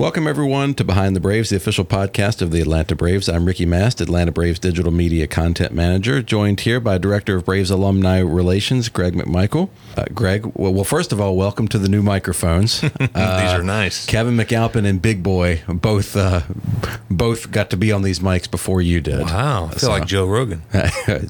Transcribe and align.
Welcome, 0.00 0.26
everyone, 0.26 0.72
to 0.76 0.82
Behind 0.84 1.14
the 1.14 1.20
Braves, 1.20 1.50
the 1.50 1.56
official 1.56 1.84
podcast 1.84 2.40
of 2.40 2.52
the 2.52 2.62
Atlanta 2.62 2.96
Braves. 2.96 3.28
I'm 3.28 3.44
Ricky 3.44 3.66
Mast, 3.66 4.00
Atlanta 4.00 4.32
Braves 4.32 4.58
Digital 4.58 4.90
Media 4.90 5.26
Content 5.26 5.74
Manager, 5.74 6.22
joined 6.22 6.60
here 6.60 6.80
by 6.80 6.96
Director 6.96 7.36
of 7.36 7.44
Braves 7.44 7.70
Alumni 7.70 8.20
Relations, 8.20 8.88
Greg 8.88 9.12
McMichael. 9.12 9.68
Uh, 9.98 10.06
Greg, 10.14 10.46
well, 10.54 10.72
well, 10.72 10.84
first 10.84 11.12
of 11.12 11.20
all, 11.20 11.36
welcome 11.36 11.68
to 11.68 11.76
the 11.78 11.90
new 11.90 12.02
microphones. 12.02 12.82
Uh, 13.12 13.42
These 13.42 13.52
are 13.52 13.62
nice. 13.62 14.06
Kevin 14.06 14.36
McAlpin 14.36 14.86
and 14.86 15.02
Big 15.02 15.22
Boy 15.22 15.62
both 15.68 16.16
uh, 16.16 16.42
both 17.10 17.50
got 17.50 17.70
to 17.70 17.76
be 17.76 17.92
on 17.92 18.02
these 18.02 18.20
mics 18.20 18.50
before 18.50 18.80
you 18.80 19.00
did. 19.00 19.20
Wow, 19.20 19.64
I 19.66 19.70
feel 19.70 19.78
So- 19.80 19.90
like 19.90 20.06
Joe 20.06 20.26
Rogan. 20.26 20.62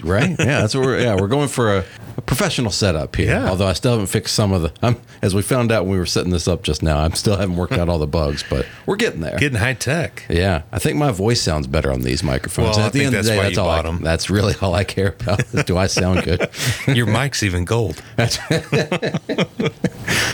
right? 0.04 0.30
Yeah, 0.38 0.60
that's 0.60 0.74
what 0.74 0.84
we're 0.84 1.00
yeah 1.00 1.16
we're 1.18 1.26
going 1.28 1.48
for 1.48 1.78
a, 1.78 1.84
a 2.16 2.20
professional 2.22 2.70
setup 2.70 3.16
here. 3.16 3.30
Yeah. 3.30 3.48
Although 3.48 3.66
I 3.66 3.72
still 3.72 3.92
haven't 3.92 4.08
fixed 4.08 4.34
some 4.34 4.52
of 4.52 4.62
the. 4.62 4.72
I'm, 4.82 4.96
as 5.22 5.34
we 5.34 5.42
found 5.42 5.72
out 5.72 5.84
when 5.84 5.92
we 5.92 5.98
were 5.98 6.06
setting 6.06 6.32
this 6.32 6.46
up 6.46 6.62
just 6.62 6.82
now, 6.82 6.98
I'm 6.98 7.14
still 7.14 7.36
haven't 7.36 7.56
worked 7.56 7.72
out 7.74 7.88
all 7.88 7.98
the 7.98 8.06
bugs, 8.06 8.44
but 8.48 8.59
we're 8.86 8.96
getting 8.96 9.20
there. 9.20 9.38
Getting 9.38 9.58
high 9.58 9.74
tech. 9.74 10.24
yeah, 10.28 10.62
I 10.72 10.78
think 10.78 10.96
my 10.98 11.10
voice 11.12 11.40
sounds 11.40 11.66
better 11.66 11.92
on 11.92 12.02
these 12.02 12.22
microphones. 12.22 12.76
Well, 12.76 12.86
at 12.86 12.92
the 12.92 13.00
think 13.00 13.06
end 13.08 13.16
of 13.16 13.24
the 13.24 13.30
day, 13.30 13.42
that's 13.42 13.58
all. 13.58 13.68
I, 13.68 13.76
bought 13.82 13.86
'em. 13.86 14.02
that's 14.02 14.30
really 14.30 14.54
all 14.60 14.74
I 14.74 14.84
care 14.84 15.08
about. 15.20 15.40
is 15.52 15.64
Do 15.64 15.76
I 15.76 15.86
sound 15.86 16.22
good? 16.24 16.48
Your 16.86 17.06
mic's 17.06 17.42
even 17.42 17.64
gold. 17.64 18.02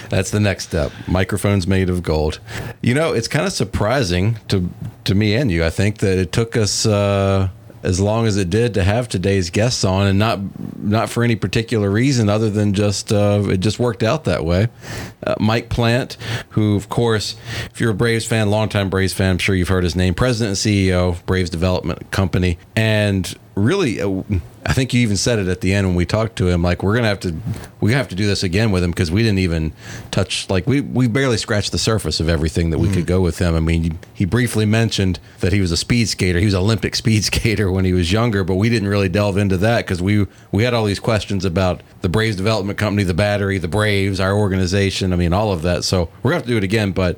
That's 0.08 0.30
the 0.30 0.40
next 0.40 0.64
step. 0.68 0.92
Microphones 1.08 1.66
made 1.66 1.90
of 1.90 2.02
gold. 2.02 2.38
You 2.80 2.94
know, 2.94 3.12
it's 3.12 3.28
kind 3.28 3.46
of 3.46 3.52
surprising 3.52 4.38
to 4.48 4.70
to 5.04 5.14
me 5.14 5.34
and 5.34 5.50
you. 5.50 5.64
I 5.64 5.70
think 5.70 5.98
that 5.98 6.18
it 6.18 6.32
took 6.32 6.56
us 6.56 6.86
uh, 6.86 7.48
as 7.86 8.00
long 8.00 8.26
as 8.26 8.36
it 8.36 8.50
did 8.50 8.74
to 8.74 8.82
have 8.82 9.08
today's 9.08 9.48
guests 9.48 9.84
on, 9.84 10.08
and 10.08 10.18
not 10.18 10.40
not 10.76 11.08
for 11.08 11.22
any 11.22 11.36
particular 11.36 11.88
reason 11.88 12.28
other 12.28 12.50
than 12.50 12.74
just 12.74 13.12
uh, 13.12 13.42
it 13.46 13.58
just 13.58 13.78
worked 13.78 14.02
out 14.02 14.24
that 14.24 14.44
way. 14.44 14.68
Uh, 15.24 15.36
Mike 15.38 15.68
Plant, 15.68 16.16
who 16.50 16.74
of 16.74 16.88
course, 16.88 17.36
if 17.72 17.80
you're 17.80 17.92
a 17.92 17.94
Braves 17.94 18.26
fan, 18.26 18.50
longtime 18.50 18.90
Braves 18.90 19.14
fan, 19.14 19.30
I'm 19.30 19.38
sure 19.38 19.54
you've 19.54 19.68
heard 19.68 19.84
his 19.84 19.94
name. 19.94 20.14
President 20.14 20.58
and 20.66 20.74
CEO 20.74 21.10
of 21.10 21.24
Braves 21.26 21.48
Development 21.48 22.10
Company, 22.10 22.58
and 22.74 23.32
really. 23.56 24.00
Uh, 24.00 24.22
I 24.68 24.72
think 24.72 24.92
you 24.92 25.00
even 25.02 25.16
said 25.16 25.38
it 25.38 25.46
at 25.46 25.60
the 25.60 25.72
end 25.72 25.86
when 25.86 25.94
we 25.94 26.04
talked 26.04 26.36
to 26.36 26.48
him. 26.48 26.60
Like 26.60 26.82
we're 26.82 26.96
gonna 26.96 27.06
have 27.06 27.20
to, 27.20 27.36
we 27.80 27.92
have 27.92 28.08
to 28.08 28.16
do 28.16 28.26
this 28.26 28.42
again 28.42 28.72
with 28.72 28.82
him 28.82 28.90
because 28.90 29.12
we 29.12 29.22
didn't 29.22 29.38
even 29.38 29.72
touch. 30.10 30.50
Like 30.50 30.66
we 30.66 30.80
we 30.80 31.06
barely 31.06 31.36
scratched 31.36 31.70
the 31.72 31.78
surface 31.78 32.18
of 32.18 32.28
everything 32.28 32.70
that 32.70 32.78
we 32.78 32.90
could 32.92 33.06
go 33.06 33.20
with 33.20 33.38
him. 33.38 33.54
I 33.54 33.60
mean, 33.60 33.98
he 34.12 34.24
briefly 34.24 34.66
mentioned 34.66 35.20
that 35.38 35.52
he 35.52 35.60
was 35.60 35.70
a 35.70 35.76
speed 35.76 36.08
skater. 36.08 36.40
He 36.40 36.44
was 36.44 36.54
an 36.54 36.60
Olympic 36.60 36.96
speed 37.02 37.24
skater 37.24 37.70
when 37.70 37.84
he 37.84 37.92
was 37.92 38.10
younger, 38.10 38.42
but 38.42 38.56
we 38.56 38.68
didn't 38.68 38.88
really 38.88 39.08
delve 39.08 39.36
into 39.38 39.56
that 39.58 39.84
because 39.86 40.02
we 40.02 40.26
we 40.50 40.64
had 40.64 40.74
all 40.74 40.84
these 40.84 41.00
questions 41.00 41.44
about 41.44 41.80
the 42.00 42.08
Braves 42.08 42.36
Development 42.36 42.76
Company, 42.78 43.04
the 43.04 43.14
Battery, 43.14 43.58
the 43.58 43.68
Braves, 43.68 44.18
our 44.18 44.34
organization. 44.34 45.12
I 45.12 45.16
mean, 45.16 45.32
all 45.32 45.52
of 45.52 45.62
that. 45.62 45.84
So 45.84 46.10
we're 46.22 46.30
gonna 46.32 46.40
have 46.40 46.42
to 46.44 46.50
do 46.50 46.56
it 46.58 46.64
again. 46.64 46.90
But 46.90 47.16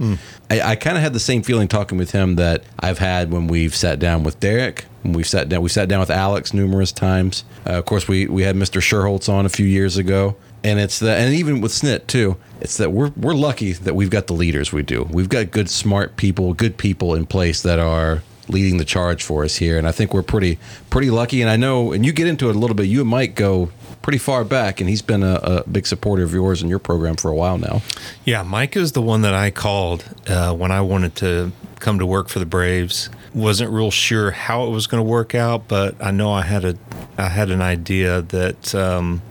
I, 0.51 0.61
I 0.61 0.77
kind 0.77 0.99
of 0.99 1.03
had 1.03 1.15
the 1.15 1.21
same 1.21 1.43
feeling 1.43 1.67
talking 1.67 1.97
with 1.97 2.11
him 2.11 2.37
that 2.37 2.63
I've 2.79 2.99
had 2.99 3.31
when 3.31 3.47
we've 3.47 3.75
sat 3.75 3.99
down 3.99 4.23
with 4.23 4.39
Derek. 4.39 4.85
We've 5.13 5.27
sat 5.27 5.49
down, 5.49 5.63
we 5.63 5.69
sat 5.69 5.89
down 5.89 6.01
with 6.01 6.11
Alex 6.11 6.53
numerous 6.55 6.93
times. 6.93 7.45
Uh, 7.67 7.73
of 7.73 7.85
course, 7.85 8.09
we 8.09 8.27
we 8.27 8.43
had 8.43 8.57
Mr. 8.57 8.81
Schuerholz 8.81 9.29
on 9.29 9.47
a 9.47 9.49
few 9.49 9.67
years 9.67 9.97
ago, 9.97 10.37
and 10.65 10.79
it's 10.79 10.99
that, 11.01 11.21
and 11.21 11.35
even 11.35 11.61
with 11.61 11.73
Snit 11.73 12.07
too. 12.07 12.37
It's 12.61 12.77
that 12.79 12.91
we're 12.91 13.13
we're 13.17 13.35
lucky 13.35 13.73
that 13.73 13.95
we've 13.95 14.11
got 14.11 14.27
the 14.27 14.33
leaders 14.33 14.73
we 14.73 14.83
do. 14.83 15.05
We've 15.05 15.29
got 15.29 15.51
good, 15.51 15.71
smart 15.71 16.17
people, 16.17 16.55
good 16.55 16.77
people 16.77 17.15
in 17.15 17.27
place 17.27 17.63
that 17.63 17.79
are 17.79 18.23
leading 18.49 18.79
the 18.79 18.85
charge 18.85 19.23
for 19.23 19.45
us 19.45 19.57
here, 19.57 19.79
and 19.79 19.87
I 19.87 19.93
think 19.93 20.13
we're 20.13 20.23
pretty 20.23 20.59
pretty 20.91 21.11
lucky. 21.11 21.41
And 21.41 21.51
I 21.51 21.57
know, 21.57 21.93
and 21.93 22.05
you 22.05 22.13
get 22.13 22.27
into 22.27 22.49
it 22.51 22.57
a 22.57 22.59
little 22.59 22.75
bit. 22.75 22.87
You 22.87 23.01
and 23.01 23.09
Mike 23.09 23.35
go 23.35 23.71
pretty 24.03 24.19
far 24.19 24.45
back, 24.45 24.81
and 24.81 24.89
he's 24.89 25.03
been 25.03 25.23
a, 25.23 25.35
a 25.35 25.69
big 25.69 25.87
supporter 25.87 26.23
of 26.23 26.33
yours 26.33 26.63
and 26.63 26.71
your 26.71 26.79
program 26.79 27.17
for 27.17 27.31
a 27.31 27.35
while 27.35 27.59
now. 27.59 27.83
Yeah, 28.25 28.43
Mike 28.43 28.77
is 28.77 28.93
the 28.93 29.03
one 29.03 29.23
that 29.23 29.35
I 29.35 29.51
called 29.51 30.05
uh, 30.27 30.55
when 30.55 30.73
I 30.73 30.81
wanted 30.81 31.15
to 31.17 31.53
come 31.79 31.99
to 31.99 32.07
work 32.07 32.29
for 32.29 32.39
the 32.39 32.47
Braves. 32.47 33.11
Wasn't 33.35 33.71
real 33.71 33.91
sure 33.91 34.31
how 34.31 34.65
it 34.67 34.71
was 34.71 34.87
going 34.87 35.03
to 35.03 35.09
work 35.09 35.35
out, 35.35 35.69
but 35.69 35.95
I 36.03 36.11
know 36.11 36.33
I 36.33 36.43
had 36.43 36.65
a 36.65 36.77
I 37.17 37.29
had 37.29 37.51
an 37.51 37.61
idea 37.61 38.23
that 38.23 38.75
um, 38.75 39.23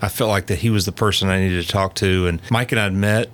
I 0.00 0.08
felt 0.08 0.30
like 0.30 0.46
that 0.46 0.58
he 0.58 0.70
was 0.70 0.84
the 0.84 0.92
person 0.92 1.28
I 1.28 1.40
needed 1.40 1.62
to 1.64 1.68
talk 1.68 1.94
to. 1.96 2.26
And 2.26 2.40
Mike 2.50 2.72
and 2.72 2.80
I'd 2.80 2.92
met 2.92 3.30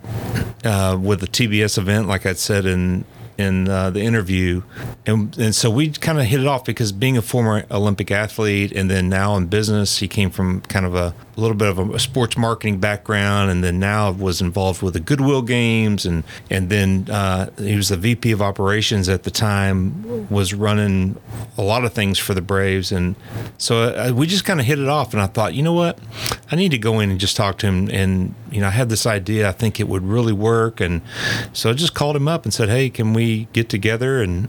uh, 0.65 0.99
with 1.01 1.21
the 1.21 1.27
TBS 1.27 1.79
event, 1.79 2.09
like 2.09 2.27
I'd 2.27 2.39
said 2.39 2.67
in 2.67 3.05
in 3.39 3.69
uh, 3.69 3.91
the 3.91 4.01
interview, 4.01 4.63
and 5.07 5.37
and 5.39 5.55
so 5.55 5.71
we 5.71 5.91
kind 5.91 6.19
of 6.19 6.27
hit 6.27 6.41
it 6.41 6.47
off 6.47 6.65
because 6.65 6.91
being 6.93 7.17
a 7.17 7.23
former 7.23 7.65
Olympic 7.71 8.11
athlete 8.11 8.73
and 8.73 8.91
then 8.91 9.09
now 9.09 9.37
in 9.37 9.47
business, 9.47 9.99
he 9.99 10.09
came 10.09 10.31
from 10.31 10.61
kind 10.63 10.85
of 10.85 10.95
a, 10.95 11.15
little 11.39 11.57
bit 11.57 11.69
of 11.69 11.79
a 11.79 11.99
sports 11.99 12.37
marketing 12.37 12.79
background, 12.81 13.51
and 13.51 13.63
then 13.63 13.79
now 13.79 14.11
was 14.11 14.41
involved 14.41 14.83
with 14.83 14.95
the 14.95 15.01
Goodwill 15.01 15.43
Games, 15.43 16.05
and 16.05 16.25
and 16.51 16.69
then 16.69 17.07
uh, 17.11 17.51
he 17.59 17.77
was 17.77 17.89
the 17.89 17.97
VP 17.97 18.33
of 18.33 18.43
operations 18.43 19.09
at 19.09 19.23
the 19.23 19.31
time, 19.31 20.29
was 20.29 20.53
running 20.53 21.17
a 21.57 21.63
lot 21.63 21.85
of 21.85 21.93
things 21.93 22.19
for 22.19 22.35
the 22.35 22.43
Braves, 22.43 22.91
and 22.91 23.15
so 23.57 23.83
uh, 23.83 24.13
we 24.13 24.27
just 24.27 24.45
kind 24.45 24.59
of 24.59 24.67
hit 24.67 24.79
it 24.79 24.89
off, 24.89 25.13
and 25.13 25.23
I 25.23 25.27
thought, 25.29 25.55
you 25.55 25.63
know 25.63 25.73
what, 25.73 25.99
I 26.51 26.57
need 26.57 26.73
to 26.73 26.79
go 26.79 26.99
in 27.01 27.11
and 27.11 27.21
just 27.21 27.37
talk 27.37 27.59
to 27.59 27.67
him, 27.67 27.89
and 27.91 28.35
you 28.51 28.61
know, 28.61 28.67
I 28.67 28.71
had 28.71 28.89
this 28.89 29.07
idea, 29.07 29.49
I 29.49 29.53
think 29.53 29.79
it 29.79 29.89
would 29.89 30.03
really 30.03 30.33
work, 30.33 30.81
and 30.81 31.03
so 31.53 31.71
I 31.71 31.73
just 31.75 31.95
called 31.95 32.17
him 32.17 32.27
up 32.27 32.45
and 32.45 32.53
said, 32.53 32.69
hey, 32.69 32.91
can 32.91 33.13
we 33.13 33.28
get 33.53 33.69
together 33.69 34.23
and 34.23 34.49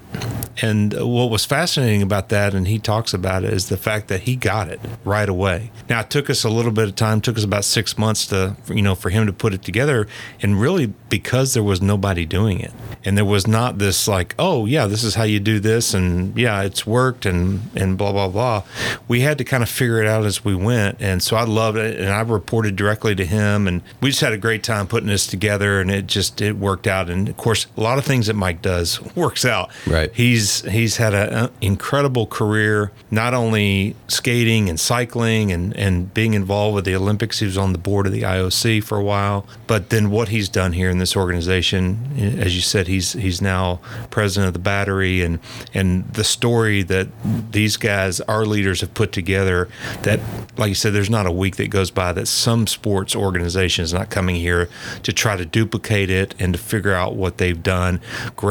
and 0.61 0.93
what 0.93 1.29
was 1.29 1.45
fascinating 1.45 2.01
about 2.01 2.29
that, 2.29 2.53
and 2.53 2.67
he 2.67 2.79
talks 2.79 3.13
about 3.13 3.43
it, 3.45 3.53
is 3.53 3.69
the 3.69 3.77
fact 3.77 4.09
that 4.09 4.21
he 4.21 4.35
got 4.35 4.67
it 4.67 4.79
right 5.05 5.29
away. 5.29 5.71
Now 5.89 6.01
it 6.01 6.09
took 6.09 6.29
us 6.29 6.43
a 6.43 6.49
little 6.49 6.73
bit 6.73 6.89
of 6.89 6.95
time, 6.95 7.21
took 7.21 7.37
us 7.37 7.45
about 7.45 7.63
six 7.63 7.97
months 7.97 8.25
to, 8.27 8.57
you 8.67 8.81
know, 8.81 8.95
for 8.95 9.09
him 9.09 9.25
to 9.25 9.31
put 9.31 9.53
it 9.53 9.63
together, 9.63 10.07
and 10.41 10.59
really 10.59 10.87
because 11.09 11.53
there 11.53 11.63
was 11.63 11.81
nobody 11.81 12.25
doing 12.25 12.59
it, 12.59 12.73
and 13.05 13.17
there 13.17 13.25
was 13.25 13.47
not 13.47 13.77
this 13.77 14.07
like, 14.07 14.35
oh 14.37 14.65
yeah, 14.65 14.85
this 14.85 15.03
is 15.03 15.15
how 15.15 15.23
you 15.23 15.39
do 15.39 15.59
this, 15.59 15.93
and 15.93 16.37
yeah, 16.37 16.61
it's 16.63 16.85
worked, 16.85 17.25
and 17.25 17.61
and 17.75 17.97
blah 17.97 18.11
blah 18.11 18.27
blah. 18.27 18.63
We 19.07 19.21
had 19.21 19.37
to 19.37 19.45
kind 19.45 19.63
of 19.63 19.69
figure 19.69 20.01
it 20.01 20.07
out 20.07 20.25
as 20.25 20.43
we 20.43 20.55
went, 20.55 20.97
and 20.99 21.23
so 21.23 21.37
I 21.37 21.43
loved 21.43 21.77
it, 21.77 21.99
and 21.99 22.09
I 22.09 22.21
reported 22.21 22.75
directly 22.75 23.15
to 23.15 23.25
him, 23.25 23.67
and 23.67 23.81
we 24.01 24.09
just 24.09 24.21
had 24.21 24.33
a 24.33 24.37
great 24.37 24.63
time 24.63 24.87
putting 24.87 25.07
this 25.07 25.25
together, 25.25 25.79
and 25.79 25.89
it 25.89 26.07
just 26.07 26.41
it 26.41 26.57
worked 26.57 26.87
out, 26.87 27.09
and 27.09 27.29
of 27.29 27.37
course 27.37 27.67
a 27.77 27.81
lot 27.81 27.97
of 27.97 28.03
things 28.05 28.27
that 28.27 28.35
Mike 28.35 28.61
does 28.61 28.68
works 29.15 29.45
out. 29.45 29.71
Right. 29.87 30.11
He's 30.13 30.61
he's 30.61 30.97
had 30.97 31.13
an 31.13 31.51
incredible 31.61 32.25
career, 32.27 32.91
not 33.11 33.33
only 33.33 33.95
skating 34.07 34.69
and 34.69 34.79
cycling 34.79 35.51
and 35.51 35.75
and 35.75 36.13
being 36.13 36.33
involved 36.33 36.75
with 36.75 36.85
the 36.85 36.95
Olympics. 36.95 37.39
He 37.39 37.45
was 37.45 37.57
on 37.57 37.71
the 37.71 37.77
board 37.77 38.05
of 38.07 38.13
the 38.13 38.21
IOC 38.21 38.83
for 38.83 38.97
a 38.97 39.03
while, 39.03 39.45
but 39.67 39.89
then 39.89 40.09
what 40.09 40.29
he's 40.29 40.49
done 40.49 40.73
here 40.73 40.89
in 40.89 40.99
this 40.99 41.15
organization, 41.15 41.99
eh, 42.17 42.43
as 42.43 42.55
you 42.55 42.61
said, 42.61 42.87
he's 42.87 43.13
he's 43.13 43.41
now 43.41 43.79
president 44.09 44.47
of 44.47 44.53
the 44.53 44.59
Battery, 44.59 45.21
and 45.21 45.39
and 45.73 46.11
the 46.13 46.23
story 46.23 46.83
that 46.83 47.07
these 47.51 47.77
guys, 47.77 48.21
our 48.21 48.45
leaders, 48.45 48.81
have 48.81 48.93
put 48.93 49.11
together. 49.11 49.67
That, 50.03 50.19
like 50.57 50.69
you 50.69 50.75
said, 50.75 50.93
there's 50.93 51.09
not 51.09 51.25
a 51.25 51.31
week 51.31 51.55
that 51.57 51.69
goes 51.69 51.91
by 51.91 52.13
that 52.13 52.27
some 52.27 52.67
sports 52.67 53.15
organization 53.15 53.83
is 53.83 53.93
not 53.93 54.09
coming 54.09 54.35
here 54.35 54.69
to 55.03 55.13
try 55.13 55.35
to 55.35 55.45
duplicate 55.45 56.09
it 56.09 56.35
and 56.39 56.53
to 56.53 56.59
figure 56.59 56.93
out 56.93 57.15
what 57.15 57.37
they've 57.37 57.61
done. 57.61 58.01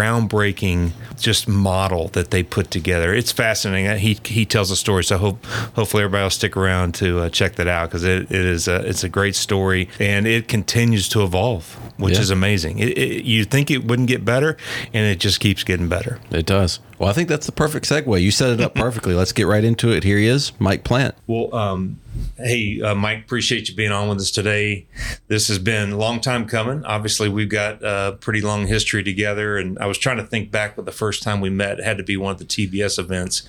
Groundbreaking, 0.09 0.93
just 1.19 1.49
model 1.49 2.09
that 2.09 2.31
they 2.31 2.43
put 2.43 2.71
together. 2.71 3.13
It's 3.15 3.31
fascinating. 3.33 3.99
He 3.99 4.19
he 4.25 4.47
tells 4.47 4.71
a 4.71 4.77
story, 4.77 5.05
so 5.05 5.19
hope 5.19 5.45
hopefully 5.75 6.03
everybody 6.03 6.23
will 6.23 6.31
stick 6.31 6.57
around 6.57 6.95
to 6.97 7.21
uh, 7.21 7.29
check 7.31 7.57
that 7.57 7.69
out 7.69 7.89
because 7.91 8.05
it, 8.05 8.23
it 8.31 8.33
is 8.33 8.69
a, 8.69 8.77
it's 8.89 9.05
a 9.05 9.09
great 9.09 9.35
story 9.37 9.89
and 10.01 10.27
it 10.27 10.49
continues 10.49 11.09
to 11.11 11.23
evolve, 11.23 11.75
which 11.99 12.15
Yeah. 12.15 12.21
is 12.21 12.31
amazing. 12.31 12.79
It, 12.79 12.97
it, 12.97 13.25
you 13.25 13.45
think 13.45 13.71
it 13.71 13.85
wouldn't 13.85 14.09
get 14.09 14.25
better, 14.25 14.57
and 14.95 15.05
it 15.07 15.21
just 15.21 15.41
keeps 15.41 15.63
getting 15.65 15.89
better. 15.89 16.19
It 16.31 16.47
does. 16.47 16.81
Well, 16.99 17.09
I 17.09 17.13
think 17.13 17.29
that's 17.29 17.47
the 17.47 17.53
perfect 17.53 17.89
segue. 17.89 18.21
You 18.21 18.31
set 18.31 18.51
it 18.51 18.61
up 18.61 18.75
perfectly. 18.77 19.15
Let's 19.15 19.33
get 19.33 19.47
right 19.47 19.65
into 19.65 19.91
it. 19.91 20.05
Here 20.05 20.19
he 20.19 20.27
is, 20.27 20.53
Mike 20.59 20.85
Plant. 20.85 21.15
Well, 21.27 21.55
um, 21.55 21.99
Hey, 22.37 22.81
uh, 22.81 22.95
Mike, 22.95 23.25
appreciate 23.25 23.69
you 23.69 23.75
being 23.75 23.91
on 23.91 24.09
with 24.09 24.19
us 24.19 24.31
today. 24.31 24.87
This 25.27 25.49
has 25.49 25.59
been 25.59 25.93
a 25.93 25.97
long 25.97 26.21
time 26.21 26.47
coming. 26.47 26.85
Obviously, 26.85 27.29
we've 27.29 27.49
got 27.49 27.83
a 27.83 28.17
pretty 28.21 28.41
long 28.41 28.67
history 28.67 29.03
together. 29.03 29.57
And 29.57 29.79
I 29.79 29.87
was 29.87 29.99
trying 29.99 30.19
to 30.19 30.25
think 30.25 30.51
back 30.51 30.77
but 30.77 30.85
the 30.85 30.93
first 30.93 31.23
time 31.23 31.41
we 31.41 31.51
met, 31.51 31.79
it 31.79 31.85
had 31.85 31.99
to 31.99 32.05
be 32.05 32.17
one 32.17 32.33
of 32.33 32.39
the 32.39 32.45
TBS 32.45 32.99
events 32.99 33.43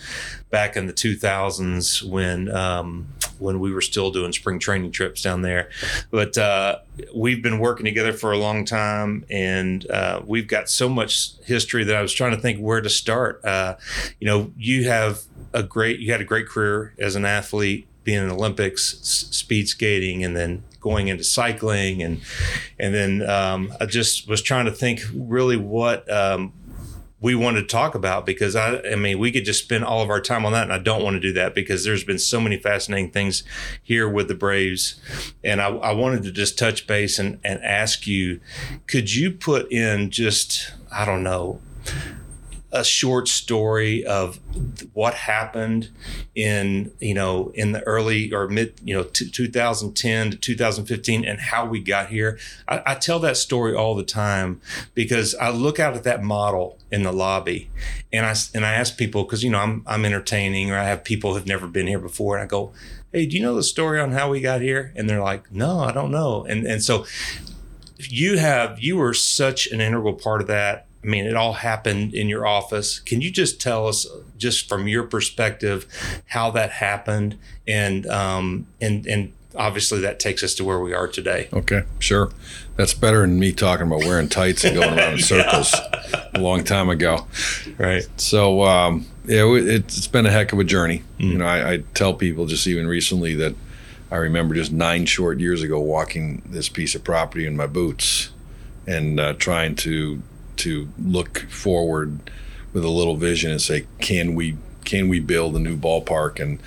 back 0.49 0.75
in 0.75 0.87
the 0.87 0.93
2000s 0.93 2.03
when 2.03 2.49
um, 2.55 3.07
when 3.37 3.59
we 3.59 3.71
were 3.71 3.81
still 3.81 4.11
doing 4.11 4.33
spring 4.33 4.59
training 4.59 4.91
trips 4.91 5.21
down 5.21 5.41
there. 5.41 5.69
But 6.11 6.37
uh, 6.37 6.79
we've 7.15 7.41
been 7.41 7.59
working 7.59 7.85
together 7.85 8.13
for 8.13 8.31
a 8.31 8.37
long 8.37 8.65
time, 8.65 9.25
and 9.29 9.89
uh, 9.89 10.21
we've 10.25 10.47
got 10.47 10.69
so 10.69 10.89
much 10.89 11.31
history 11.45 11.83
that 11.85 11.95
I 11.95 12.01
was 12.01 12.13
trying 12.13 12.31
to 12.31 12.41
think 12.41 12.59
where 12.59 12.81
to 12.81 12.89
start. 12.89 13.43
Uh, 13.45 13.75
you 14.19 14.27
know, 14.27 14.51
you 14.57 14.87
have 14.89 15.21
a 15.53 15.63
great, 15.63 15.99
you 15.99 16.11
had 16.11 16.21
a 16.21 16.25
great 16.25 16.47
career 16.47 16.93
as 16.99 17.15
an 17.15 17.25
athlete 17.25 17.87
being 18.03 18.23
in 18.23 18.29
Olympics, 18.29 18.95
s- 18.95 19.35
speed 19.35 19.67
skating, 19.69 20.23
and 20.23 20.35
then 20.35 20.63
going 20.81 21.07
into 21.09 21.23
cycling, 21.23 22.01
and 22.01 22.21
and 22.79 22.93
then 22.93 23.29
um, 23.29 23.73
I 23.79 23.85
just 23.85 24.27
was 24.27 24.41
trying 24.41 24.65
to 24.65 24.71
think 24.71 25.01
really 25.13 25.57
what 25.57 26.09
um, 26.11 26.53
we 27.21 27.35
wanted 27.35 27.61
to 27.61 27.67
talk 27.67 27.95
about 27.95 28.25
because 28.25 28.55
I, 28.55 28.81
I 28.81 28.95
mean, 28.95 29.19
we 29.19 29.31
could 29.31 29.45
just 29.45 29.63
spend 29.63 29.83
all 29.83 30.01
of 30.01 30.09
our 30.09 30.21
time 30.21 30.45
on 30.45 30.53
that, 30.53 30.63
and 30.63 30.73
I 30.73 30.79
don't 30.79 31.03
want 31.03 31.15
to 31.15 31.19
do 31.19 31.33
that 31.33 31.53
because 31.53 31.83
there's 31.83 32.03
been 32.03 32.19
so 32.19 32.39
many 32.39 32.57
fascinating 32.57 33.11
things 33.11 33.43
here 33.83 34.07
with 34.07 34.27
the 34.27 34.35
Braves, 34.35 34.99
and 35.43 35.61
I, 35.61 35.67
I 35.67 35.91
wanted 35.93 36.23
to 36.23 36.31
just 36.31 36.57
touch 36.57 36.87
base 36.87 37.19
and 37.19 37.39
and 37.43 37.61
ask 37.63 38.07
you, 38.07 38.39
could 38.87 39.13
you 39.13 39.31
put 39.31 39.71
in 39.71 40.11
just 40.11 40.73
I 40.91 41.05
don't 41.05 41.23
know 41.23 41.59
a 42.71 42.83
short 42.83 43.27
story 43.27 44.05
of 44.05 44.39
what 44.93 45.13
happened 45.13 45.89
in 46.35 46.91
you 46.99 47.13
know 47.13 47.51
in 47.55 47.71
the 47.71 47.81
early 47.83 48.31
or 48.31 48.47
mid 48.47 48.79
you 48.83 48.95
know 48.95 49.03
t- 49.03 49.29
2010 49.29 50.31
to 50.31 50.37
2015 50.37 51.25
and 51.25 51.39
how 51.39 51.65
we 51.65 51.79
got 51.79 52.09
here. 52.09 52.37
I, 52.67 52.81
I 52.85 52.95
tell 52.95 53.19
that 53.19 53.37
story 53.37 53.73
all 53.73 53.95
the 53.95 54.03
time 54.03 54.61
because 54.93 55.33
i 55.35 55.49
look 55.49 55.79
out 55.79 55.95
at 55.95 56.03
that 56.03 56.23
model 56.23 56.77
in 56.91 57.03
the 57.03 57.11
lobby 57.11 57.69
and 58.13 58.25
i 58.25 58.35
and 58.53 58.65
i 58.65 58.73
ask 58.73 58.97
people 58.97 59.23
because 59.23 59.43
you 59.43 59.49
know 59.49 59.59
i'm 59.59 59.83
i'm 59.87 60.05
entertaining 60.05 60.71
or 60.71 60.77
i 60.77 60.83
have 60.83 61.03
people 61.03 61.33
who've 61.33 61.47
never 61.47 61.67
been 61.67 61.87
here 61.87 61.99
before 61.99 62.37
and 62.37 62.43
i 62.43 62.47
go 62.47 62.71
hey 63.11 63.25
do 63.25 63.35
you 63.35 63.41
know 63.41 63.55
the 63.55 63.63
story 63.63 63.99
on 63.99 64.11
how 64.11 64.29
we 64.29 64.39
got 64.39 64.61
here? 64.61 64.93
And 64.95 65.09
they're 65.09 65.21
like 65.21 65.51
no 65.51 65.79
i 65.79 65.91
don't 65.91 66.11
know. 66.11 66.45
And 66.45 66.65
and 66.65 66.83
so 66.83 67.05
you 67.97 68.37
have 68.37 68.79
you 68.79 68.97
were 68.97 69.13
such 69.13 69.67
an 69.67 69.81
integral 69.81 70.13
part 70.13 70.41
of 70.41 70.47
that 70.47 70.87
I 71.03 71.07
mean, 71.07 71.25
it 71.25 71.35
all 71.35 71.53
happened 71.53 72.13
in 72.13 72.27
your 72.27 72.45
office. 72.45 72.99
Can 72.99 73.21
you 73.21 73.31
just 73.31 73.61
tell 73.61 73.87
us, 73.87 74.05
just 74.37 74.67
from 74.67 74.87
your 74.87 75.03
perspective, 75.03 75.85
how 76.27 76.51
that 76.51 76.71
happened, 76.71 77.37
and 77.67 78.05
um, 78.07 78.67
and 78.81 79.05
and 79.07 79.33
obviously 79.55 79.99
that 80.01 80.19
takes 80.19 80.43
us 80.43 80.53
to 80.55 80.63
where 80.63 80.79
we 80.79 80.93
are 80.93 81.07
today. 81.07 81.49
Okay, 81.53 81.83
sure. 81.99 82.31
That's 82.75 82.93
better 82.93 83.21
than 83.21 83.39
me 83.39 83.51
talking 83.51 83.87
about 83.87 83.99
wearing 83.99 84.29
tights 84.29 84.63
and 84.63 84.75
going 84.75 84.97
around 84.97 85.13
in 85.13 85.19
circles 85.19 85.73
a 86.33 86.39
long 86.39 86.63
time 86.63 86.89
ago. 86.89 87.27
Right. 87.77 88.07
So 88.17 88.63
um, 88.63 89.05
yeah, 89.25 89.43
it's 89.53 90.07
been 90.07 90.25
a 90.25 90.31
heck 90.31 90.53
of 90.53 90.59
a 90.59 90.63
journey. 90.63 91.03
Mm. 91.19 91.31
You 91.31 91.37
know, 91.39 91.45
I, 91.45 91.71
I 91.71 91.77
tell 91.93 92.13
people 92.13 92.45
just 92.45 92.67
even 92.67 92.87
recently 92.87 93.35
that 93.35 93.55
I 94.11 94.17
remember 94.17 94.55
just 94.55 94.71
nine 94.71 95.05
short 95.05 95.39
years 95.39 95.61
ago 95.61 95.79
walking 95.79 96.41
this 96.45 96.69
piece 96.69 96.95
of 96.95 97.03
property 97.03 97.45
in 97.45 97.55
my 97.55 97.67
boots 97.67 98.31
and 98.87 99.19
uh, 99.19 99.33
trying 99.33 99.75
to 99.75 100.21
to 100.59 100.89
look 100.97 101.39
forward 101.49 102.19
with 102.73 102.83
a 102.83 102.89
little 102.89 103.15
vision 103.15 103.51
and 103.51 103.61
say, 103.61 103.87
can 103.99 104.35
we 104.35 104.57
can 104.85 105.07
we 105.07 105.19
build 105.19 105.55
a 105.55 105.59
new 105.59 105.77
ballpark 105.77 106.39
and 106.39 106.59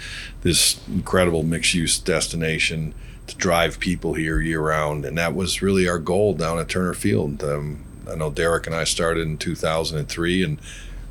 this 0.43 0.81
incredible 0.87 1.43
mixed 1.43 1.75
use 1.75 1.99
destination 1.99 2.94
to 3.27 3.37
drive 3.37 3.81
people 3.81 4.15
here 4.15 4.41
year 4.41 4.61
round? 4.61 5.05
And 5.05 5.19
that 5.19 5.35
was 5.35 5.62
really 5.62 5.89
our 5.89 5.99
goal 5.99 6.35
down 6.35 6.59
at 6.59 6.69
Turner 6.69 6.94
Field. 6.94 7.43
Um, 7.43 7.83
I 8.09 8.15
know 8.15 8.31
Derek 8.31 8.67
and 8.67 8.77
I 8.77 8.85
started 8.85 9.27
in 9.27 9.39
2003 9.39 10.45
and 10.45 10.59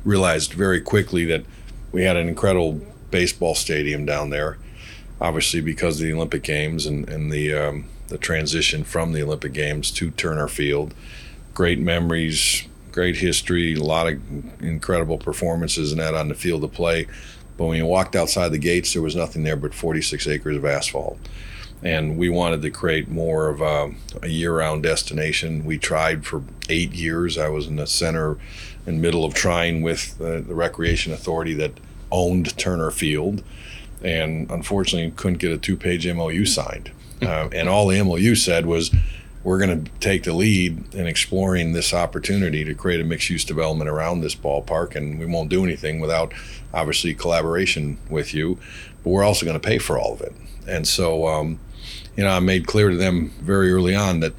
realized 0.04 0.54
very 0.54 0.80
quickly 0.80 1.24
that 1.26 1.44
we 1.90 2.04
had 2.04 2.16
an 2.16 2.28
incredible 2.28 2.80
baseball 3.10 3.54
stadium 3.54 4.06
down 4.06 4.30
there. 4.30 4.56
Obviously, 5.20 5.60
because 5.60 6.00
of 6.00 6.06
the 6.06 6.12
Olympic 6.14 6.42
Games 6.42 6.86
and, 6.86 7.08
and 7.08 7.30
the 7.30 7.54
um, 7.54 7.84
the 8.08 8.18
transition 8.18 8.84
from 8.84 9.12
the 9.12 9.22
Olympic 9.22 9.52
Games 9.52 9.90
to 9.92 10.10
Turner 10.10 10.48
Field, 10.48 10.94
great 11.54 11.78
memories, 11.78 12.66
great 12.92 13.16
history, 13.16 13.74
a 13.74 13.82
lot 13.82 14.06
of 14.06 14.62
incredible 14.62 15.18
performances 15.18 15.92
and 15.92 16.00
that 16.00 16.14
on 16.14 16.28
the 16.28 16.34
field 16.34 16.62
of 16.62 16.72
play. 16.72 17.06
But 17.56 17.66
when 17.66 17.78
you 17.78 17.86
walked 17.86 18.14
outside 18.16 18.50
the 18.50 18.58
gates, 18.58 18.92
there 18.92 19.02
was 19.02 19.16
nothing 19.16 19.42
there 19.42 19.56
but 19.56 19.74
46 19.74 20.26
acres 20.28 20.56
of 20.56 20.64
asphalt. 20.64 21.18
And 21.82 22.16
we 22.16 22.28
wanted 22.28 22.62
to 22.62 22.70
create 22.70 23.08
more 23.08 23.48
of 23.48 23.60
a, 23.60 23.92
a 24.22 24.28
year 24.28 24.58
round 24.58 24.84
destination. 24.84 25.64
We 25.64 25.78
tried 25.78 26.24
for 26.24 26.42
eight 26.68 26.92
years. 26.92 27.36
I 27.36 27.48
was 27.48 27.66
in 27.66 27.76
the 27.76 27.86
center 27.86 28.38
and 28.86 29.02
middle 29.02 29.24
of 29.24 29.34
trying 29.34 29.82
with 29.82 30.16
the, 30.18 30.40
the 30.46 30.54
Recreation 30.54 31.12
Authority 31.12 31.54
that 31.54 31.72
owned 32.10 32.56
Turner 32.56 32.90
Field. 32.90 33.42
And 34.02 34.50
unfortunately, 34.50 35.10
couldn't 35.12 35.38
get 35.38 35.50
a 35.52 35.58
two 35.58 35.76
page 35.76 36.06
MOU 36.06 36.44
signed. 36.44 36.90
Uh, 37.22 37.48
and 37.52 37.68
all 37.68 37.86
the 37.86 38.02
MOU 38.02 38.34
said 38.34 38.66
was, 38.66 38.92
we're 39.44 39.58
going 39.58 39.84
to 39.84 39.90
take 39.98 40.22
the 40.22 40.32
lead 40.32 40.94
in 40.94 41.06
exploring 41.06 41.72
this 41.72 41.92
opportunity 41.92 42.64
to 42.64 42.74
create 42.74 43.00
a 43.00 43.04
mixed 43.04 43.28
use 43.28 43.44
development 43.44 43.90
around 43.90 44.20
this 44.20 44.34
ballpark. 44.34 44.94
And 44.94 45.18
we 45.18 45.26
won't 45.26 45.48
do 45.48 45.64
anything 45.64 46.00
without 46.00 46.32
obviously 46.72 47.14
collaboration 47.14 47.98
with 48.08 48.32
you, 48.34 48.58
but 49.02 49.10
we're 49.10 49.24
also 49.24 49.44
going 49.44 49.58
to 49.58 49.66
pay 49.68 49.78
for 49.78 49.98
all 49.98 50.14
of 50.14 50.20
it. 50.20 50.32
And 50.68 50.86
so, 50.86 51.26
um, 51.26 51.58
you 52.16 52.24
know, 52.24 52.30
I 52.30 52.40
made 52.40 52.66
clear 52.66 52.90
to 52.90 52.96
them 52.96 53.30
very 53.40 53.72
early 53.72 53.94
on 53.94 54.20
that 54.20 54.34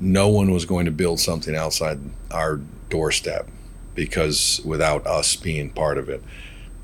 no 0.00 0.28
one 0.28 0.52
was 0.52 0.64
going 0.66 0.84
to 0.84 0.90
build 0.90 1.20
something 1.20 1.56
outside 1.56 1.98
our 2.30 2.60
doorstep 2.90 3.48
because 3.94 4.60
without 4.64 5.06
us 5.06 5.36
being 5.36 5.70
part 5.70 5.96
of 5.96 6.08
it 6.08 6.22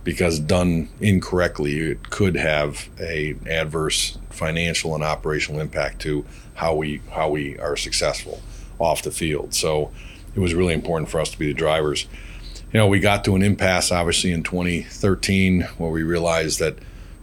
because 0.04 0.38
done 0.38 0.88
incorrectly 1.00 1.78
it 1.78 2.10
could 2.10 2.36
have 2.36 2.88
a 2.98 3.34
adverse 3.46 4.18
financial 4.30 4.94
and 4.94 5.04
operational 5.04 5.60
impact 5.60 6.00
to 6.00 6.24
how 6.54 6.74
we 6.74 7.00
how 7.10 7.28
we 7.28 7.58
are 7.58 7.76
successful 7.76 8.40
off 8.78 9.02
the 9.02 9.10
field. 9.10 9.54
So 9.54 9.90
it 10.34 10.40
was 10.40 10.54
really 10.54 10.74
important 10.74 11.10
for 11.10 11.20
us 11.20 11.30
to 11.30 11.38
be 11.38 11.46
the 11.46 11.54
drivers. 11.54 12.06
You 12.72 12.78
know, 12.78 12.86
we 12.86 13.00
got 13.00 13.24
to 13.24 13.34
an 13.34 13.42
impasse 13.42 13.90
obviously 13.90 14.32
in 14.32 14.42
2013 14.42 15.62
where 15.78 15.90
we 15.90 16.02
realized 16.02 16.58
that 16.60 16.78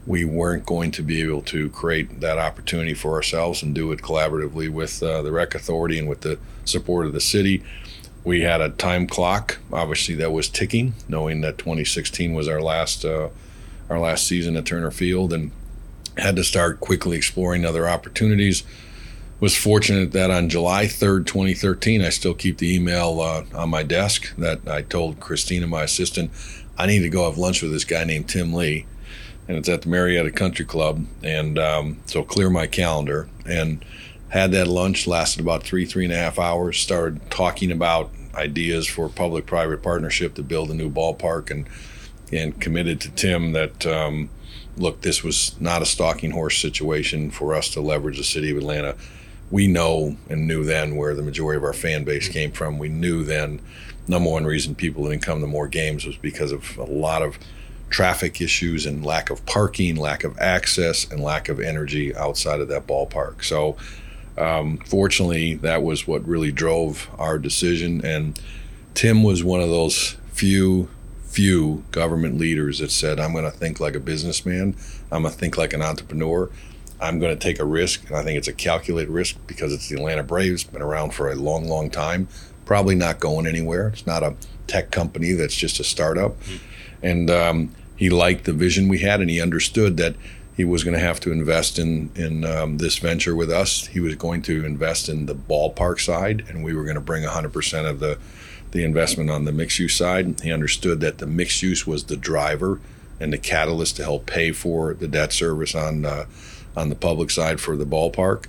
we 0.08 0.24
weren't 0.24 0.66
going 0.66 0.92
to 0.92 1.02
be 1.02 1.22
able 1.22 1.42
to 1.42 1.70
create 1.70 2.20
that 2.22 2.38
opportunity 2.38 2.94
for 2.94 3.14
ourselves 3.14 3.64
and 3.64 3.74
do 3.74 3.92
it 3.92 4.02
collaboratively 4.02 4.70
with 4.70 5.02
uh, 5.02 5.22
the 5.22 5.32
rec 5.32 5.56
authority 5.56 5.98
and 5.98 6.08
with 6.08 6.22
the 6.22 6.38
support 6.64 7.08
of 7.08 7.14
the 7.14 7.22
city. 7.22 7.64
We 8.26 8.42
had 8.42 8.60
a 8.60 8.70
time 8.70 9.08
clock, 9.08 9.60
obviously 9.72 10.16
that 10.16 10.32
was 10.32 10.50
ticking, 10.50 10.96
knowing 11.08 11.42
that 11.42 11.58
2016 11.58 12.34
was 12.34 12.48
our 12.48 12.62
last 12.62 13.06
uh, 13.06 13.30
our 13.90 14.00
last 14.00 14.28
season 14.28 14.58
at 14.58 14.66
Turner 14.66 14.92
Field, 14.92 15.32
and 15.32 15.52
had 16.18 16.36
to 16.36 16.44
start 16.44 16.80
quickly 16.80 17.18
exploring 17.18 17.66
other 17.66 17.88
opportunities 17.88 18.64
was 19.40 19.56
fortunate 19.56 20.12
that 20.14 20.32
on 20.32 20.50
July 20.50 20.86
3rd, 20.86 21.26
2013, 21.26 22.02
I 22.02 22.10
still 22.10 22.34
keep 22.34 22.58
the 22.58 22.74
email 22.74 23.20
uh, 23.20 23.44
on 23.54 23.70
my 23.70 23.84
desk 23.84 24.34
that 24.38 24.68
I 24.68 24.82
told 24.82 25.20
Christina, 25.20 25.68
my 25.68 25.84
assistant, 25.84 26.32
I 26.78 26.86
need 26.86 27.02
to 27.02 27.10
go 27.10 27.26
have 27.26 27.38
lunch 27.38 27.62
with 27.62 27.72
this 27.72 27.84
guy 27.84 28.04
named 28.06 28.30
Tim 28.30 28.54
Lee. 28.54 28.86
And 29.48 29.58
it's 29.58 29.70
at 29.70 29.84
the 29.84 29.90
Marietta 29.90 30.32
Country 30.32 30.66
Club. 30.66 31.06
And 31.22 31.60
um, 31.60 31.98
so 32.06 32.24
clear 32.24 32.50
my 32.50 32.66
calendar 32.66 33.30
and 33.46 33.84
had 34.36 34.52
that 34.52 34.68
lunch, 34.68 35.08
lasted 35.08 35.42
about 35.42 35.64
three, 35.64 35.86
three 35.86 36.04
and 36.04 36.14
a 36.14 36.18
half 36.18 36.38
hours, 36.38 36.78
started 36.78 37.30
talking 37.32 37.72
about 37.72 38.12
ideas 38.36 38.86
for 38.86 39.08
public 39.08 39.46
private 39.46 39.82
partnership 39.82 40.36
to 40.36 40.44
build 40.44 40.70
a 40.70 40.74
new 40.74 40.90
ballpark 40.90 41.50
and 41.50 41.68
and 42.32 42.60
committed 42.60 43.00
to 43.00 43.12
Tim 43.12 43.52
that 43.52 43.86
um, 43.86 44.30
look, 44.78 45.02
this 45.02 45.24
was 45.24 45.56
not 45.62 45.82
a 45.82 45.86
stalking 45.86 46.32
horse 46.32 46.58
situation 46.58 47.30
for 47.30 47.54
us 47.54 47.70
to 47.70 47.82
leverage 47.82 48.18
the 48.18 48.24
city 48.24 48.52
of 48.52 48.58
Atlanta 48.58 48.96
we 49.52 49.68
know 49.68 50.18
and 50.30 50.48
knew 50.48 50.64
then 50.64 50.96
where 50.96 51.14
the 51.14 51.22
majority 51.22 51.58
of 51.58 51.64
our 51.64 51.74
fan 51.74 52.04
base 52.04 52.28
came 52.28 52.52
from. 52.52 52.80
We 52.80 52.90
knew 52.90 53.24
then 53.24 53.62
number 54.08 54.30
one 54.30 54.46
reason 54.46 54.76
people 54.76 55.08
didn't 55.08 55.24
come 55.24 55.42
to 55.42 55.48
more 55.48 55.68
games 55.68 56.06
was 56.06 56.18
because 56.18 56.52
of 56.52 56.78
a 56.78 56.84
lot 56.84 57.22
of 57.22 57.38
traffic 57.90 58.42
issues 58.42 58.86
and 58.86 59.06
lack 59.06 59.30
of 59.30 59.46
parking, 59.46 59.96
lack 59.96 60.24
of 60.24 60.38
access, 60.40 61.10
and 61.10 61.22
lack 61.22 61.48
of 61.50 61.60
energy 61.60 62.16
outside 62.16 62.60
of 62.60 62.68
that 62.70 62.88
ballpark. 62.88 63.44
So, 63.44 63.78
um, 64.38 64.78
fortunately, 64.80 65.56
that 65.56 65.84
was 65.84 66.08
what 66.08 66.28
really 66.28 66.52
drove 66.52 67.10
our 67.18 67.38
decision. 67.38 68.06
And 68.06 68.40
Tim 68.94 69.24
was 69.24 69.44
one 69.44 69.62
of 69.62 69.70
those 69.70 70.18
few, 70.32 70.90
few 71.24 71.84
government 71.92 72.38
leaders 72.38 72.80
that 72.80 72.92
said, 72.92 73.20
I'm 73.20 73.34
going 73.34 73.46
to 73.46 73.52
think 73.52 73.80
like 73.80 73.96
a 73.96 74.00
businessman, 74.00 74.76
I'm 75.12 75.24
going 75.24 75.34
to 75.34 75.40
think 75.40 75.58
like 75.58 75.74
an 75.74 75.82
entrepreneur. 75.82 76.50
I'm 77.02 77.20
going 77.20 77.38
to 77.38 77.40
take 77.42 77.60
a 77.60 77.66
risk, 77.66 78.08
and 78.08 78.16
I 78.16 78.24
think 78.24 78.38
it's 78.38 78.48
a 78.48 78.54
calculated 78.54 79.12
risk 79.12 79.36
because 79.48 79.74
it's 79.74 79.90
the 79.90 79.98
Atlanta 79.98 80.24
Braves, 80.24 80.64
been 80.64 80.82
around 80.82 81.14
for 81.14 81.30
a 81.30 81.36
long, 81.36 81.68
long 81.68 81.90
time, 81.90 82.30
probably 82.64 82.96
not 82.96 83.20
going 83.20 83.46
anywhere. 83.46 83.90
It's 83.90 84.08
not 84.08 84.24
a 84.24 84.36
tech 84.68 84.92
company 84.92 85.34
that's 85.34 85.56
just 85.56 85.80
a 85.80 85.84
startup. 85.84 86.40
Mm-hmm. 86.40 87.06
And 87.06 87.30
um, 87.30 87.76
he 87.98 88.10
liked 88.10 88.46
the 88.46 88.54
vision 88.54 88.88
we 88.88 89.00
had, 89.00 89.20
and 89.20 89.30
he 89.30 89.42
understood 89.42 89.98
that 89.98 90.16
he 90.56 90.64
was 90.64 90.84
going 90.84 90.94
to 90.94 91.04
have 91.04 91.20
to 91.22 91.32
invest 91.32 91.78
in 91.78 92.10
in 92.16 92.46
um, 92.46 92.78
this 92.78 92.98
venture 92.98 93.36
with 93.36 93.52
us. 93.52 93.88
He 93.88 94.00
was 94.00 94.16
going 94.16 94.42
to 94.44 94.66
invest 94.66 95.10
in 95.10 95.26
the 95.26 95.36
ballpark 95.36 96.00
side, 96.00 96.46
and 96.48 96.64
we 96.64 96.74
were 96.74 96.84
going 96.84 96.96
to 96.96 97.02
bring 97.02 97.24
100% 97.24 97.90
of 97.90 98.00
the 98.00 98.18
the 98.72 98.84
investment 98.84 99.30
on 99.30 99.46
the 99.46 99.52
mixed 99.52 99.80
use 99.80 99.96
side. 99.96 100.40
He 100.42 100.52
understood 100.52 101.00
that 101.02 101.20
the 101.20 101.28
mixed 101.28 101.62
use 101.62 101.86
was 101.88 102.06
the 102.06 102.18
driver 102.18 102.80
and 103.20 103.32
the 103.32 103.38
catalyst 103.38 103.96
to 103.98 104.04
help 104.04 104.26
pay 104.26 104.52
for 104.52 104.94
the 104.94 105.08
debt 105.08 105.34
service 105.34 105.76
on 105.76 106.06
uh, 106.06 106.26
on 106.76 106.90
the 106.90 106.96
public 106.96 107.32
side 107.32 107.60
for 107.60 107.76
the 107.76 107.86
ballpark. 107.86 108.46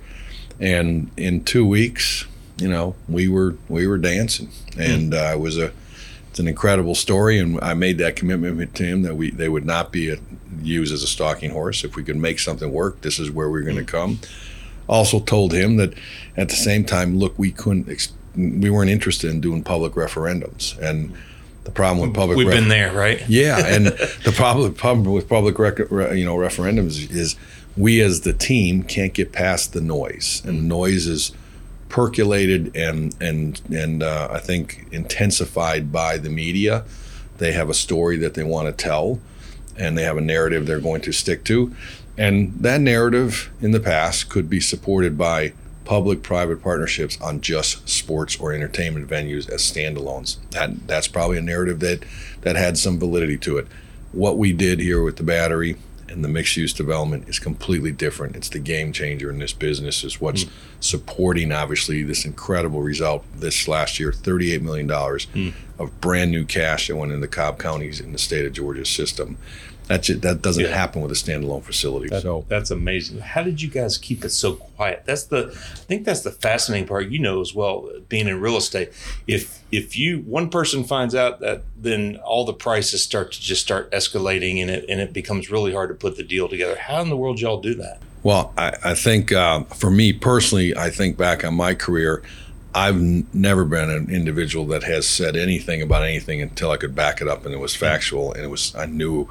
And 0.59 1.11
in 1.17 1.43
two 1.43 1.65
weeks, 1.65 2.25
you 2.57 2.69
know, 2.69 2.95
we 3.07 3.27
were 3.27 3.55
we 3.67 3.85
were 3.85 3.97
dancing, 3.97 4.49
and 4.77 5.13
uh, 5.13 5.31
it 5.33 5.39
was 5.39 5.57
a 5.57 5.71
it's 6.29 6.39
an 6.39 6.47
incredible 6.47 6.95
story. 6.95 7.37
And 7.39 7.59
I 7.61 7.73
made 7.73 7.97
that 7.99 8.15
commitment 8.15 8.75
to 8.75 8.83
him 8.83 9.01
that 9.03 9.15
we 9.15 9.31
they 9.31 9.49
would 9.49 9.65
not 9.65 9.91
be 9.91 10.09
a, 10.09 10.17
used 10.61 10.93
as 10.93 11.03
a 11.03 11.07
stalking 11.07 11.51
horse. 11.51 11.83
If 11.83 11.95
we 11.95 12.03
could 12.03 12.17
make 12.17 12.39
something 12.39 12.71
work, 12.71 13.01
this 13.01 13.19
is 13.19 13.31
where 13.31 13.49
we're 13.49 13.61
going 13.61 13.77
to 13.77 13.83
come. 13.83 14.19
Also 14.87 15.19
told 15.19 15.53
him 15.53 15.77
that 15.77 15.93
at 16.35 16.49
the 16.49 16.55
same 16.55 16.83
time, 16.85 17.17
look, 17.17 17.37
we 17.37 17.51
couldn't. 17.51 17.89
Ex- 17.89 18.13
we 18.35 18.69
weren't 18.69 18.91
interested 18.91 19.31
in 19.31 19.41
doing 19.41 19.63
public 19.63 19.93
referendums, 19.93 20.77
and 20.79 21.13
the 21.63 21.71
problem 21.71 22.07
with 22.07 22.15
public 22.15 22.37
We've 22.37 22.47
been 22.47 22.69
there, 22.69 22.93
right? 22.93 23.21
yeah, 23.27 23.57
and 23.65 23.87
the 24.23 24.33
problem, 24.33 24.73
problem 24.73 25.11
with 25.13 25.27
public 25.27 25.59
rec- 25.59 25.91
re- 25.91 26.17
you 26.17 26.23
know 26.23 26.37
referendums 26.37 27.11
is 27.11 27.35
we 27.75 27.99
as 27.99 28.21
the 28.21 28.33
team 28.33 28.83
can't 28.83 29.13
get 29.13 29.31
past 29.31 29.73
the 29.73 29.81
noise, 29.81 30.41
and 30.45 30.59
the 30.59 30.63
noise 30.63 31.07
is 31.07 31.31
percolated 31.89 32.75
and 32.75 33.15
and 33.21 33.61
and 33.73 34.03
uh, 34.03 34.29
I 34.31 34.39
think 34.39 34.87
intensified 34.91 35.91
by 35.91 36.17
the 36.17 36.29
media. 36.29 36.85
They 37.37 37.51
have 37.51 37.69
a 37.69 37.73
story 37.73 38.17
that 38.17 38.33
they 38.33 38.43
want 38.43 38.67
to 38.67 38.71
tell, 38.83 39.19
and 39.77 39.97
they 39.97 40.03
have 40.03 40.17
a 40.17 40.21
narrative 40.21 40.65
they're 40.65 40.79
going 40.79 41.01
to 41.01 41.11
stick 41.11 41.43
to, 41.45 41.73
and 42.17 42.53
that 42.59 42.81
narrative 42.81 43.51
in 43.61 43.71
the 43.71 43.79
past 43.79 44.29
could 44.29 44.49
be 44.49 44.59
supported 44.59 45.17
by 45.17 45.53
public-private 45.85 46.61
partnerships 46.61 47.17
on 47.21 47.39
just 47.39 47.87
sports 47.87 48.37
or 48.41 48.51
entertainment 48.51 49.07
venues 49.07 49.49
as 49.49 49.61
standalones. 49.61 50.37
That 50.51 50.87
that's 50.87 51.07
probably 51.07 51.37
a 51.37 51.41
narrative 51.41 51.79
that 51.79 52.03
that 52.41 52.55
had 52.57 52.77
some 52.77 52.99
validity 52.99 53.37
to 53.37 53.57
it. 53.57 53.67
What 54.11 54.37
we 54.37 54.51
did 54.51 54.79
here 54.79 55.01
with 55.03 55.15
the 55.17 55.23
battery 55.23 55.77
and 56.09 56.23
the 56.23 56.29
mixed 56.29 56.57
use 56.57 56.73
development 56.73 57.27
is 57.27 57.37
completely 57.37 57.91
different. 57.91 58.35
It's 58.35 58.49
the 58.49 58.59
game 58.59 58.93
changer 58.93 59.29
in 59.29 59.39
this 59.39 59.53
business. 59.53 60.03
Is 60.03 60.19
what's 60.19 60.45
mm. 60.45 60.51
supporting 60.79 61.51
obviously 61.51 62.03
this 62.03 62.25
incredible 62.25 62.81
result 62.81 63.23
this 63.35 63.67
last 63.67 63.99
year. 63.99 64.11
Thirty-eight 64.11 64.61
million 64.61 64.87
dollars 64.87 65.27
mm. 65.27 65.53
of 65.79 66.01
brand 66.01 66.31
new 66.31 66.45
cash 66.45 66.87
that 66.87 66.95
went 66.95 67.11
into 67.11 67.27
Cobb 67.27 67.59
counties 67.59 67.99
in 67.99 68.11
the 68.11 68.17
state 68.17 68.45
of 68.45 68.53
Georgia's 68.53 68.89
system. 68.89 69.37
That 69.87 70.03
just, 70.03 70.21
that 70.21 70.41
doesn't 70.41 70.63
yeah. 70.63 70.75
happen 70.75 71.01
with 71.01 71.11
a 71.11 71.15
standalone 71.15 71.63
facility. 71.63 72.09
That, 72.09 72.21
so 72.21 72.45
that's 72.49 72.71
amazing. 72.71 73.19
How 73.19 73.41
did 73.41 73.61
you 73.61 73.69
guys 73.69 73.97
keep 73.97 74.25
it 74.25 74.29
so 74.29 74.55
quiet? 74.55 75.03
That's 75.05 75.23
the 75.23 75.47
I 75.47 75.79
think 75.85 76.03
that's 76.03 76.21
the 76.21 76.31
fascinating 76.31 76.87
part. 76.87 77.07
You 77.07 77.19
know 77.19 77.39
as 77.39 77.55
well, 77.55 77.89
being 78.09 78.27
in 78.27 78.41
real 78.41 78.57
estate. 78.57 78.91
If 79.27 79.63
if 79.71 79.97
you 79.97 80.19
one 80.19 80.49
person 80.49 80.83
finds 80.83 81.15
out 81.15 81.39
that, 81.39 81.63
then 81.77 82.17
all 82.17 82.43
the 82.43 82.53
prices 82.53 83.01
start 83.01 83.31
to 83.33 83.41
just 83.41 83.61
start 83.61 83.89
escalating, 83.91 84.61
and 84.61 84.69
it 84.69 84.85
and 84.89 84.99
it 84.99 85.13
becomes 85.13 85.49
really 85.49 85.73
hard 85.73 85.89
to 85.89 85.95
put 85.95 86.17
the 86.17 86.23
deal 86.23 86.49
together. 86.49 86.75
How 86.75 87.01
in 87.01 87.09
the 87.09 87.17
world 87.17 87.39
y'all 87.39 87.61
do 87.61 87.73
that? 87.75 88.01
Well, 88.23 88.53
I, 88.57 88.73
I 88.83 88.93
think 88.93 89.31
uh, 89.31 89.63
for 89.63 89.89
me 89.89 90.11
personally, 90.11 90.75
I 90.75 90.89
think 90.89 91.17
back 91.17 91.45
on 91.45 91.55
my 91.55 91.73
career. 91.73 92.23
I've 92.75 92.97
n- 92.97 93.25
never 93.33 93.65
been 93.65 93.89
an 93.89 94.11
individual 94.11 94.67
that 94.67 94.83
has 94.83 95.07
said 95.07 95.35
anything 95.35 95.81
about 95.81 96.03
anything 96.03 96.43
until 96.43 96.69
I 96.69 96.77
could 96.77 96.93
back 96.93 97.21
it 97.21 97.27
up 97.27 97.43
and 97.43 97.51
it 97.51 97.57
was 97.57 97.73
factual 97.75 98.33
and 98.33 98.43
it 98.43 98.49
was 98.49 98.75
I 98.75 98.85
knew 98.85 99.27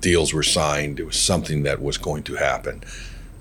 deals 0.00 0.32
were 0.32 0.42
signed. 0.42 1.00
It 1.00 1.06
was 1.06 1.18
something 1.18 1.62
that 1.62 1.80
was 1.80 1.98
going 1.98 2.22
to 2.24 2.34
happen. 2.34 2.82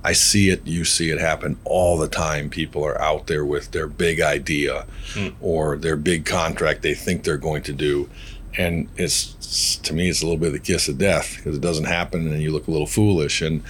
I 0.04 0.14
see 0.14 0.50
it, 0.50 0.68
you 0.68 0.84
see 0.84 1.12
it 1.12 1.20
happen 1.20 1.58
all 1.64 1.98
the 1.98 2.10
time. 2.10 2.50
People 2.50 2.86
are 2.86 3.00
out 3.02 3.28
there 3.28 3.46
with 3.46 3.72
their 3.72 3.88
big 3.88 4.20
idea 4.20 4.86
mm. 5.14 5.34
or 5.40 5.78
their 5.78 5.96
big 5.96 6.26
contract 6.26 6.82
they 6.82 6.94
think 6.94 7.24
they're 7.24 7.38
going 7.38 7.64
to 7.64 7.74
do. 7.74 8.10
And 8.58 8.90
it's 8.98 9.78
to 9.78 9.94
me, 9.94 10.10
it's 10.10 10.22
a 10.22 10.26
little 10.26 10.40
bit 10.40 10.48
of 10.48 10.54
the 10.54 10.60
kiss 10.60 10.90
of 10.90 10.98
death 10.98 11.38
because 11.38 11.56
it 11.56 11.62
doesn't 11.62 11.86
happen 11.86 12.28
and 12.28 12.42
you 12.42 12.52
look 12.52 12.68
a 12.68 12.72
little 12.72 12.88
foolish. 12.88 13.42
And 13.42 13.64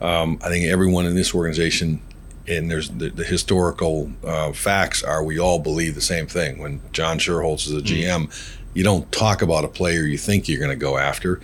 um, 0.00 0.38
I 0.42 0.48
think 0.48 0.64
everyone 0.64 1.04
in 1.06 1.14
this 1.14 1.34
organization, 1.34 2.00
and 2.48 2.70
there's 2.70 2.88
the, 2.88 3.10
the 3.10 3.24
historical 3.24 4.10
uh, 4.26 4.52
facts 4.52 5.02
are 5.02 5.22
we 5.22 5.38
all 5.38 5.58
believe 5.58 5.94
the 5.94 6.00
same 6.00 6.26
thing. 6.26 6.58
When 6.58 6.80
John 6.92 7.18
Schuerholz 7.18 7.66
is 7.66 7.72
a 7.72 7.82
GM, 7.82 8.26
mm. 8.26 8.56
you 8.72 8.82
don't 8.84 9.10
talk 9.12 9.42
about 9.42 9.64
a 9.64 9.68
player 9.68 10.02
you 10.02 10.18
think 10.18 10.48
you're 10.48 10.58
going 10.58 10.70
to 10.70 10.76
go 10.76 10.96
after 10.96 11.40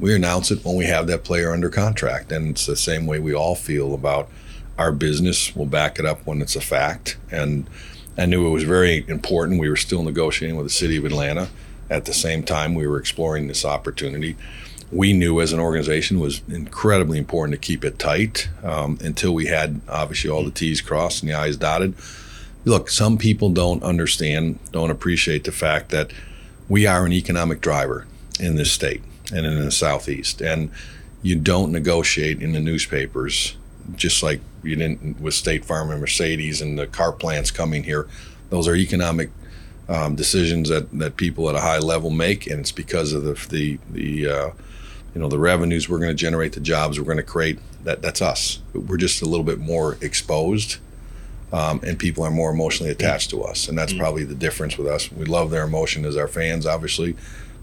we 0.00 0.14
announce 0.14 0.50
it 0.50 0.64
when 0.64 0.76
we 0.76 0.86
have 0.86 1.06
that 1.08 1.24
player 1.24 1.52
under 1.52 1.68
contract. 1.68 2.32
And 2.32 2.50
it's 2.50 2.66
the 2.66 2.76
same 2.76 3.06
way 3.06 3.18
we 3.18 3.34
all 3.34 3.54
feel 3.54 3.94
about 3.94 4.28
our 4.78 4.92
business. 4.92 5.54
We'll 5.54 5.66
back 5.66 5.98
it 5.98 6.06
up 6.06 6.26
when 6.26 6.40
it's 6.40 6.56
a 6.56 6.60
fact. 6.60 7.18
And 7.30 7.68
I 8.16 8.26
knew 8.26 8.46
it 8.46 8.50
was 8.50 8.64
very 8.64 9.04
important. 9.08 9.60
We 9.60 9.68
were 9.68 9.76
still 9.76 10.02
negotiating 10.02 10.56
with 10.56 10.66
the 10.66 10.72
city 10.72 10.96
of 10.96 11.04
Atlanta. 11.04 11.48
At 11.90 12.06
the 12.06 12.14
same 12.14 12.42
time, 12.42 12.74
we 12.74 12.86
were 12.86 12.98
exploring 12.98 13.46
this 13.46 13.64
opportunity. 13.64 14.36
We 14.90 15.12
knew 15.12 15.40
as 15.40 15.52
an 15.52 15.60
organization 15.60 16.16
it 16.16 16.20
was 16.20 16.42
incredibly 16.48 17.18
important 17.18 17.60
to 17.60 17.64
keep 17.64 17.84
it 17.84 17.98
tight 17.98 18.48
um, 18.64 18.98
until 19.02 19.34
we 19.34 19.46
had 19.46 19.80
obviously 19.88 20.30
all 20.30 20.44
the 20.44 20.50
T's 20.50 20.80
crossed 20.80 21.22
and 21.22 21.30
the 21.30 21.36
I's 21.36 21.56
dotted. 21.56 21.94
Look, 22.64 22.90
some 22.90 23.18
people 23.18 23.50
don't 23.50 23.82
understand, 23.82 24.58
don't 24.72 24.90
appreciate 24.90 25.44
the 25.44 25.52
fact 25.52 25.90
that 25.90 26.10
we 26.68 26.86
are 26.86 27.06
an 27.06 27.12
economic 27.12 27.60
driver 27.60 28.06
in 28.38 28.56
this 28.56 28.72
state 28.72 29.02
and 29.32 29.46
in 29.46 29.64
the 29.64 29.70
southeast. 29.70 30.40
And 30.40 30.70
you 31.22 31.36
don't 31.36 31.72
negotiate 31.72 32.42
in 32.42 32.52
the 32.52 32.60
newspapers, 32.60 33.56
just 33.96 34.22
like 34.22 34.40
you 34.62 34.76
didn't 34.76 35.20
with 35.20 35.34
State 35.34 35.64
Farm 35.64 35.90
and 35.90 36.00
Mercedes 36.00 36.60
and 36.60 36.78
the 36.78 36.86
car 36.86 37.12
plants 37.12 37.50
coming 37.50 37.84
here. 37.84 38.08
Those 38.48 38.66
are 38.66 38.74
economic 38.74 39.30
um, 39.88 40.14
decisions 40.14 40.68
that, 40.68 40.90
that 40.98 41.16
people 41.16 41.48
at 41.48 41.56
a 41.56 41.60
high 41.60 41.78
level 41.78 42.10
make, 42.10 42.46
and 42.46 42.60
it's 42.60 42.72
because 42.72 43.12
of 43.12 43.24
the 43.24 43.34
the, 43.50 43.78
the 43.90 44.28
uh, 44.30 44.50
you 45.14 45.20
know 45.20 45.28
the 45.28 45.38
revenues 45.38 45.88
we're 45.88 45.98
going 45.98 46.10
to 46.10 46.14
generate, 46.14 46.52
the 46.52 46.60
jobs 46.60 46.98
we're 46.98 47.04
going 47.04 47.16
to 47.16 47.22
create. 47.22 47.58
That 47.84 48.00
that's 48.00 48.22
us. 48.22 48.60
We're 48.72 48.96
just 48.96 49.22
a 49.22 49.26
little 49.26 49.44
bit 49.44 49.58
more 49.58 49.98
exposed. 50.00 50.78
Um, 51.52 51.80
and 51.84 51.98
people 51.98 52.22
are 52.22 52.30
more 52.30 52.52
emotionally 52.52 52.92
attached 52.92 53.30
to 53.30 53.42
us, 53.42 53.66
and 53.66 53.76
that's 53.76 53.90
mm-hmm. 53.92 54.00
probably 54.00 54.22
the 54.22 54.36
difference 54.36 54.78
with 54.78 54.86
us. 54.86 55.10
We 55.10 55.24
love 55.24 55.50
their 55.50 55.64
emotion 55.64 56.04
as 56.04 56.16
our 56.16 56.28
fans, 56.28 56.64
obviously, 56.64 57.16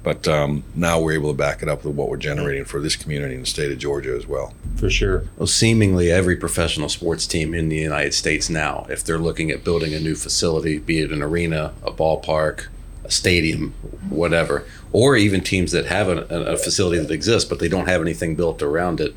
but 0.07 0.25
um, 0.25 0.63
now 0.73 1.01
we're 1.01 1.11
able 1.11 1.33
to 1.33 1.37
back 1.37 1.61
it 1.61 1.67
up 1.67 1.83
with 1.83 1.93
what 1.93 2.07
we're 2.07 2.15
generating 2.15 2.63
for 2.63 2.79
this 2.79 2.95
community 2.95 3.33
in 3.33 3.41
the 3.41 3.45
state 3.45 3.73
of 3.73 3.77
Georgia 3.77 4.15
as 4.15 4.25
well. 4.25 4.53
For 4.77 4.89
sure. 4.89 5.25
Well, 5.35 5.47
seemingly 5.47 6.09
every 6.09 6.37
professional 6.37 6.87
sports 6.87 7.27
team 7.27 7.53
in 7.53 7.67
the 7.67 7.75
United 7.75 8.13
States 8.13 8.49
now, 8.49 8.87
if 8.89 9.03
they're 9.03 9.17
looking 9.17 9.51
at 9.51 9.65
building 9.65 9.93
a 9.93 9.99
new 9.99 10.15
facility, 10.15 10.79
be 10.79 11.01
it 11.01 11.11
an 11.11 11.21
arena, 11.21 11.73
a 11.83 11.91
ballpark, 11.91 12.67
a 13.03 13.11
stadium, 13.11 13.73
whatever, 14.07 14.65
or 14.93 15.17
even 15.17 15.41
teams 15.41 15.73
that 15.73 15.87
have 15.87 16.07
a, 16.07 16.21
a 16.29 16.55
facility 16.55 16.99
that 16.99 17.11
exists 17.11 17.49
but 17.49 17.59
they 17.59 17.67
don't 17.67 17.89
have 17.89 17.99
anything 17.99 18.33
built 18.33 18.61
around 18.61 19.01
it, 19.01 19.13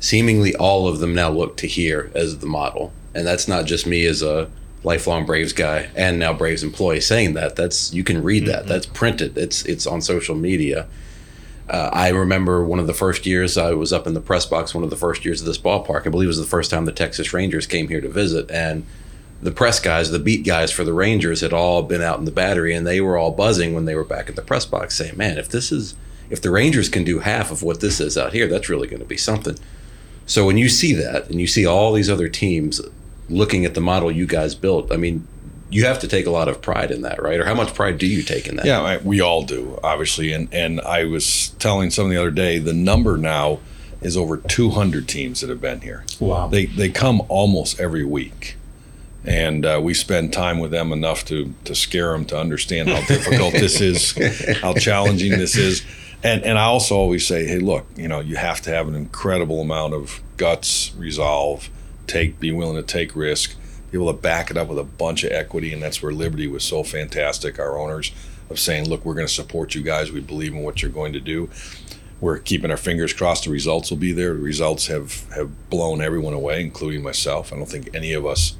seemingly 0.00 0.54
all 0.54 0.86
of 0.86 0.98
them 0.98 1.14
now 1.14 1.30
look 1.30 1.56
to 1.56 1.66
here 1.66 2.12
as 2.14 2.40
the 2.40 2.46
model. 2.46 2.92
And 3.14 3.26
that's 3.26 3.48
not 3.48 3.64
just 3.64 3.86
me 3.86 4.04
as 4.04 4.20
a 4.20 4.50
lifelong 4.82 5.26
Braves 5.26 5.52
guy 5.52 5.90
and 5.94 6.18
now 6.18 6.32
Braves 6.32 6.62
employee 6.62 7.00
saying 7.00 7.34
that. 7.34 7.56
That's 7.56 7.92
you 7.92 8.04
can 8.04 8.22
read 8.22 8.46
that. 8.46 8.60
Mm-hmm. 8.60 8.68
That's 8.68 8.86
printed. 8.86 9.36
It's 9.36 9.64
it's 9.64 9.86
on 9.86 10.00
social 10.00 10.34
media. 10.34 10.86
Uh, 11.68 11.88
I 11.92 12.08
remember 12.08 12.64
one 12.64 12.80
of 12.80 12.88
the 12.88 12.94
first 12.94 13.26
years 13.26 13.56
I 13.56 13.72
was 13.72 13.92
up 13.92 14.06
in 14.06 14.14
the 14.14 14.20
press 14.20 14.44
box. 14.44 14.74
One 14.74 14.82
of 14.82 14.90
the 14.90 14.96
first 14.96 15.24
years 15.24 15.40
of 15.40 15.46
this 15.46 15.58
ballpark, 15.58 16.04
I 16.04 16.10
believe, 16.10 16.26
it 16.26 16.28
was 16.28 16.38
the 16.38 16.44
first 16.44 16.70
time 16.70 16.84
the 16.84 16.92
Texas 16.92 17.32
Rangers 17.32 17.66
came 17.66 17.86
here 17.86 18.00
to 18.00 18.08
visit, 18.08 18.50
and 18.50 18.84
the 19.40 19.52
press 19.52 19.78
guys, 19.78 20.10
the 20.10 20.18
beat 20.18 20.44
guys 20.44 20.72
for 20.72 20.82
the 20.82 20.92
Rangers, 20.92 21.42
had 21.42 21.52
all 21.52 21.82
been 21.82 22.02
out 22.02 22.18
in 22.18 22.24
the 22.24 22.32
battery, 22.32 22.74
and 22.74 22.84
they 22.84 23.00
were 23.00 23.16
all 23.16 23.30
buzzing 23.30 23.72
when 23.72 23.84
they 23.84 23.94
were 23.94 24.04
back 24.04 24.28
at 24.28 24.34
the 24.34 24.42
press 24.42 24.66
box, 24.66 24.96
saying, 24.96 25.16
"Man, 25.16 25.38
if 25.38 25.48
this 25.48 25.70
is 25.70 25.94
if 26.28 26.42
the 26.42 26.50
Rangers 26.50 26.88
can 26.88 27.04
do 27.04 27.20
half 27.20 27.52
of 27.52 27.62
what 27.62 27.80
this 27.80 28.00
is 28.00 28.18
out 28.18 28.32
here, 28.32 28.48
that's 28.48 28.68
really 28.68 28.88
going 28.88 29.00
to 29.00 29.06
be 29.06 29.16
something." 29.16 29.56
So 30.26 30.46
when 30.46 30.58
you 30.58 30.68
see 30.68 30.92
that, 30.94 31.28
and 31.30 31.40
you 31.40 31.46
see 31.46 31.66
all 31.66 31.92
these 31.92 32.10
other 32.10 32.28
teams 32.28 32.80
looking 33.30 33.64
at 33.64 33.74
the 33.74 33.80
model 33.80 34.10
you 34.10 34.26
guys 34.26 34.54
built, 34.54 34.92
I 34.92 34.96
mean, 34.96 35.26
you 35.70 35.84
have 35.84 36.00
to 36.00 36.08
take 36.08 36.26
a 36.26 36.30
lot 36.30 36.48
of 36.48 36.60
pride 36.60 36.90
in 36.90 37.02
that, 37.02 37.22
right? 37.22 37.38
Or 37.38 37.44
how 37.44 37.54
much 37.54 37.74
pride 37.74 37.98
do 37.98 38.06
you 38.06 38.22
take 38.22 38.48
in 38.48 38.56
that? 38.56 38.66
Yeah, 38.66 38.98
we 39.02 39.20
all 39.20 39.44
do, 39.44 39.78
obviously. 39.82 40.32
And 40.32 40.52
and 40.52 40.80
I 40.80 41.04
was 41.04 41.50
telling 41.60 41.90
someone 41.90 42.14
the 42.14 42.20
other 42.20 42.30
day, 42.30 42.58
the 42.58 42.72
number 42.72 43.16
now 43.16 43.60
is 44.02 44.16
over 44.16 44.36
200 44.38 45.06
teams 45.06 45.40
that 45.40 45.50
have 45.50 45.60
been 45.60 45.80
here. 45.80 46.04
Wow. 46.18 46.48
They 46.48 46.66
they 46.66 46.88
come 46.88 47.22
almost 47.28 47.78
every 47.78 48.04
week, 48.04 48.56
and 49.24 49.64
uh, 49.64 49.80
we 49.82 49.94
spend 49.94 50.32
time 50.32 50.58
with 50.58 50.72
them 50.72 50.92
enough 50.92 51.24
to 51.26 51.54
to 51.64 51.74
scare 51.74 52.12
them 52.12 52.24
to 52.26 52.38
understand 52.38 52.88
how 52.88 53.00
difficult 53.06 53.52
this 53.52 53.80
is, 53.80 54.12
how 54.60 54.74
challenging 54.74 55.32
this 55.32 55.56
is. 55.56 55.84
And 56.24 56.42
and 56.42 56.58
I 56.58 56.64
also 56.64 56.96
always 56.96 57.24
say, 57.24 57.46
hey, 57.46 57.60
look, 57.60 57.86
you 57.96 58.08
know, 58.08 58.18
you 58.18 58.36
have 58.36 58.60
to 58.62 58.70
have 58.70 58.88
an 58.88 58.96
incredible 58.96 59.60
amount 59.60 59.94
of 59.94 60.20
guts, 60.36 60.92
resolve 60.96 61.70
take, 62.10 62.40
be 62.40 62.52
willing 62.52 62.76
to 62.76 62.82
take 62.82 63.14
risk, 63.14 63.56
be 63.90 63.98
able 63.98 64.12
to 64.12 64.18
back 64.18 64.50
it 64.50 64.56
up 64.56 64.68
with 64.68 64.78
a 64.78 64.84
bunch 64.84 65.24
of 65.24 65.32
equity, 65.32 65.72
and 65.72 65.82
that's 65.82 66.02
where 66.02 66.12
Liberty 66.12 66.46
was 66.46 66.64
so 66.64 66.82
fantastic. 66.82 67.58
Our 67.58 67.78
owners 67.78 68.12
of 68.48 68.58
saying, 68.58 68.88
"Look, 68.88 69.04
we're 69.04 69.14
going 69.14 69.26
to 69.26 69.32
support 69.32 69.74
you 69.74 69.82
guys. 69.82 70.12
We 70.12 70.20
believe 70.20 70.52
in 70.52 70.62
what 70.62 70.82
you're 70.82 70.90
going 70.90 71.12
to 71.12 71.20
do." 71.20 71.50
we're 72.20 72.38
keeping 72.38 72.70
our 72.70 72.76
fingers 72.76 73.12
crossed. 73.12 73.44
The 73.44 73.50
results 73.50 73.90
will 73.90 73.96
be 73.96 74.12
there. 74.12 74.34
The 74.34 74.40
results 74.40 74.86
have 74.88 75.28
have 75.32 75.70
blown 75.70 76.00
everyone 76.00 76.34
away, 76.34 76.60
including 76.60 77.02
myself. 77.02 77.52
I 77.52 77.56
don't 77.56 77.68
think 77.68 77.94
any 77.94 78.12
of 78.12 78.26
us 78.26 78.56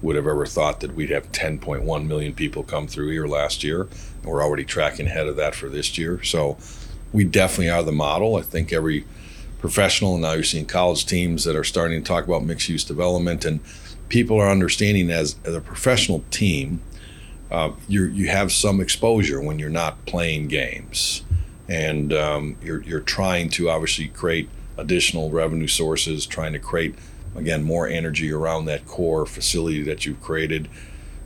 would 0.00 0.16
have 0.16 0.26
ever 0.26 0.46
thought 0.46 0.80
that 0.80 0.94
we'd 0.94 1.10
have 1.10 1.30
10.1 1.30 2.06
million 2.06 2.32
people 2.32 2.62
come 2.62 2.86
through 2.86 3.10
here 3.10 3.26
last 3.26 3.62
year. 3.62 3.82
And 3.82 4.24
we're 4.24 4.42
already 4.42 4.64
tracking 4.64 5.06
ahead 5.06 5.26
of 5.26 5.36
that 5.36 5.54
for 5.54 5.68
this 5.68 5.98
year. 5.98 6.22
So 6.22 6.56
we 7.12 7.24
definitely 7.24 7.70
are 7.70 7.82
the 7.82 7.92
model. 7.92 8.36
I 8.36 8.42
think 8.42 8.72
every 8.72 9.04
professional, 9.60 10.14
and 10.14 10.22
now 10.22 10.32
you're 10.32 10.42
seeing 10.42 10.66
college 10.66 11.06
teams 11.06 11.44
that 11.44 11.56
are 11.56 11.64
starting 11.64 12.02
to 12.02 12.06
talk 12.06 12.26
about 12.26 12.44
mixed 12.44 12.68
use 12.68 12.84
development, 12.84 13.44
and 13.44 13.60
people 14.08 14.38
are 14.40 14.48
understanding 14.48 15.10
as, 15.10 15.36
as 15.44 15.54
a 15.54 15.60
professional 15.60 16.24
team, 16.30 16.80
uh, 17.50 17.72
you 17.88 18.04
you 18.04 18.28
have 18.28 18.52
some 18.52 18.80
exposure 18.80 19.40
when 19.40 19.58
you're 19.58 19.70
not 19.70 20.04
playing 20.06 20.48
games, 20.48 21.22
and 21.68 22.12
um, 22.12 22.56
you're 22.62 22.82
you're 22.82 23.00
trying 23.00 23.48
to 23.50 23.68
obviously 23.68 24.08
create 24.08 24.48
additional 24.78 25.30
revenue 25.30 25.66
sources, 25.66 26.26
trying 26.26 26.52
to 26.52 26.58
create 26.58 26.94
again 27.34 27.62
more 27.62 27.88
energy 27.88 28.32
around 28.32 28.64
that 28.64 28.86
core 28.86 29.26
facility 29.26 29.82
that 29.82 30.06
you've 30.06 30.22
created 30.22 30.68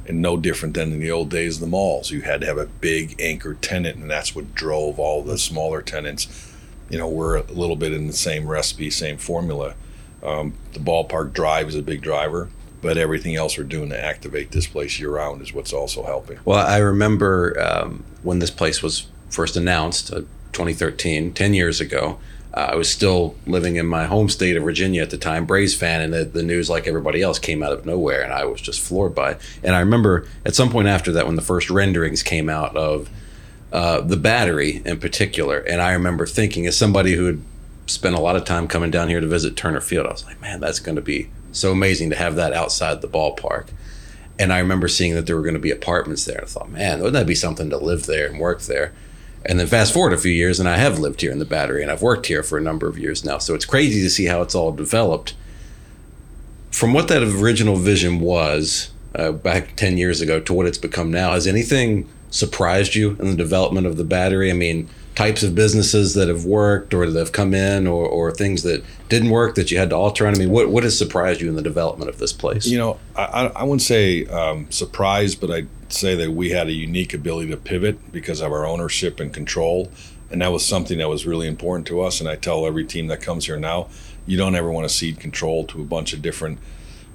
and 0.07 0.21
no 0.21 0.37
different 0.37 0.75
than 0.75 0.93
in 0.93 1.00
the 1.00 1.11
old 1.11 1.31
days 1.31 1.57
of 1.57 1.61
the 1.62 1.67
malls. 1.67 2.11
You 2.11 2.21
had 2.23 2.43
to 2.43 2.47
have 2.47 2.59
a 2.59 2.67
big 2.67 3.19
anchor 3.19 3.55
tenant 3.55 3.97
and 3.97 4.11
that's 4.11 4.35
what 4.35 4.55
drove 4.55 4.99
all 4.99 5.23
the 5.23 5.38
smaller 5.38 5.81
tenants 5.81 6.54
you 6.91 6.99
know 6.99 7.09
we're 7.09 7.37
a 7.37 7.43
little 7.45 7.76
bit 7.76 7.93
in 7.93 8.07
the 8.07 8.12
same 8.12 8.47
recipe 8.47 8.91
same 8.91 9.17
formula 9.17 9.75
um, 10.23 10.55
the 10.73 10.81
ballpark 10.81 11.33
drive 11.33 11.69
is 11.69 11.75
a 11.75 11.83
big 11.83 12.03
driver 12.03 12.49
but 12.81 12.99
everything 12.99 13.35
else 13.35 13.57
we're 13.57 13.64
doing 13.64 13.88
to 13.88 13.99
activate 13.99 14.50
this 14.50 14.67
place 14.67 15.00
year 15.00 15.11
round 15.11 15.41
is 15.41 15.53
what's 15.55 15.73
also 15.73 16.05
helping 16.05 16.38
Well, 16.45 16.67
I 16.67 16.79
remember 16.79 17.59
um, 17.59 18.05
when 18.23 18.41
this 18.41 18.50
place 18.50 18.83
was 18.83 19.07
first 19.31 19.57
announced, 19.57 20.12
uh, 20.12 20.21
2013, 20.55 21.33
10 21.33 21.55
years 21.55 21.81
ago. 21.81 22.19
Uh, 22.55 22.69
I 22.73 22.75
was 22.76 22.88
still 22.88 23.35
living 23.47 23.76
in 23.76 23.87
my 23.87 24.05
home 24.05 24.29
state 24.29 24.57
of 24.57 24.62
Virginia 24.62 25.03
at 25.03 25.11
the 25.11 25.19
time, 25.19 25.45
Braves 25.45 25.75
fan, 25.75 26.00
and 26.00 26.14
the, 26.14 26.25
the 26.25 26.43
news, 26.43 26.71
like 26.71 26.87
everybody 26.87 27.21
else, 27.21 27.38
came 27.38 27.62
out 27.62 27.73
of 27.73 27.85
nowhere, 27.85 28.23
and 28.23 28.33
I 28.33 28.45
was 28.45 28.61
just 28.61 28.81
floored 28.81 29.14
by 29.14 29.33
it. 29.33 29.41
And 29.62 29.75
I 29.75 29.81
remember 29.81 30.26
at 30.47 30.55
some 30.55 30.71
point 30.71 30.88
after 30.88 31.11
that, 31.12 31.26
when 31.26 31.37
the 31.37 31.43
first 31.43 31.69
renderings 31.69 32.23
came 32.23 32.49
out 32.49 32.76
of 32.76 33.11
uh, 33.75 34.00
the 34.00 34.16
battery 34.16 34.81
in 34.85 35.00
particular, 35.00 35.59
and 35.59 35.83
I 35.83 35.93
remember 35.95 36.26
thinking, 36.26 36.64
as 36.64 36.76
somebody 36.76 37.16
who 37.16 37.25
had 37.25 37.43
spent 37.87 38.14
a 38.14 38.21
lot 38.21 38.37
of 38.37 38.45
time 38.45 38.69
coming 38.69 38.93
down 38.93 39.09
here 39.09 39.19
to 39.19 39.26
visit 39.26 39.57
Turner 39.57 39.81
Field, 39.81 40.07
I 40.07 40.12
was 40.12 40.25
like, 40.25 40.40
man, 40.40 40.61
that's 40.61 40.78
going 40.78 40.95
to 40.95 41.02
be 41.02 41.28
so 41.50 41.73
amazing 41.73 42.11
to 42.11 42.16
have 42.16 42.37
that 42.37 42.52
outside 42.52 43.02
the 43.02 43.09
ballpark. 43.09 43.66
And 44.38 44.52
I 44.52 44.61
remember 44.61 44.87
seeing 44.87 45.14
that 45.14 45.26
there 45.26 45.35
were 45.35 45.43
going 45.43 45.54
to 45.54 45.61
be 45.61 45.73
apartments 45.73 46.25
there. 46.25 46.40
I 46.40 46.47
thought, 46.47 46.71
man, 46.71 46.99
wouldn't 46.99 47.14
that 47.14 47.26
be 47.26 47.35
something 47.35 47.69
to 47.71 47.76
live 47.76 48.07
there 48.07 48.28
and 48.28 48.38
work 48.38 48.62
there? 48.62 48.93
And 49.45 49.59
then 49.59 49.66
fast 49.66 49.93
forward 49.93 50.12
a 50.12 50.19
few 50.19 50.33
years, 50.33 50.61
and 50.61 50.69
I 50.69 50.76
have 50.76 51.00
lived 51.00 51.21
here 51.21 51.33
in 51.33 51.40
the 51.40 51.45
Battery, 51.45 51.83
and 51.83 51.90
I've 51.90 52.00
worked 52.00 52.26
here 52.26 52.45
for 52.45 52.57
a 52.57 52.62
number 52.62 52.87
of 52.87 52.97
years 52.97 53.25
now. 53.25 53.38
So 53.38 53.57
it's 53.57 53.64
crazy 53.64 54.00
to 54.02 54.09
see 54.09 54.26
how 54.26 54.40
it's 54.40 54.54
all 54.54 54.71
developed. 54.71 55.35
From 56.71 56.93
what 56.93 57.09
that 57.09 57.25
original 57.25 57.75
vision 57.75 58.21
was 58.21 58.93
uh, 59.16 59.33
back 59.33 59.75
10 59.75 59.99
years 59.99 60.21
ago 60.21 60.38
to 60.38 60.54
what 60.54 60.66
it's 60.66 60.78
become 60.78 61.11
now, 61.11 61.33
has 61.33 61.49
anything 61.49 62.09
surprised 62.35 62.97
you 62.97 63.11
in 63.21 63.31
the 63.31 63.37
development 63.37 63.87
of 63.87 63.97
the 63.97 64.05
Battery? 64.05 64.50
I 64.50 64.55
mean, 64.55 64.88
types 65.14 65.45
of 65.45 65.55
businesses 65.55 66.14
that 66.14 66.26
have 66.26 66.45
worked 66.45 66.93
or 66.93 67.09
that 67.09 67.19
have 67.19 67.31
come 67.31 67.55
in 67.55 67.87
or, 67.87 68.05
or 68.05 68.33
things 68.33 68.64
that 68.64 68.83
didn't 69.09 69.31
work 69.31 69.55
that 69.55 69.71
you 69.71 69.79
had 69.79 69.91
to 69.91 69.97
alter 69.97 70.26
on? 70.26 70.35
I 70.35 70.38
mean, 70.38 70.50
what, 70.50 70.69
what 70.69 70.83
has 70.83 70.99
surprised 70.99 71.41
you 71.41 71.49
in 71.49 71.55
the 71.55 71.62
development 71.62 72.11
of 72.11 72.19
this 72.19 72.33
place? 72.33 72.67
You 72.67 72.79
know, 72.79 72.99
I, 73.14 73.53
I- 73.55 73.62
wouldn't 73.62 73.83
say 73.83 74.26
um, 74.26 74.71
surprised, 74.71 75.41
but 75.41 75.50
I'd 75.50 75.69
say 75.88 76.17
that 76.17 76.33
we 76.33 76.50
had 76.50 76.67
a 76.67 76.73
unique 76.73 77.14
ability 77.14 77.50
to 77.50 77.57
pivot 77.57 78.12
because 78.12 78.41
of 78.41 78.50
our 78.50 78.67
ownership 78.67 79.21
and 79.21 79.33
control. 79.33 79.91
And 80.31 80.43
that 80.43 80.50
was 80.50 80.67
something 80.67 80.99
that 80.99 81.09
was 81.09 81.26
really 81.26 81.47
important 81.47 81.87
to 81.87 82.00
us. 82.00 82.19
And 82.19 82.29
I 82.29 82.35
tell 82.35 82.67
every 82.67 82.85
team 82.85 83.07
that 83.07 83.21
comes 83.21 83.47
here 83.47 83.59
now, 83.59 83.88
you 84.26 84.37
don't 84.37 84.57
ever 84.57 84.73
want 84.73 84.88
to 84.88 84.93
cede 84.93 85.21
control 85.21 85.64
to 85.67 85.81
a 85.81 85.85
bunch 85.85 86.12
of 86.12 86.23
different 86.23 86.59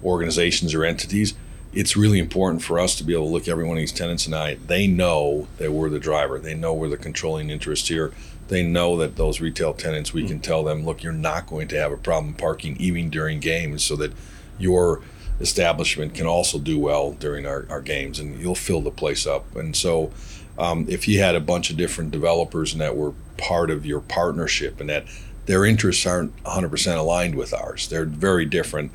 organizations 0.03 0.73
or 0.73 0.85
entities. 0.85 1.33
It's 1.71 1.95
really 1.95 2.19
important 2.19 2.63
for 2.63 2.79
us 2.79 2.95
to 2.95 3.03
be 3.03 3.13
able 3.13 3.25
to 3.25 3.31
look 3.31 3.43
at 3.43 3.49
every 3.49 3.63
one 3.63 3.77
of 3.77 3.81
these 3.81 3.91
tenants 3.91 4.25
and 4.25 4.35
I, 4.35 4.55
they 4.55 4.87
know 4.87 5.47
that 5.57 5.71
we're 5.71 5.89
the 5.89 5.99
driver. 5.99 6.39
They 6.39 6.55
know 6.55 6.73
we're 6.73 6.89
the 6.89 6.97
controlling 6.97 7.49
interest 7.49 7.87
here. 7.87 8.11
They 8.47 8.63
know 8.63 8.97
that 8.97 9.15
those 9.15 9.39
retail 9.39 9.73
tenants, 9.73 10.11
we 10.11 10.27
can 10.27 10.39
tell 10.39 10.63
them, 10.63 10.83
look, 10.83 11.03
you're 11.03 11.13
not 11.13 11.45
going 11.45 11.67
to 11.67 11.79
have 11.79 11.91
a 11.91 11.97
problem 11.97 12.33
parking 12.33 12.75
even 12.79 13.11
during 13.11 13.39
games 13.39 13.83
so 13.83 13.95
that 13.97 14.11
your 14.57 15.01
establishment 15.39 16.15
can 16.15 16.25
also 16.25 16.57
do 16.57 16.79
well 16.79 17.13
during 17.13 17.45
our, 17.45 17.65
our 17.69 17.81
games 17.81 18.19
and 18.19 18.39
you'll 18.39 18.55
fill 18.55 18.81
the 18.81 18.91
place 18.91 19.27
up. 19.27 19.55
And 19.55 19.75
so 19.75 20.11
um, 20.57 20.85
if 20.89 21.07
you 21.07 21.19
had 21.19 21.35
a 21.35 21.39
bunch 21.39 21.69
of 21.69 21.77
different 21.77 22.11
developers 22.11 22.73
and 22.73 22.81
that 22.81 22.97
were 22.97 23.13
part 23.37 23.69
of 23.69 23.85
your 23.85 24.01
partnership 24.01 24.81
and 24.81 24.89
that 24.89 25.05
their 25.45 25.65
interests 25.65 26.05
aren't 26.05 26.35
100% 26.43 26.97
aligned 26.97 27.35
with 27.35 27.53
ours, 27.53 27.87
they're 27.87 28.05
very 28.05 28.45
different, 28.45 28.91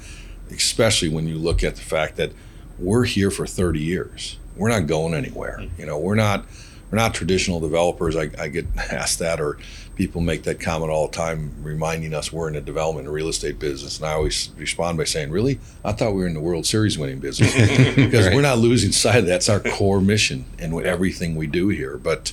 especially 0.50 1.08
when 1.08 1.26
you 1.26 1.37
look 1.37 1.64
at 1.64 1.76
the 1.76 1.82
fact 1.82 2.16
that 2.16 2.32
we're 2.78 3.04
here 3.04 3.30
for 3.30 3.46
30 3.46 3.80
years. 3.80 4.38
We're 4.56 4.68
not 4.68 4.87
going 4.87 5.14
anywhere. 5.14 5.58
Mm-hmm. 5.60 5.80
You 5.80 5.87
know, 5.87 5.98
we're 5.98 6.14
not 6.14 6.44
we're 6.90 6.98
not 6.98 7.14
traditional 7.14 7.58
developers. 7.58 8.14
I, 8.14 8.30
I 8.38 8.48
get 8.48 8.66
asked 8.76 9.18
that, 9.18 9.40
or 9.40 9.58
people 9.96 10.20
make 10.20 10.44
that 10.44 10.60
comment 10.60 10.92
all 10.92 11.08
the 11.08 11.16
time, 11.16 11.52
reminding 11.62 12.14
us 12.14 12.32
we're 12.32 12.46
in 12.48 12.54
the 12.54 12.60
development 12.60 13.06
and 13.06 13.14
real 13.14 13.28
estate 13.28 13.58
business. 13.58 13.98
And 13.98 14.06
I 14.06 14.12
always 14.12 14.50
respond 14.56 14.98
by 14.98 15.04
saying, 15.04 15.30
"Really? 15.30 15.58
I 15.84 15.92
thought 15.92 16.12
we 16.12 16.22
were 16.22 16.28
in 16.28 16.34
the 16.34 16.40
World 16.40 16.66
Series 16.66 16.96
winning 16.96 17.18
business 17.18 17.52
because 17.96 18.26
we're 18.32 18.42
not 18.42 18.58
losing 18.58 18.92
sight 18.92 19.16
of 19.16 19.26
that. 19.26 19.32
That's 19.32 19.48
our 19.48 19.60
core 19.60 20.00
mission 20.00 20.44
and 20.58 20.72
everything 20.82 21.34
we 21.34 21.48
do 21.48 21.68
here." 21.68 21.96
But 21.96 22.32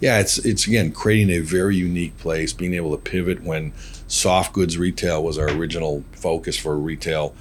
yeah, 0.00 0.20
it's 0.20 0.38
it's 0.38 0.66
again 0.66 0.92
creating 0.92 1.30
a 1.30 1.40
very 1.40 1.76
unique 1.76 2.16
place, 2.18 2.52
being 2.52 2.74
able 2.74 2.96
to 2.96 3.02
pivot 3.02 3.42
when 3.42 3.72
soft 4.06 4.52
goods 4.52 4.78
retail 4.78 5.22
was 5.22 5.38
our 5.38 5.48
original 5.50 6.04
focus 6.12 6.56
for 6.56 6.76
retail, 6.78 7.34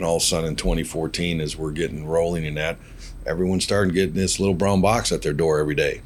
and 0.00 0.06
all 0.06 0.16
of 0.16 0.22
a 0.22 0.24
sudden 0.24 0.48
in 0.48 0.56
2014, 0.56 1.42
as 1.42 1.58
we're 1.58 1.72
getting 1.72 2.06
rolling 2.06 2.44
in 2.44 2.54
that, 2.54 2.78
everyone's 3.26 3.64
starting 3.64 3.92
getting 3.92 4.14
this 4.14 4.40
little 4.40 4.54
brown 4.54 4.80
box 4.80 5.12
at 5.12 5.20
their 5.20 5.34
door 5.34 5.60
every 5.60 5.74
day. 5.74 6.00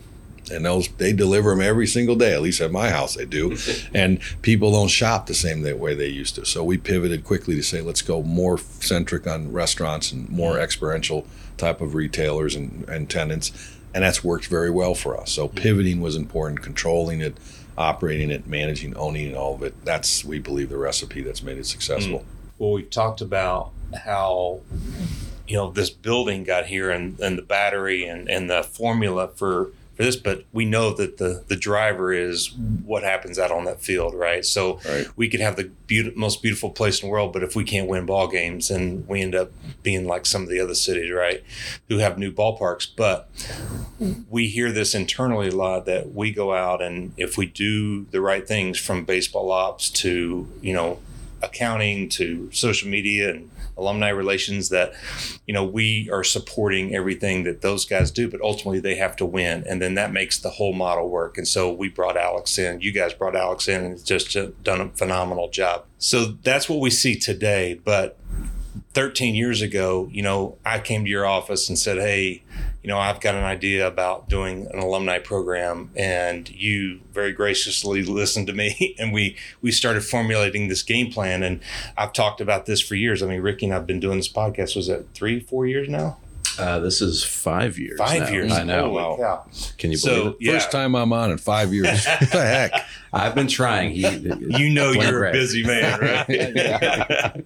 And 0.50 0.66
those 0.66 0.88
they 0.88 1.12
deliver 1.12 1.50
them 1.50 1.62
every 1.62 1.86
single 1.86 2.16
day. 2.16 2.34
At 2.34 2.42
least 2.42 2.60
at 2.60 2.72
my 2.72 2.90
house 2.90 3.14
they 3.14 3.24
do, 3.24 3.56
and 3.94 4.20
people 4.42 4.72
don't 4.72 4.88
shop 4.88 5.26
the 5.26 5.34
same 5.34 5.62
way 5.78 5.94
they 5.94 6.08
used 6.08 6.34
to. 6.34 6.44
So 6.44 6.62
we 6.62 6.76
pivoted 6.76 7.24
quickly 7.24 7.54
to 7.54 7.62
say 7.62 7.80
let's 7.80 8.02
go 8.02 8.22
more 8.22 8.58
centric 8.58 9.26
on 9.26 9.52
restaurants 9.52 10.12
and 10.12 10.28
more 10.28 10.58
experiential 10.58 11.26
type 11.56 11.80
of 11.80 11.94
retailers 11.94 12.56
and, 12.56 12.86
and 12.90 13.08
tenants, 13.08 13.52
and 13.94 14.04
that's 14.04 14.22
worked 14.22 14.48
very 14.48 14.70
well 14.70 14.94
for 14.94 15.18
us. 15.18 15.30
So 15.30 15.48
pivoting 15.48 16.02
was 16.02 16.14
important, 16.14 16.60
controlling 16.60 17.22
it, 17.22 17.38
operating 17.78 18.30
it, 18.30 18.46
managing, 18.46 18.94
owning 18.96 19.34
all 19.34 19.54
of 19.54 19.62
it. 19.62 19.82
That's 19.84 20.26
we 20.26 20.40
believe 20.40 20.68
the 20.68 20.76
recipe 20.76 21.22
that's 21.22 21.42
made 21.42 21.56
it 21.56 21.64
successful. 21.64 22.18
Mm. 22.18 22.24
well, 22.58 22.72
we've 22.72 22.90
talked 22.90 23.22
about 23.22 23.72
how 23.94 24.60
you 25.46 25.56
know 25.56 25.70
this 25.70 25.90
building 25.90 26.44
got 26.44 26.66
here 26.66 26.90
and, 26.90 27.18
and 27.20 27.36
the 27.38 27.42
battery 27.42 28.04
and, 28.04 28.28
and 28.28 28.48
the 28.50 28.62
formula 28.62 29.28
for 29.28 29.70
for 29.96 30.02
this, 30.02 30.16
but 30.16 30.44
we 30.52 30.64
know 30.64 30.92
that 30.92 31.18
the 31.18 31.44
the 31.46 31.54
driver 31.54 32.12
is 32.12 32.52
what 32.84 33.04
happens 33.04 33.38
out 33.38 33.52
on 33.52 33.64
that 33.66 33.80
field, 33.80 34.12
right? 34.12 34.44
So 34.44 34.80
Right. 34.84 35.06
we 35.14 35.28
could 35.28 35.38
have 35.40 35.54
the 35.54 35.70
beaut- 35.86 36.16
most 36.16 36.42
beautiful 36.42 36.70
place 36.70 37.00
in 37.00 37.06
the 37.08 37.12
world, 37.12 37.32
but 37.32 37.44
if 37.44 37.54
we 37.54 37.62
can't 37.62 37.88
win 37.88 38.04
ball 38.04 38.26
games, 38.26 38.68
then 38.70 39.04
we 39.06 39.20
end 39.22 39.36
up 39.36 39.52
being 39.84 40.04
like 40.04 40.26
some 40.26 40.42
of 40.42 40.48
the 40.48 40.58
other 40.58 40.74
cities, 40.74 41.12
right, 41.12 41.44
who 41.88 41.98
have 41.98 42.18
new 42.18 42.32
ballparks. 42.32 42.88
But 42.96 43.28
we 44.28 44.48
hear 44.48 44.72
this 44.72 44.96
internally 44.96 45.48
a 45.48 45.54
lot 45.54 45.86
that 45.86 46.12
we 46.12 46.32
go 46.32 46.52
out 46.52 46.82
and 46.82 47.12
if 47.16 47.38
we 47.38 47.46
do 47.46 48.04
the 48.06 48.20
right 48.20 48.48
things 48.48 48.78
from 48.80 49.04
baseball 49.04 49.52
ops 49.52 49.88
to 49.90 50.48
you 50.60 50.72
know 50.72 50.98
accounting 51.40 52.08
to 52.08 52.50
social 52.52 52.88
media 52.88 53.30
and 53.30 53.50
alumni 53.76 54.08
relations 54.08 54.68
that 54.68 54.92
you 55.46 55.54
know 55.54 55.64
we 55.64 56.08
are 56.12 56.24
supporting 56.24 56.94
everything 56.94 57.44
that 57.44 57.60
those 57.62 57.84
guys 57.84 58.10
do 58.10 58.28
but 58.28 58.40
ultimately 58.40 58.80
they 58.80 58.96
have 58.96 59.16
to 59.16 59.26
win. 59.26 59.64
And 59.68 59.80
then 59.80 59.94
that 59.94 60.12
makes 60.12 60.38
the 60.38 60.50
whole 60.50 60.72
model 60.72 61.08
work. 61.08 61.38
And 61.38 61.46
so 61.46 61.72
we 61.72 61.88
brought 61.88 62.16
alex 62.16 62.58
in. 62.58 62.80
You 62.80 62.92
guys 62.92 63.12
brought 63.12 63.36
alex 63.36 63.68
in 63.68 63.84
and 63.84 64.04
just 64.04 64.36
done 64.62 64.80
a 64.80 64.88
phenomenal 64.90 65.50
job. 65.50 65.84
So 65.98 66.24
that's 66.24 66.68
what 66.68 66.80
we 66.80 66.90
see 66.90 67.16
today. 67.16 67.80
But 67.84 68.18
13 68.94 69.34
years 69.34 69.62
ago, 69.62 70.08
you 70.10 70.22
know, 70.22 70.58
I 70.64 70.80
came 70.80 71.04
to 71.04 71.10
your 71.10 71.26
office 71.26 71.68
and 71.68 71.78
said, 71.78 71.98
Hey, 71.98 72.42
you 72.84 72.88
know, 72.88 72.98
I've 72.98 73.18
got 73.20 73.34
an 73.34 73.44
idea 73.44 73.86
about 73.86 74.28
doing 74.28 74.66
an 74.70 74.78
alumni 74.78 75.18
program. 75.18 75.90
And 75.96 76.48
you 76.50 77.00
very 77.14 77.32
graciously 77.32 78.02
listened 78.04 78.46
to 78.48 78.52
me 78.52 78.94
and 78.98 79.10
we, 79.10 79.36
we 79.62 79.70
started 79.72 80.04
formulating 80.04 80.68
this 80.68 80.82
game 80.82 81.10
plan. 81.10 81.42
And 81.42 81.60
I've 81.96 82.12
talked 82.12 82.42
about 82.42 82.66
this 82.66 82.82
for 82.82 82.94
years. 82.94 83.22
I 83.22 83.26
mean, 83.26 83.40
Ricky 83.40 83.64
and 83.64 83.74
I've 83.74 83.86
been 83.86 84.00
doing 84.00 84.18
this 84.18 84.30
podcast. 84.30 84.76
Was 84.76 84.90
it 84.90 85.08
three, 85.14 85.40
four 85.40 85.66
years 85.66 85.88
now? 85.88 86.18
Uh, 86.58 86.78
this 86.78 87.00
is 87.00 87.24
five 87.24 87.78
years. 87.78 87.98
Five 87.98 88.24
now. 88.24 88.28
years. 88.28 88.52
I 88.52 88.64
know. 88.64 88.90
Holy 88.98 89.16
cow. 89.22 89.46
Can 89.78 89.90
you 89.90 89.98
believe 89.98 90.00
So, 90.00 90.28
it? 90.28 90.36
yeah, 90.40 90.52
First 90.52 90.70
time 90.70 90.94
I'm 90.94 91.12
on 91.14 91.30
in 91.30 91.38
five 91.38 91.72
years. 91.72 92.04
what 92.20 92.20
the 92.30 92.42
heck? 92.42 92.72
I've 93.14 93.34
been 93.34 93.48
trying. 93.48 93.92
He, 93.92 94.06
you 94.06 94.68
know 94.74 94.90
you're 94.92 95.24
a 95.24 95.32
busy 95.32 95.64
man, 95.64 96.00
right? 96.28 97.44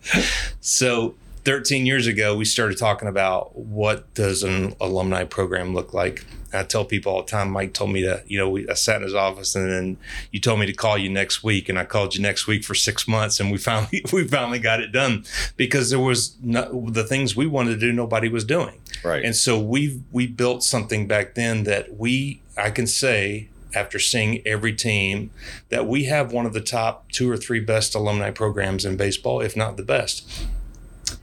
so 0.61 1.15
13 1.49 1.87
years 1.87 2.07
ago, 2.07 2.37
we 2.37 2.45
started 2.45 2.77
talking 2.77 3.09
about 3.09 3.57
what 3.57 4.13
does 4.13 4.43
an 4.43 4.75
alumni 4.83 5.25
program 5.25 5.75
look 5.75 5.95
like. 5.95 6.27
I 6.53 6.63
tell 6.63 6.85
people 6.85 7.11
all 7.11 7.23
the 7.23 7.31
time. 7.31 7.51
Mike 7.51 7.73
told 7.73 7.91
me 7.91 8.03
to, 8.03 8.23
you 8.27 8.37
know, 8.37 8.51
we, 8.51 8.69
I 8.69 8.75
sat 8.75 8.97
in 8.97 9.03
his 9.03 9.15
office, 9.15 9.55
and 9.55 9.73
then 9.73 9.97
you 10.31 10.41
told 10.41 10.61
me 10.61 10.67
to 10.67 10.75
call 10.75 10.99
you 10.99 11.09
next 11.09 11.43
week, 11.43 11.71
and 11.71 11.79
I 11.79 11.87
called 11.87 12.15
you 12.15 12.21
next 12.21 12.47
week 12.47 12.65
for 12.65 12.75
six 12.75 13.09
months, 13.09 13.41
and 13.41 13.51
we 13.51 13.57
finally 13.57 14.05
we 14.13 14.29
finally 14.29 14.59
got 14.59 14.81
it 14.81 14.93
done 14.93 15.25
because 15.57 15.89
there 15.89 15.99
was 15.99 16.37
no, 16.43 16.91
the 16.91 17.03
things 17.03 17.35
we 17.35 17.47
wanted 17.47 17.71
to 17.71 17.81
do, 17.81 17.95
nobody 17.95 18.29
was 18.29 18.45
doing. 18.45 18.79
Right. 19.03 19.25
And 19.25 19.35
so 19.35 19.59
we 19.59 20.03
we 20.13 20.27
built 20.27 20.63
something 20.63 21.09
back 21.09 21.35
then 21.35 21.65
that 21.65 21.97
we 21.97 22.43
I 22.59 22.69
can 22.69 22.87
say 22.87 23.49
after 23.75 23.99
seeing 23.99 24.47
every 24.47 24.75
team 24.75 25.31
that 25.71 25.87
we 25.87 26.05
have 26.05 26.31
one 26.31 26.45
of 26.45 26.53
the 26.53 26.61
top 26.61 27.11
two 27.11 27.31
or 27.31 27.39
three 27.39 27.61
best 27.61 27.95
alumni 27.95 28.31
programs 28.31 28.85
in 28.85 28.99
baseball, 28.99 29.41
if 29.41 29.57
not 29.57 29.79
the 29.79 29.83
best. 29.83 30.31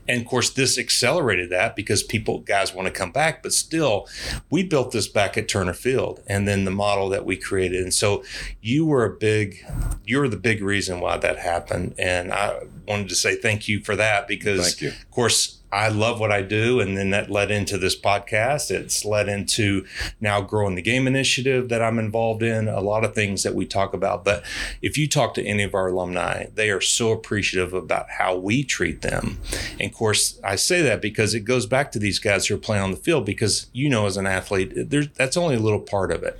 And 0.08 0.22
of 0.22 0.26
course, 0.26 0.50
this 0.50 0.78
accelerated 0.78 1.50
that 1.50 1.76
because 1.76 2.02
people, 2.02 2.40
guys 2.40 2.74
want 2.74 2.86
to 2.86 2.92
come 2.92 3.12
back, 3.12 3.42
but 3.42 3.52
still, 3.52 4.08
we 4.50 4.62
built 4.62 4.92
this 4.92 5.08
back 5.08 5.36
at 5.36 5.48
Turner 5.48 5.74
Field 5.74 6.22
and 6.26 6.46
then 6.46 6.64
the 6.64 6.70
model 6.70 7.08
that 7.08 7.24
we 7.24 7.36
created. 7.36 7.82
And 7.82 7.94
so 7.94 8.24
you 8.60 8.86
were 8.86 9.04
a 9.04 9.10
big, 9.10 9.64
you 10.04 10.18
were 10.18 10.28
the 10.28 10.36
big 10.36 10.62
reason 10.62 11.00
why 11.00 11.16
that 11.16 11.38
happened. 11.38 11.94
And 11.98 12.32
I 12.32 12.60
wanted 12.86 13.08
to 13.08 13.14
say 13.14 13.36
thank 13.36 13.68
you 13.68 13.80
for 13.80 13.96
that 13.96 14.28
because, 14.28 14.80
of 14.82 15.10
course, 15.10 15.58
I 15.72 15.88
love 15.88 16.20
what 16.20 16.30
I 16.30 16.42
do. 16.42 16.80
And 16.80 16.96
then 16.96 17.10
that 17.10 17.30
led 17.30 17.50
into 17.50 17.76
this 17.76 17.98
podcast. 17.98 18.70
It's 18.70 19.04
led 19.04 19.28
into 19.28 19.84
now 20.20 20.40
growing 20.40 20.74
the 20.74 20.82
game 20.82 21.06
initiative 21.06 21.68
that 21.68 21.82
I'm 21.82 21.98
involved 21.98 22.42
in, 22.42 22.68
a 22.68 22.80
lot 22.80 23.04
of 23.04 23.14
things 23.14 23.42
that 23.42 23.54
we 23.54 23.66
talk 23.66 23.92
about. 23.92 24.24
But 24.24 24.44
if 24.80 24.96
you 24.96 25.08
talk 25.08 25.34
to 25.34 25.44
any 25.44 25.64
of 25.64 25.74
our 25.74 25.88
alumni, 25.88 26.46
they 26.54 26.70
are 26.70 26.80
so 26.80 27.10
appreciative 27.10 27.72
about 27.72 28.10
how 28.10 28.36
we 28.36 28.62
treat 28.62 29.02
them. 29.02 29.38
And 29.80 29.90
of 29.90 29.96
course, 29.96 30.40
I 30.44 30.56
say 30.56 30.82
that 30.82 31.02
because 31.02 31.34
it 31.34 31.40
goes 31.40 31.66
back 31.66 31.92
to 31.92 31.98
these 31.98 32.18
guys 32.18 32.46
who 32.46 32.54
are 32.54 32.58
playing 32.58 32.84
on 32.84 32.90
the 32.92 32.96
field 32.96 33.26
because 33.26 33.66
you 33.72 33.88
know, 33.88 34.06
as 34.06 34.16
an 34.16 34.26
athlete, 34.26 34.90
that's 35.14 35.36
only 35.36 35.56
a 35.56 35.60
little 35.60 35.80
part 35.80 36.10
of 36.12 36.22
it 36.22 36.38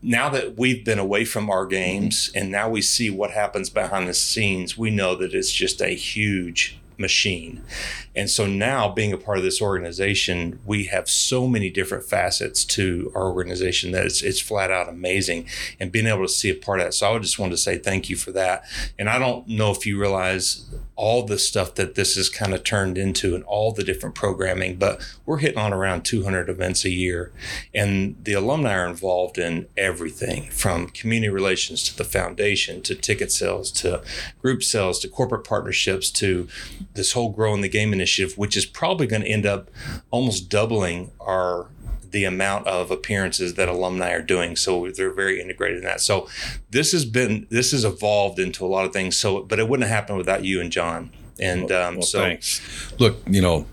now 0.00 0.28
that 0.28 0.56
we've 0.56 0.84
been 0.84 0.98
away 0.98 1.24
from 1.24 1.50
our 1.50 1.66
games 1.66 2.30
and 2.36 2.52
now 2.52 2.68
we 2.68 2.80
see 2.80 3.10
what 3.10 3.32
happens 3.32 3.68
behind 3.68 4.08
the 4.08 4.14
scenes, 4.14 4.78
we 4.78 4.90
know 4.90 5.16
that 5.16 5.34
it's 5.34 5.50
just 5.50 5.80
a 5.80 5.88
huge 5.88 6.78
machine. 7.02 7.62
And 8.16 8.30
so 8.30 8.46
now 8.46 8.88
being 8.88 9.12
a 9.12 9.18
part 9.18 9.36
of 9.36 9.44
this 9.44 9.60
organization, 9.60 10.60
we 10.64 10.84
have 10.84 11.10
so 11.10 11.46
many 11.46 11.68
different 11.68 12.04
facets 12.04 12.64
to 12.66 13.12
our 13.14 13.30
organization 13.30 13.92
that 13.92 14.06
it's, 14.06 14.22
it's 14.22 14.40
flat 14.40 14.70
out 14.70 14.88
amazing 14.88 15.48
and 15.78 15.92
being 15.92 16.06
able 16.06 16.22
to 16.22 16.32
see 16.32 16.48
a 16.48 16.54
part 16.54 16.80
of 16.80 16.86
that. 16.86 16.94
So 16.94 17.14
I 17.14 17.18
just 17.18 17.38
want 17.38 17.52
to 17.52 17.58
say 17.58 17.76
thank 17.76 18.08
you 18.08 18.16
for 18.16 18.32
that. 18.32 18.64
And 18.98 19.10
I 19.10 19.18
don't 19.18 19.46
know 19.46 19.70
if 19.70 19.84
you 19.84 20.00
realize 20.00 20.64
all 20.94 21.24
the 21.24 21.38
stuff 21.38 21.74
that 21.74 21.94
this 21.94 22.16
has 22.16 22.28
kind 22.28 22.52
of 22.52 22.64
turned 22.64 22.98
into 22.98 23.34
and 23.34 23.42
all 23.44 23.72
the 23.72 23.82
different 23.82 24.14
programming, 24.14 24.76
but 24.76 25.02
we're 25.24 25.38
hitting 25.38 25.58
on 25.58 25.72
around 25.72 26.04
200 26.04 26.48
events 26.48 26.84
a 26.84 26.90
year. 26.90 27.32
And 27.74 28.16
the 28.22 28.34
alumni 28.34 28.74
are 28.74 28.86
involved 28.86 29.38
in 29.38 29.66
everything 29.76 30.50
from 30.50 30.88
community 30.88 31.30
relations 31.30 31.82
to 31.84 31.96
the 31.96 32.04
foundation 32.04 32.82
to 32.82 32.94
ticket 32.94 33.32
sales 33.32 33.70
to 33.72 34.02
group 34.40 34.62
sales 34.62 34.98
to 35.00 35.08
corporate 35.08 35.44
partnerships 35.44 36.10
to 36.12 36.46
this 36.94 37.12
whole 37.12 37.30
growing 37.30 37.62
the 37.62 37.68
game 37.68 37.92
initiative, 37.92 38.36
which 38.36 38.56
is 38.56 38.66
probably 38.66 39.06
going 39.06 39.22
to 39.22 39.28
end 39.28 39.46
up 39.46 39.70
almost 40.10 40.50
doubling 40.50 41.10
our 41.20 41.68
the 42.12 42.24
amount 42.24 42.66
of 42.66 42.90
appearances 42.90 43.54
that 43.54 43.68
alumni 43.68 44.12
are 44.12 44.22
doing. 44.22 44.54
So 44.56 44.88
they're 44.90 45.12
very 45.12 45.40
integrated 45.40 45.78
in 45.78 45.84
that. 45.84 46.00
So 46.00 46.28
this 46.70 46.92
has 46.92 47.04
been 47.04 47.46
this 47.50 47.72
has 47.72 47.84
evolved 47.84 48.38
into 48.38 48.64
a 48.64 48.68
lot 48.68 48.84
of 48.84 48.92
things. 48.92 49.16
So 49.16 49.42
but 49.42 49.58
it 49.58 49.68
wouldn't 49.68 49.88
have 49.88 49.96
happened 49.96 50.18
without 50.18 50.44
you 50.44 50.60
and 50.60 50.70
John. 50.70 51.10
And 51.40 51.72
um, 51.72 51.94
Well, 51.96 52.02
so 52.02 52.20
thanks. 52.20 52.60
Look, 52.98 53.16
you 53.26 53.42
know, 53.42 53.66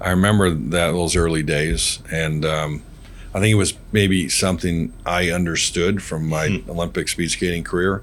I 0.00 0.10
remember 0.10 0.50
that 0.50 0.92
those 0.92 1.14
early 1.16 1.42
days, 1.42 1.98
and 2.10 2.44
um, 2.44 2.82
I 3.34 3.40
think 3.40 3.52
it 3.52 3.56
was 3.56 3.74
maybe 3.92 4.28
something 4.28 4.92
I 5.04 5.30
understood 5.30 6.02
from 6.02 6.28
my 6.28 6.48
Hmm. 6.48 6.70
Olympic 6.70 7.08
speed 7.08 7.30
skating 7.30 7.64
career. 7.64 8.02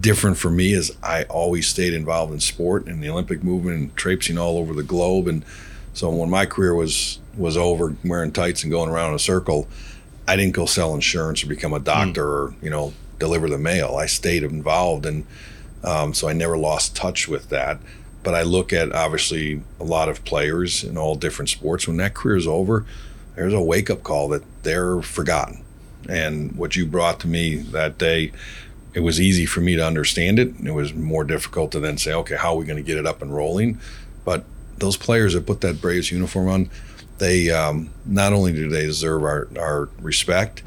Different 0.00 0.38
for 0.38 0.50
me 0.50 0.72
is 0.72 0.96
I 1.02 1.24
always 1.24 1.68
stayed 1.68 1.92
involved 1.92 2.32
in 2.32 2.40
sport 2.40 2.86
and 2.86 3.02
the 3.02 3.10
Olympic 3.10 3.42
movement 3.44 3.76
and 3.78 3.96
traipsing 3.96 4.38
all 4.38 4.56
over 4.56 4.72
the 4.72 4.82
globe. 4.82 5.28
And 5.28 5.44
so 5.94 6.10
when 6.10 6.30
my 6.30 6.46
career 6.46 6.74
was 6.74 7.18
was 7.36 7.56
over, 7.56 7.94
wearing 8.04 8.32
tights 8.32 8.62
and 8.62 8.70
going 8.70 8.90
around 8.90 9.10
in 9.10 9.14
a 9.14 9.18
circle, 9.18 9.68
I 10.26 10.36
didn't 10.36 10.54
go 10.54 10.66
sell 10.66 10.94
insurance 10.94 11.42
or 11.42 11.46
become 11.46 11.72
a 11.72 11.80
doctor 11.80 12.26
or 12.26 12.54
you 12.62 12.70
know 12.70 12.92
deliver 13.18 13.48
the 13.48 13.58
mail. 13.58 13.96
I 13.96 14.06
stayed 14.06 14.42
involved, 14.42 15.06
and 15.06 15.26
um, 15.84 16.14
so 16.14 16.28
I 16.28 16.32
never 16.32 16.56
lost 16.56 16.96
touch 16.96 17.28
with 17.28 17.48
that. 17.50 17.78
But 18.22 18.34
I 18.34 18.42
look 18.42 18.72
at 18.72 18.92
obviously 18.92 19.62
a 19.80 19.84
lot 19.84 20.08
of 20.08 20.24
players 20.24 20.84
in 20.84 20.96
all 20.96 21.16
different 21.16 21.48
sports. 21.48 21.88
When 21.88 21.96
that 21.96 22.14
career 22.14 22.36
is 22.36 22.46
over, 22.46 22.86
there's 23.34 23.52
a 23.52 23.60
wake 23.60 23.90
up 23.90 24.02
call 24.02 24.28
that 24.28 24.42
they're 24.62 25.02
forgotten. 25.02 25.64
And 26.08 26.52
what 26.52 26.76
you 26.76 26.86
brought 26.86 27.20
to 27.20 27.28
me 27.28 27.56
that 27.56 27.98
day, 27.98 28.32
it 28.94 29.00
was 29.00 29.20
easy 29.20 29.46
for 29.46 29.60
me 29.60 29.76
to 29.76 29.84
understand 29.84 30.38
it. 30.38 30.54
It 30.64 30.72
was 30.72 30.94
more 30.94 31.24
difficult 31.24 31.72
to 31.72 31.80
then 31.80 31.98
say, 31.98 32.12
okay, 32.12 32.36
how 32.36 32.54
are 32.54 32.56
we 32.56 32.64
going 32.64 32.76
to 32.76 32.82
get 32.82 32.98
it 32.98 33.06
up 33.06 33.22
and 33.22 33.34
rolling? 33.34 33.80
But 34.24 34.44
those 34.82 34.96
players 34.98 35.32
that 35.32 35.46
put 35.46 35.62
that 35.62 35.80
Braves 35.80 36.10
uniform 36.10 36.48
on, 36.48 36.70
they 37.18 37.50
um, 37.50 37.88
not 38.04 38.32
only 38.32 38.52
do 38.52 38.68
they 38.68 38.84
deserve 38.84 39.22
our, 39.22 39.48
our 39.58 39.88
respect, 40.00 40.62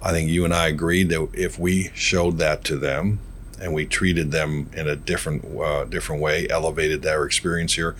I 0.00 0.10
think 0.10 0.30
you 0.30 0.44
and 0.44 0.54
I 0.54 0.68
agreed 0.68 1.10
that 1.10 1.28
if 1.34 1.58
we 1.58 1.90
showed 1.94 2.38
that 2.38 2.64
to 2.64 2.76
them 2.76 3.20
and 3.60 3.72
we 3.74 3.86
treated 3.86 4.32
them 4.32 4.70
in 4.72 4.88
a 4.88 4.96
different 4.96 5.44
uh, 5.60 5.84
different 5.84 6.22
way, 6.22 6.48
elevated 6.48 7.02
their 7.02 7.24
experience 7.24 7.74
here, 7.74 7.94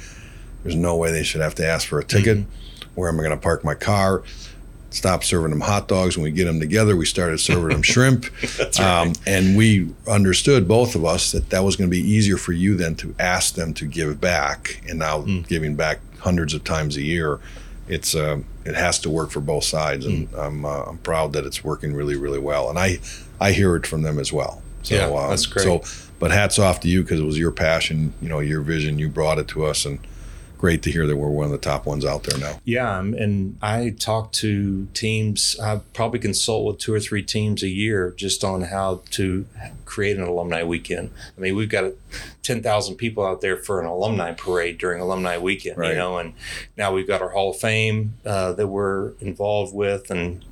there's 0.63 0.75
no 0.75 0.97
way 0.97 1.13
they 1.13 1.23
should 1.23 1.43
have 1.43 1.55
to 1.57 1.67
ask 1.67 1.87
for 1.87 2.01
a 2.01 2.05
ticket. 2.05 2.39
Where 2.95 3.09
am 3.09 3.21
I 3.21 3.23
going 3.23 3.37
to 3.37 3.43
park 3.43 3.63
my 3.63 3.75
car? 3.75 4.23
Stop 4.93 5.25
serving 5.25 5.51
them 5.51 5.61
hot 5.61 5.89
dogs. 5.89 6.17
When 6.17 6.25
we 6.25 6.31
get 6.31 6.45
them 6.45 6.61
together, 6.61 6.97
we 6.97 7.07
started 7.07 7.39
serving 7.39 7.71
them 7.71 7.83
shrimp. 7.83 8.27
That's 8.59 8.79
right. 8.79 9.07
Um, 9.07 9.13
and 9.27 9.57
we 9.57 9.95
understood, 10.07 10.69
both 10.69 10.95
of 10.95 11.05
us, 11.05 11.33
that 11.33 11.51
that 11.51 11.65
was 11.65 11.77
going 11.77 11.89
to 11.89 11.97
be 11.97 12.03
easier 12.03 12.37
for 12.37 12.53
you 12.53 12.77
than 12.77 12.95
to 12.97 13.15
ask 13.19 13.55
them 13.55 13.73
to 13.75 13.87
give 13.87 14.21
back. 14.21 14.83
And 14.89 14.99
now 14.99 15.23
giving 15.49 15.77
back 15.77 16.01
hundreds 16.19 16.55
of 16.55 16.63
times 16.65 16.97
a 16.97 17.03
year, 17.03 17.41
it's 17.89 18.15
uh, 18.15 18.41
it 18.65 18.75
has 18.75 18.99
to 19.01 19.11
work 19.11 19.31
for 19.31 19.41
both 19.41 19.65
sides. 19.65 20.07
And 20.07 20.29
I'm, 20.35 20.65
uh, 20.65 20.83
I'm 20.85 20.99
proud 20.99 21.33
that 21.33 21.45
it's 21.47 21.65
working 21.65 21.95
really, 21.95 22.17
really 22.17 22.39
well. 22.39 22.69
And 22.71 22.79
I, 22.79 22.99
I 23.41 23.53
hear 23.53 23.75
it 23.77 23.87
from 23.87 24.03
them 24.03 24.19
as 24.19 24.33
well. 24.33 24.63
So, 24.83 24.95
Yeah, 24.95 25.07
uh, 25.07 25.31
that's 25.31 25.47
great. 25.47 25.65
So, 25.65 25.83
but 26.19 26.31
hats 26.31 26.59
off 26.59 26.81
to 26.81 26.89
you 26.89 27.03
because 27.03 27.19
it 27.19 27.25
was 27.25 27.39
your 27.39 27.51
passion, 27.51 28.13
you 28.23 28.29
know, 28.29 28.39
your 28.39 28.61
vision. 28.61 28.99
You 28.99 29.09
brought 29.09 29.39
it 29.39 29.49
to 29.49 29.65
us, 29.65 29.85
and 29.85 29.99
great 30.63 30.81
to 30.85 30.93
hear 30.93 31.09
that 31.09 31.17
we're 31.17 31.29
one 31.29 31.45
of 31.45 31.51
the 31.51 31.59
top 31.59 31.87
ones 31.87 32.05
out 32.05 32.23
there 32.23 32.39
now. 32.39 32.61
Yeah, 32.65 32.97
um, 32.99 33.15
and 33.15 33.59
I 33.61 33.93
talk 33.99 34.31
to 34.35 34.87
teams. 34.95 35.59
I 35.61 35.81
probably 35.93 36.21
consult 36.21 36.65
with 36.65 36.79
two 36.79 36.95
or 36.95 37.01
three 37.01 37.25
teams 37.25 37.65
a 37.65 37.69
year 37.69 38.15
just 38.17 38.45
on 38.45 38.63
how 38.63 39.03
to 39.11 39.45
create 39.85 40.17
an 40.17 40.23
alumni 40.23 40.63
weekend. 40.63 41.11
I 41.37 41.41
mean, 41.41 41.57
we've 41.57 41.69
got 41.69 41.91
ten 42.45 42.63
thousand 42.63 42.95
people 42.95 43.27
out 43.27 43.41
there 43.41 43.57
for 43.57 43.81
an 43.81 43.87
alumni 43.87 44.31
parade 44.35 44.79
during 44.79 45.01
alumni 45.03 45.37
weekend, 45.37 45.79
Right. 45.79 45.91
you 45.91 45.97
know, 45.97 46.19
and 46.19 46.33
now 46.77 46.93
we've 46.93 47.09
got 47.09 47.21
our 47.23 47.31
Hall 47.31 47.51
of 47.51 47.57
Fame 47.57 48.15
uh, 48.25 48.53
that 48.53 48.69
we're 48.69 49.15
involved 49.21 49.75
with, 49.75 50.13
and 50.13 50.45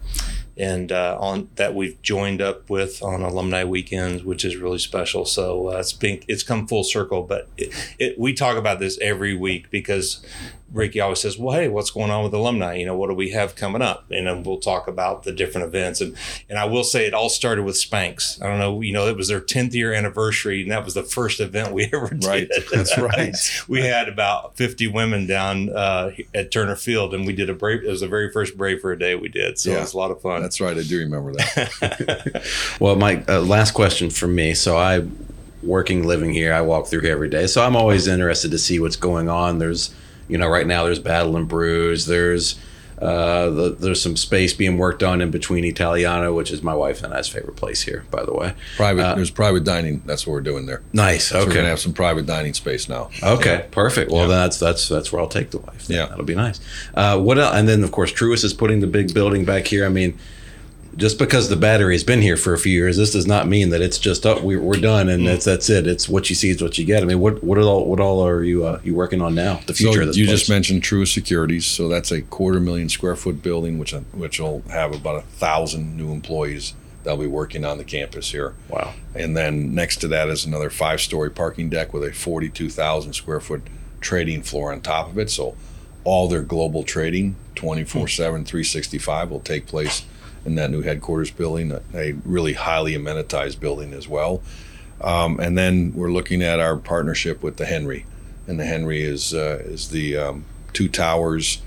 and 0.60 0.92
uh, 0.92 1.16
on 1.18 1.48
that 1.54 1.74
we've 1.74 2.00
joined 2.02 2.42
up 2.42 2.68
with 2.68 3.02
on 3.02 3.22
alumni 3.22 3.64
weekends, 3.64 4.22
which 4.22 4.44
is 4.44 4.56
really 4.56 4.78
special. 4.78 5.24
So 5.24 5.70
uh, 5.70 5.78
it's 5.78 5.94
been 5.94 6.22
it's 6.28 6.42
come 6.42 6.66
full 6.66 6.84
circle. 6.84 7.22
But 7.22 7.48
it, 7.56 7.74
it, 7.98 8.18
we 8.18 8.34
talk 8.34 8.58
about 8.58 8.78
this 8.78 8.98
every 9.00 9.34
week 9.34 9.70
because 9.70 10.24
Ricky 10.72 11.00
always 11.00 11.20
says, 11.20 11.38
"Well, 11.38 11.56
hey, 11.56 11.68
what's 11.68 11.90
going 11.90 12.10
on 12.10 12.24
with 12.24 12.34
alumni? 12.34 12.74
You 12.74 12.86
know, 12.86 12.96
what 12.96 13.08
do 13.08 13.14
we 13.14 13.30
have 13.30 13.56
coming 13.56 13.82
up?" 13.82 14.04
And 14.10 14.26
then 14.26 14.42
we'll 14.42 14.58
talk 14.58 14.88
about 14.88 15.24
the 15.24 15.32
different 15.32 15.66
events. 15.66 16.00
And 16.00 16.16
and 16.48 16.58
I 16.58 16.64
will 16.64 16.84
say, 16.84 17.06
it 17.06 17.14
all 17.14 17.28
started 17.28 17.64
with 17.64 17.76
Spanx. 17.76 18.42
I 18.42 18.46
don't 18.46 18.58
know, 18.58 18.80
you 18.80 18.92
know, 18.92 19.06
it 19.06 19.16
was 19.16 19.28
their 19.28 19.40
10th 19.40 19.74
year 19.74 19.92
anniversary, 19.92 20.62
and 20.62 20.70
that 20.70 20.84
was 20.84 20.94
the 20.94 21.02
first 21.02 21.40
event 21.40 21.72
we 21.72 21.84
ever 21.92 22.08
did. 22.08 22.24
Right. 22.24 22.48
That's 22.72 22.96
right. 22.98 23.34
we 23.68 23.82
had 23.82 24.08
about 24.08 24.56
50 24.56 24.86
women 24.88 25.26
down 25.26 25.70
uh, 25.70 26.12
at 26.34 26.50
Turner 26.50 26.76
Field, 26.76 27.14
and 27.14 27.26
we 27.26 27.32
did 27.32 27.50
a 27.50 27.54
brave. 27.54 27.84
It 27.84 27.88
was 27.88 28.00
the 28.00 28.08
very 28.08 28.30
first 28.30 28.56
Brave 28.56 28.80
for 28.80 28.92
a 28.92 28.98
Day 28.98 29.14
we 29.14 29.28
did, 29.28 29.58
so 29.58 29.72
it 29.72 29.80
was 29.80 29.94
a 29.94 29.98
lot 29.98 30.10
of 30.10 30.20
fun. 30.20 30.42
That's 30.42 30.60
right. 30.60 30.76
I 30.76 30.82
do 30.82 30.98
remember 30.98 31.32
that. 31.32 32.46
Well, 32.80 32.96
Mike, 32.96 33.28
uh, 33.28 33.40
last 33.40 33.72
question 33.72 34.10
from 34.10 34.34
me. 34.34 34.54
So 34.54 34.76
I, 34.76 35.06
working, 35.62 36.06
living 36.06 36.32
here, 36.32 36.52
I 36.52 36.60
walk 36.62 36.86
through 36.86 37.00
here 37.00 37.12
every 37.12 37.28
day. 37.28 37.46
So 37.46 37.64
I'm 37.64 37.76
always 37.76 38.06
interested 38.06 38.50
to 38.52 38.58
see 38.58 38.80
what's 38.80 38.96
going 38.96 39.28
on. 39.28 39.58
There's, 39.58 39.94
you 40.30 40.38
know, 40.38 40.48
right 40.48 40.66
now 40.66 40.84
there's 40.84 40.98
Battle 40.98 41.36
and 41.36 41.48
Brews. 41.48 42.06
There's, 42.06 42.58
uh, 43.00 43.48
the, 43.50 43.70
there's 43.70 44.02
some 44.02 44.14
space 44.16 44.52
being 44.52 44.76
worked 44.76 45.02
on 45.02 45.22
in 45.22 45.30
between 45.30 45.64
Italiano, 45.64 46.34
which 46.34 46.50
is 46.50 46.62
my 46.62 46.74
wife 46.74 47.02
and 47.02 47.14
I's 47.14 47.28
favorite 47.28 47.56
place 47.56 47.82
here, 47.82 48.04
by 48.10 48.24
the 48.24 48.34
way. 48.34 48.52
Private. 48.76 49.06
Uh, 49.06 49.14
there's 49.14 49.30
private 49.30 49.64
dining. 49.64 50.02
That's 50.04 50.26
what 50.26 50.34
we're 50.34 50.42
doing 50.42 50.66
there. 50.66 50.82
Nice. 50.92 51.28
So 51.28 51.46
we're 51.46 51.54
gonna 51.54 51.68
have 51.68 51.80
some 51.80 51.94
private 51.94 52.26
dining 52.26 52.52
space 52.52 52.88
now. 52.90 53.08
Okay, 53.22 53.66
perfect. 53.70 54.10
Well, 54.10 54.28
that's 54.28 54.58
that's 54.58 54.86
that's 54.86 55.10
where 55.12 55.22
I'll 55.22 55.28
take 55.28 55.50
the 55.50 55.58
wife. 55.58 55.86
then. 55.86 55.96
Yeah. 55.96 56.06
that'll 56.06 56.24
be 56.26 56.34
nice. 56.34 56.60
Uh, 56.94 57.18
what 57.18 57.38
else? 57.38 57.54
And 57.54 57.66
then 57.66 57.82
of 57.82 57.90
course, 57.90 58.12
Truist 58.12 58.44
is 58.44 58.52
putting 58.52 58.80
the 58.80 58.86
big 58.86 59.14
building 59.14 59.46
back 59.46 59.66
here. 59.66 59.86
I 59.86 59.88
mean, 59.88 60.18
just 60.96 61.18
because 61.18 61.48
the 61.48 61.56
battery 61.56 61.94
has 61.94 62.04
been 62.04 62.20
here 62.20 62.36
for 62.36 62.52
a 62.52 62.58
few 62.58 62.72
years, 62.72 62.96
this 62.96 63.12
does 63.12 63.26
not 63.26 63.46
mean 63.46 63.70
that 63.70 63.80
it's 63.80 63.98
just 63.98 64.26
up. 64.26 64.38
Oh, 64.38 64.44
we, 64.44 64.56
we're 64.56 64.80
done 64.80 65.08
and 65.08 65.26
that's 65.26 65.44
that's 65.44 65.70
it. 65.70 65.86
It's 65.86 66.08
what 66.08 66.28
you 66.28 66.36
see 66.36 66.50
is 66.50 66.62
what 66.62 66.78
you 66.78 66.84
get. 66.84 67.02
I 67.02 67.06
mean, 67.06 67.20
what 67.20 67.42
what 67.44 67.58
all 67.58 67.86
what 67.86 68.00
all 68.00 68.26
are 68.26 68.42
you 68.42 68.64
uh, 68.64 68.80
you 68.82 68.94
working 68.94 69.22
on 69.22 69.34
now? 69.34 69.60
The 69.66 69.74
future 69.74 69.94
so 69.94 70.00
of 70.00 70.06
this 70.08 70.16
you 70.16 70.26
place? 70.26 70.38
just 70.38 70.50
mentioned 70.50 70.82
Truist 70.82 71.14
Securities, 71.14 71.66
so 71.66 71.88
that's 71.88 72.10
a 72.10 72.22
quarter 72.22 72.60
million 72.60 72.88
square 72.88 73.16
foot 73.16 73.42
building, 73.42 73.78
which 73.78 73.92
which 74.12 74.40
will 74.40 74.62
have 74.70 74.94
about 74.94 75.16
a 75.16 75.22
thousand 75.22 75.96
new 75.96 76.12
employees 76.12 76.74
that'll 77.04 77.18
be 77.18 77.26
working 77.26 77.64
on 77.64 77.78
the 77.78 77.84
campus 77.84 78.30
here. 78.32 78.54
Wow! 78.68 78.92
And 79.14 79.36
then 79.36 79.74
next 79.74 79.98
to 79.98 80.08
that 80.08 80.28
is 80.28 80.44
another 80.44 80.70
five 80.70 81.00
story 81.00 81.30
parking 81.30 81.70
deck 81.70 81.92
with 81.92 82.04
a 82.04 82.12
forty 82.12 82.48
two 82.48 82.68
thousand 82.68 83.12
square 83.12 83.40
foot 83.40 83.62
trading 84.00 84.42
floor 84.42 84.72
on 84.72 84.80
top 84.80 85.08
of 85.10 85.18
it. 85.18 85.30
So 85.30 85.56
all 86.02 86.28
their 86.28 86.42
global 86.42 86.82
trading 86.82 87.36
24 87.56 88.08
7 88.08 88.44
365 88.44 89.30
will 89.30 89.40
take 89.40 89.66
place 89.66 90.06
in 90.44 90.54
that 90.56 90.70
new 90.70 90.82
headquarters 90.82 91.30
building, 91.30 91.78
a 91.94 92.12
really 92.24 92.54
highly 92.54 92.94
amenitized 92.94 93.60
building 93.60 93.92
as 93.92 94.08
well. 94.08 94.42
Um, 95.00 95.40
and 95.40 95.56
then 95.56 95.92
we're 95.94 96.12
looking 96.12 96.42
at 96.42 96.60
our 96.60 96.76
partnership 96.76 97.42
with 97.42 97.56
the 97.56 97.66
Henry, 97.66 98.04
and 98.46 98.60
the 98.60 98.64
Henry 98.64 99.02
is 99.02 99.32
uh, 99.32 99.62
is 99.64 99.90
the 99.90 100.16
um, 100.16 100.44
two 100.72 100.88
towers. 100.88 101.62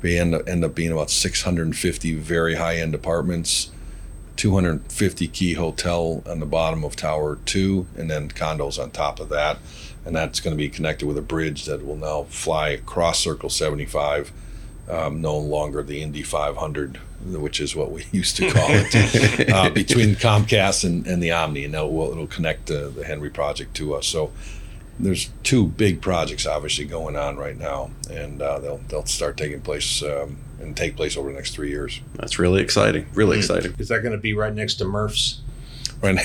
They 0.00 0.18
end 0.18 0.34
up, 0.34 0.48
end 0.48 0.64
up 0.64 0.74
being 0.74 0.92
about 0.92 1.10
650 1.10 2.14
very 2.14 2.54
high 2.54 2.76
end 2.76 2.94
apartments, 2.94 3.70
250 4.36 5.28
key 5.28 5.54
hotel 5.54 6.22
on 6.26 6.40
the 6.40 6.46
bottom 6.46 6.82
of 6.82 6.96
Tower 6.96 7.38
Two, 7.44 7.86
and 7.96 8.10
then 8.10 8.30
condos 8.30 8.82
on 8.82 8.90
top 8.90 9.20
of 9.20 9.28
that. 9.28 9.58
And 10.06 10.16
that's 10.16 10.40
going 10.40 10.56
to 10.56 10.58
be 10.58 10.70
connected 10.70 11.06
with 11.06 11.18
a 11.18 11.22
bridge 11.22 11.66
that 11.66 11.84
will 11.84 11.96
now 11.96 12.22
fly 12.24 12.70
across 12.70 13.18
Circle 13.20 13.50
75, 13.50 14.32
um, 14.90 15.20
no 15.20 15.36
longer 15.36 15.82
the 15.82 16.02
Indy 16.02 16.22
500 16.22 17.00
which 17.22 17.60
is 17.60 17.76
what 17.76 17.90
we 17.90 18.04
used 18.12 18.36
to 18.36 18.50
call 18.50 18.66
it, 18.70 19.50
uh, 19.50 19.70
between 19.74 20.14
Comcast 20.14 20.84
and, 20.84 21.06
and 21.06 21.22
the 21.22 21.30
Omni, 21.30 21.64
and 21.64 21.74
it'll, 21.74 22.12
it'll 22.12 22.26
connect 22.26 22.70
uh, 22.70 22.88
the 22.88 23.04
Henry 23.04 23.30
project 23.30 23.74
to 23.76 23.94
us. 23.94 24.06
So 24.06 24.32
there's 24.98 25.30
two 25.42 25.66
big 25.66 26.00
projects 26.00 26.46
obviously 26.46 26.84
going 26.84 27.16
on 27.16 27.36
right 27.36 27.56
now, 27.56 27.90
and 28.10 28.40
uh, 28.40 28.58
they'll 28.58 28.80
they'll 28.88 29.06
start 29.06 29.36
taking 29.36 29.60
place 29.60 30.02
um, 30.02 30.38
and 30.60 30.76
take 30.76 30.96
place 30.96 31.16
over 31.16 31.30
the 31.30 31.34
next 31.34 31.54
three 31.54 31.70
years. 31.70 32.00
That's 32.14 32.38
really 32.38 32.62
exciting. 32.62 33.06
Really 33.14 33.38
mm-hmm. 33.38 33.56
exciting. 33.56 33.74
Is 33.78 33.88
that 33.88 34.00
going 34.00 34.12
to 34.12 34.18
be 34.18 34.34
right 34.34 34.54
next 34.54 34.74
to 34.76 34.84
Murph's? 34.84 35.40
Right, 36.02 36.18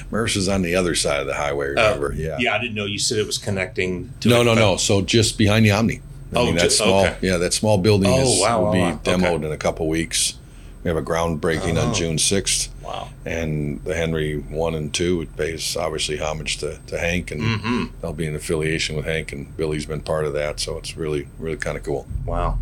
Murph's 0.10 0.36
is 0.36 0.48
on 0.48 0.62
the 0.62 0.76
other 0.76 0.94
side 0.94 1.20
of 1.20 1.26
the 1.26 1.34
highway. 1.34 1.68
Remember? 1.68 2.12
Uh, 2.12 2.16
yeah. 2.16 2.36
Yeah, 2.38 2.54
I 2.54 2.58
didn't 2.58 2.74
know 2.74 2.86
you 2.86 2.98
said 2.98 3.18
it 3.18 3.26
was 3.26 3.36
connecting. 3.36 4.10
to 4.20 4.28
No, 4.28 4.42
no, 4.42 4.54
no. 4.54 4.78
So 4.78 5.02
just 5.02 5.36
behind 5.36 5.66
the 5.66 5.72
Omni. 5.72 6.00
I 6.34 6.40
oh, 6.40 6.46
mean, 6.46 6.54
that 6.56 6.64
just, 6.64 6.78
small, 6.78 7.06
okay. 7.06 7.16
yeah, 7.20 7.36
that 7.38 7.52
small 7.52 7.78
building 7.78 8.10
oh, 8.12 8.20
is, 8.20 8.40
wow, 8.40 8.64
will 8.64 8.72
be 8.72 8.80
wow, 8.80 9.00
demoed 9.02 9.36
okay. 9.36 9.46
in 9.46 9.52
a 9.52 9.56
couple 9.56 9.88
weeks. 9.88 10.38
We 10.82 10.88
have 10.88 10.98
a 10.98 11.02
groundbreaking 11.02 11.76
oh. 11.76 11.88
on 11.88 11.94
June 11.94 12.16
6th. 12.16 12.68
Wow. 12.82 13.08
And 13.24 13.82
the 13.84 13.94
Henry 13.94 14.38
1 14.38 14.74
and 14.74 14.92
2, 14.92 15.22
it 15.22 15.36
pays 15.36 15.76
obviously 15.76 16.18
homage 16.18 16.58
to, 16.58 16.78
to 16.88 16.98
Hank, 16.98 17.30
and 17.30 17.40
mm-hmm. 17.40 17.84
they'll 18.00 18.12
be 18.12 18.26
in 18.26 18.34
affiliation 18.34 18.94
with 18.94 19.06
Hank, 19.06 19.32
and 19.32 19.56
Billye's 19.56 19.86
been 19.86 20.02
part 20.02 20.26
of 20.26 20.34
that. 20.34 20.60
So 20.60 20.76
it's 20.76 20.96
really, 20.96 21.28
really 21.38 21.56
kind 21.56 21.78
of 21.78 21.84
cool. 21.84 22.06
Wow. 22.26 22.58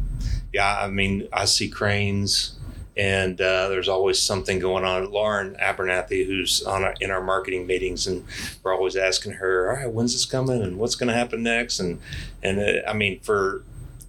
Yeah, 0.53 0.79
I 0.79 0.89
mean, 0.89 1.29
I 1.33 1.47
see 1.47 1.69
cranes, 1.69 2.59
and 2.97 3.41
uh, 3.41 3.69
there's 3.69 3.89
always 3.89 4.21
something 4.21 4.59
going 4.59 4.85
on. 4.85 5.11
Lauren 5.11 5.57
Abernathy, 5.57 6.27
who's 6.27 6.63
on 6.63 6.85
our, 6.85 6.95
in 7.01 7.11
our 7.11 7.23
marketing 7.23 7.67
meetings, 7.67 8.07
and 8.07 8.25
we're 8.63 8.75
always 8.75 8.97
asking 8.97 9.33
her, 9.33 9.71
"All 9.71 9.77
right, 9.77 9.93
when's 9.93 10.13
this 10.13 10.27
coming, 10.27 10.63
and 10.63 10.79
what's 10.79 10.95
going 10.95 11.09
to 11.09 11.15
happen 11.15 11.43
next?" 11.43 11.81
And 11.81 12.01
and 12.43 12.59
uh, 12.59 12.89
I 12.89 12.93
mean, 12.93 13.21
for 13.21 13.65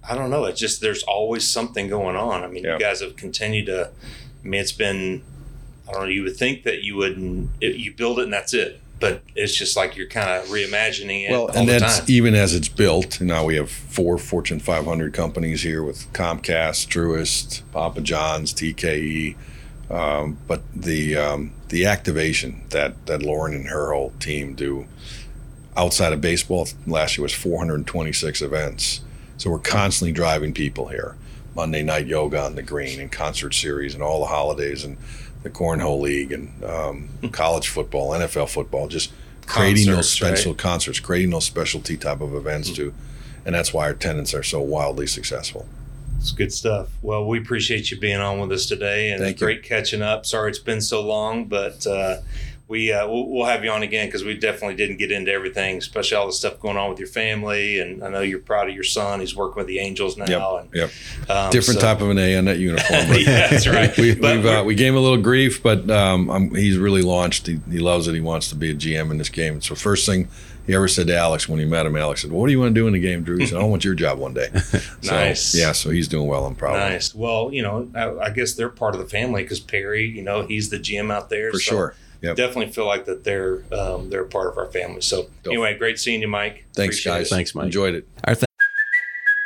I 0.08 0.14
don't 0.14 0.30
know, 0.30 0.44
it's 0.44 0.60
just 0.60 0.80
there's 0.80 1.02
always 1.04 1.48
something 1.48 1.88
going 1.88 2.16
on. 2.16 2.44
I 2.44 2.48
mean, 2.48 2.64
yeah. 2.64 2.74
you 2.74 2.78
guys 2.78 3.00
have 3.00 3.16
continued 3.16 3.66
to. 3.66 3.90
I 4.42 4.46
mean, 4.46 4.60
it's 4.60 4.72
been. 4.72 5.22
I 5.88 5.92
don't 5.92 6.02
know. 6.02 6.08
You 6.08 6.22
would 6.22 6.36
think 6.36 6.62
that 6.64 6.82
you 6.82 6.96
would 6.96 7.48
you 7.60 7.94
build 7.94 8.18
it 8.18 8.24
and 8.24 8.32
that's 8.32 8.54
it 8.54 8.80
but 9.04 9.22
it's 9.36 9.54
just 9.54 9.76
like 9.76 9.96
you're 9.96 10.06
kind 10.06 10.30
of 10.30 10.48
reimagining 10.48 11.28
it. 11.28 11.30
Well, 11.30 11.48
and 11.48 11.68
that's 11.68 11.98
time. 11.98 12.06
even 12.08 12.34
as 12.34 12.54
it's 12.54 12.68
built. 12.68 13.20
Now 13.20 13.44
we 13.44 13.56
have 13.56 13.70
four 13.70 14.16
Fortune 14.16 14.60
500 14.60 15.12
companies 15.12 15.60
here 15.60 15.82
with 15.82 16.10
Comcast, 16.14 16.88
Truist, 16.88 17.60
Papa 17.70 18.00
John's, 18.00 18.54
TKE. 18.54 19.36
Um, 19.90 20.38
but 20.48 20.62
the 20.74 21.18
um, 21.18 21.52
the 21.68 21.84
activation 21.84 22.62
that 22.70 23.04
that 23.04 23.20
Lauren 23.22 23.52
and 23.52 23.68
her 23.68 23.92
whole 23.92 24.14
team 24.20 24.54
do 24.54 24.86
outside 25.76 26.14
of 26.14 26.22
baseball 26.22 26.66
last 26.86 27.18
year 27.18 27.24
was 27.24 27.34
426 27.34 28.40
events. 28.40 29.02
So 29.36 29.50
we're 29.50 29.58
constantly 29.58 30.12
driving 30.12 30.54
people 30.54 30.88
here. 30.88 31.14
Monday 31.54 31.82
night 31.82 32.06
yoga 32.06 32.40
on 32.40 32.54
the 32.54 32.62
green 32.62 33.00
and 33.00 33.12
concert 33.12 33.52
series 33.52 33.92
and 33.92 34.02
all 34.02 34.20
the 34.20 34.26
holidays 34.26 34.82
and 34.82 34.96
the 35.44 35.50
cornhole 35.50 36.00
league 36.00 36.32
and 36.32 36.64
um, 36.64 37.08
college 37.30 37.68
football, 37.68 38.10
NFL 38.10 38.48
football, 38.48 38.88
just 38.88 39.12
creating 39.46 39.86
concerts, 39.86 39.96
those 39.96 40.10
special 40.10 40.52
right? 40.52 40.58
concerts, 40.58 40.98
creating 40.98 41.30
those 41.30 41.44
specialty 41.44 41.96
type 41.96 42.20
of 42.20 42.34
events 42.34 42.70
mm-hmm. 42.70 42.88
too, 42.88 42.94
and 43.46 43.54
that's 43.54 43.72
why 43.72 43.84
our 43.84 43.94
tenants 43.94 44.34
are 44.34 44.42
so 44.42 44.60
wildly 44.60 45.06
successful. 45.06 45.68
It's 46.18 46.32
good 46.32 46.52
stuff. 46.52 46.88
Well, 47.02 47.26
we 47.26 47.38
appreciate 47.38 47.90
you 47.90 48.00
being 48.00 48.20
on 48.20 48.40
with 48.40 48.50
us 48.50 48.64
today, 48.66 49.10
and 49.10 49.20
Thank 49.22 49.38
great 49.38 49.58
you. 49.58 49.62
catching 49.62 50.00
up. 50.00 50.24
Sorry 50.24 50.48
it's 50.48 50.58
been 50.58 50.80
so 50.80 51.02
long, 51.02 51.44
but 51.44 51.86
uh, 51.86 52.16
we 52.66 52.92
uh, 52.92 53.06
we'll, 53.06 53.28
we'll, 53.28 53.44
have 53.44 53.62
you 53.62 53.70
on 53.70 53.82
again 53.82 54.06
because 54.06 54.24
we 54.24 54.34
definitely 54.34 54.74
didn't 54.74 54.96
get 54.96 55.12
into 55.12 55.30
everything, 55.30 55.76
especially 55.76 56.16
all 56.16 56.26
the 56.26 56.32
stuff 56.32 56.60
going 56.60 56.78
on 56.78 56.88
with 56.88 56.98
your 56.98 57.08
family. 57.08 57.78
And 57.78 58.02
I 58.02 58.08
know 58.08 58.20
you're 58.20 58.38
proud 58.38 58.68
of 58.68 58.74
your 58.74 58.84
son; 58.84 59.20
he's 59.20 59.36
working 59.36 59.56
with 59.56 59.66
the 59.66 59.80
Angels 59.80 60.16
now. 60.16 60.24
Yep. 60.26 60.60
And, 60.60 60.74
yep. 60.74 60.90
Um, 61.28 61.50
Different 61.50 61.80
so, 61.80 61.86
type 61.86 62.00
of 62.00 62.08
an 62.08 62.18
A 62.18 62.38
on 62.38 62.46
that 62.46 62.58
uniform. 62.58 63.00
yeah, 63.12 63.48
that's 63.48 63.68
right. 63.68 63.94
we 63.98 64.18
uh, 64.18 64.64
we 64.64 64.74
gave 64.74 64.92
him 64.92 64.96
a 64.96 65.00
little 65.00 65.20
grief, 65.20 65.62
but 65.62 65.90
um, 65.90 66.54
he's 66.54 66.78
really 66.78 67.02
launched. 67.02 67.46
He, 67.46 67.60
he 67.70 67.78
loves 67.78 68.08
it. 68.08 68.14
He 68.14 68.20
wants 68.20 68.48
to 68.48 68.54
be 68.54 68.70
a 68.70 68.74
GM 68.74 69.10
in 69.10 69.18
this 69.18 69.28
game. 69.28 69.60
So 69.60 69.74
first 69.74 70.06
thing 70.06 70.28
he 70.66 70.74
ever 70.74 70.88
said 70.88 71.08
to 71.08 71.16
Alex 71.16 71.46
when 71.46 71.58
he 71.58 71.66
met 71.66 71.84
him, 71.84 71.96
Alex 71.96 72.22
said, 72.22 72.30
well, 72.30 72.40
"What 72.40 72.46
do 72.46 72.52
you 72.52 72.60
want 72.60 72.74
to 72.74 72.80
do 72.80 72.86
in 72.86 72.94
the 72.94 72.98
game, 72.98 73.24
Drew?" 73.24 73.36
He 73.36 73.46
said, 73.46 73.58
"I 73.58 73.64
want 73.64 73.84
your 73.84 73.94
job 73.94 74.18
one 74.18 74.32
day." 74.32 74.48
So, 75.02 75.14
nice. 75.14 75.54
Yeah, 75.54 75.72
so 75.72 75.90
he's 75.90 76.08
doing 76.08 76.26
well. 76.28 76.46
I'm 76.46 76.54
proud. 76.54 76.78
Nice. 76.78 77.14
Well, 77.14 77.52
you 77.52 77.60
know, 77.60 77.90
I, 77.94 78.28
I 78.28 78.30
guess 78.30 78.54
they're 78.54 78.70
part 78.70 78.94
of 78.94 79.02
the 79.02 79.06
family 79.06 79.42
because 79.42 79.60
Perry, 79.60 80.06
you 80.06 80.22
know, 80.22 80.46
he's 80.46 80.70
the 80.70 80.78
GM 80.78 81.12
out 81.12 81.28
there. 81.28 81.50
For 81.50 81.58
so 81.58 81.70
sure 81.70 81.94
yep. 82.24 82.36
definitely 82.36 82.72
feel 82.72 82.86
like 82.86 83.04
that 83.04 83.24
they're 83.24 83.62
um, 83.72 84.10
they're 84.10 84.24
a 84.24 84.28
part 84.28 84.48
of 84.48 84.58
our 84.58 84.66
family. 84.66 85.00
So 85.00 85.22
Dope. 85.42 85.52
anyway, 85.52 85.76
great 85.76 85.98
seeing 85.98 86.20
you, 86.20 86.28
Mike. 86.28 86.64
Thanks, 86.74 86.96
Appreciate 86.96 87.12
guys. 87.12 87.26
It. 87.26 87.34
Thanks, 87.34 87.54
Mike. 87.54 87.66
Enjoyed 87.66 87.94
it. 87.94 88.08
Our 88.24 88.34
th- 88.34 88.44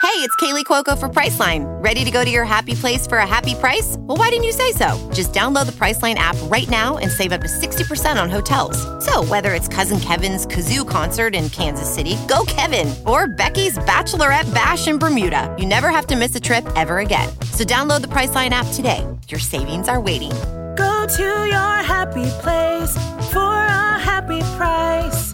hey, 0.03 0.25
it's 0.25 0.35
Kaley 0.37 0.64
Cuoco 0.64 0.99
for 0.99 1.09
Priceline. 1.09 1.64
Ready 1.83 2.05
to 2.05 2.11
go 2.11 2.25
to 2.25 2.31
your 2.31 2.45
happy 2.45 2.75
place 2.75 3.07
for 3.07 3.19
a 3.19 3.27
happy 3.27 3.55
price? 3.55 3.97
Well, 3.99 4.17
why 4.17 4.31
didn't 4.31 4.45
you 4.45 4.53
say 4.53 4.73
so? 4.73 4.88
Just 5.12 5.33
download 5.33 5.67
the 5.67 5.73
Priceline 5.73 6.14
app 6.17 6.37
right 6.45 6.69
now 6.69 6.99
and 6.99 7.11
save 7.11 7.33
up 7.33 7.41
to 7.43 7.49
sixty 7.49 7.85
percent 7.85 8.19
on 8.19 8.31
hotels. 8.31 8.79
So 9.05 9.25
whether 9.25 9.55
it's 9.55 9.69
Cousin 9.69 10.01
Kevin's 10.01 10.47
kazoo 10.47 10.88
concert 10.88 11.35
in 11.35 11.51
Kansas 11.51 11.93
City, 11.93 12.17
go 12.29 12.45
Kevin, 12.47 12.95
or 13.07 13.27
Becky's 13.29 13.79
bachelorette 13.79 14.53
bash 14.55 14.88
in 14.88 14.99
Bermuda, 14.99 15.55
you 15.59 15.67
never 15.67 15.91
have 15.91 16.07
to 16.09 16.17
miss 16.17 16.35
a 16.35 16.41
trip 16.41 16.67
ever 16.77 16.99
again. 16.99 17.29
So 17.53 17.64
download 17.64 18.01
the 18.01 18.09
Priceline 18.09 18.51
app 18.51 18.67
today. 18.75 19.07
Your 19.29 19.41
savings 19.41 19.88
are 19.88 20.01
waiting 20.01 20.33
Go 20.79 21.07
to 21.09 21.23
your 21.23 21.83
happy 21.83 22.31
place 22.41 22.95
for 23.33 23.41
a 23.41 23.99
happy 23.99 24.38
price. 24.57 25.33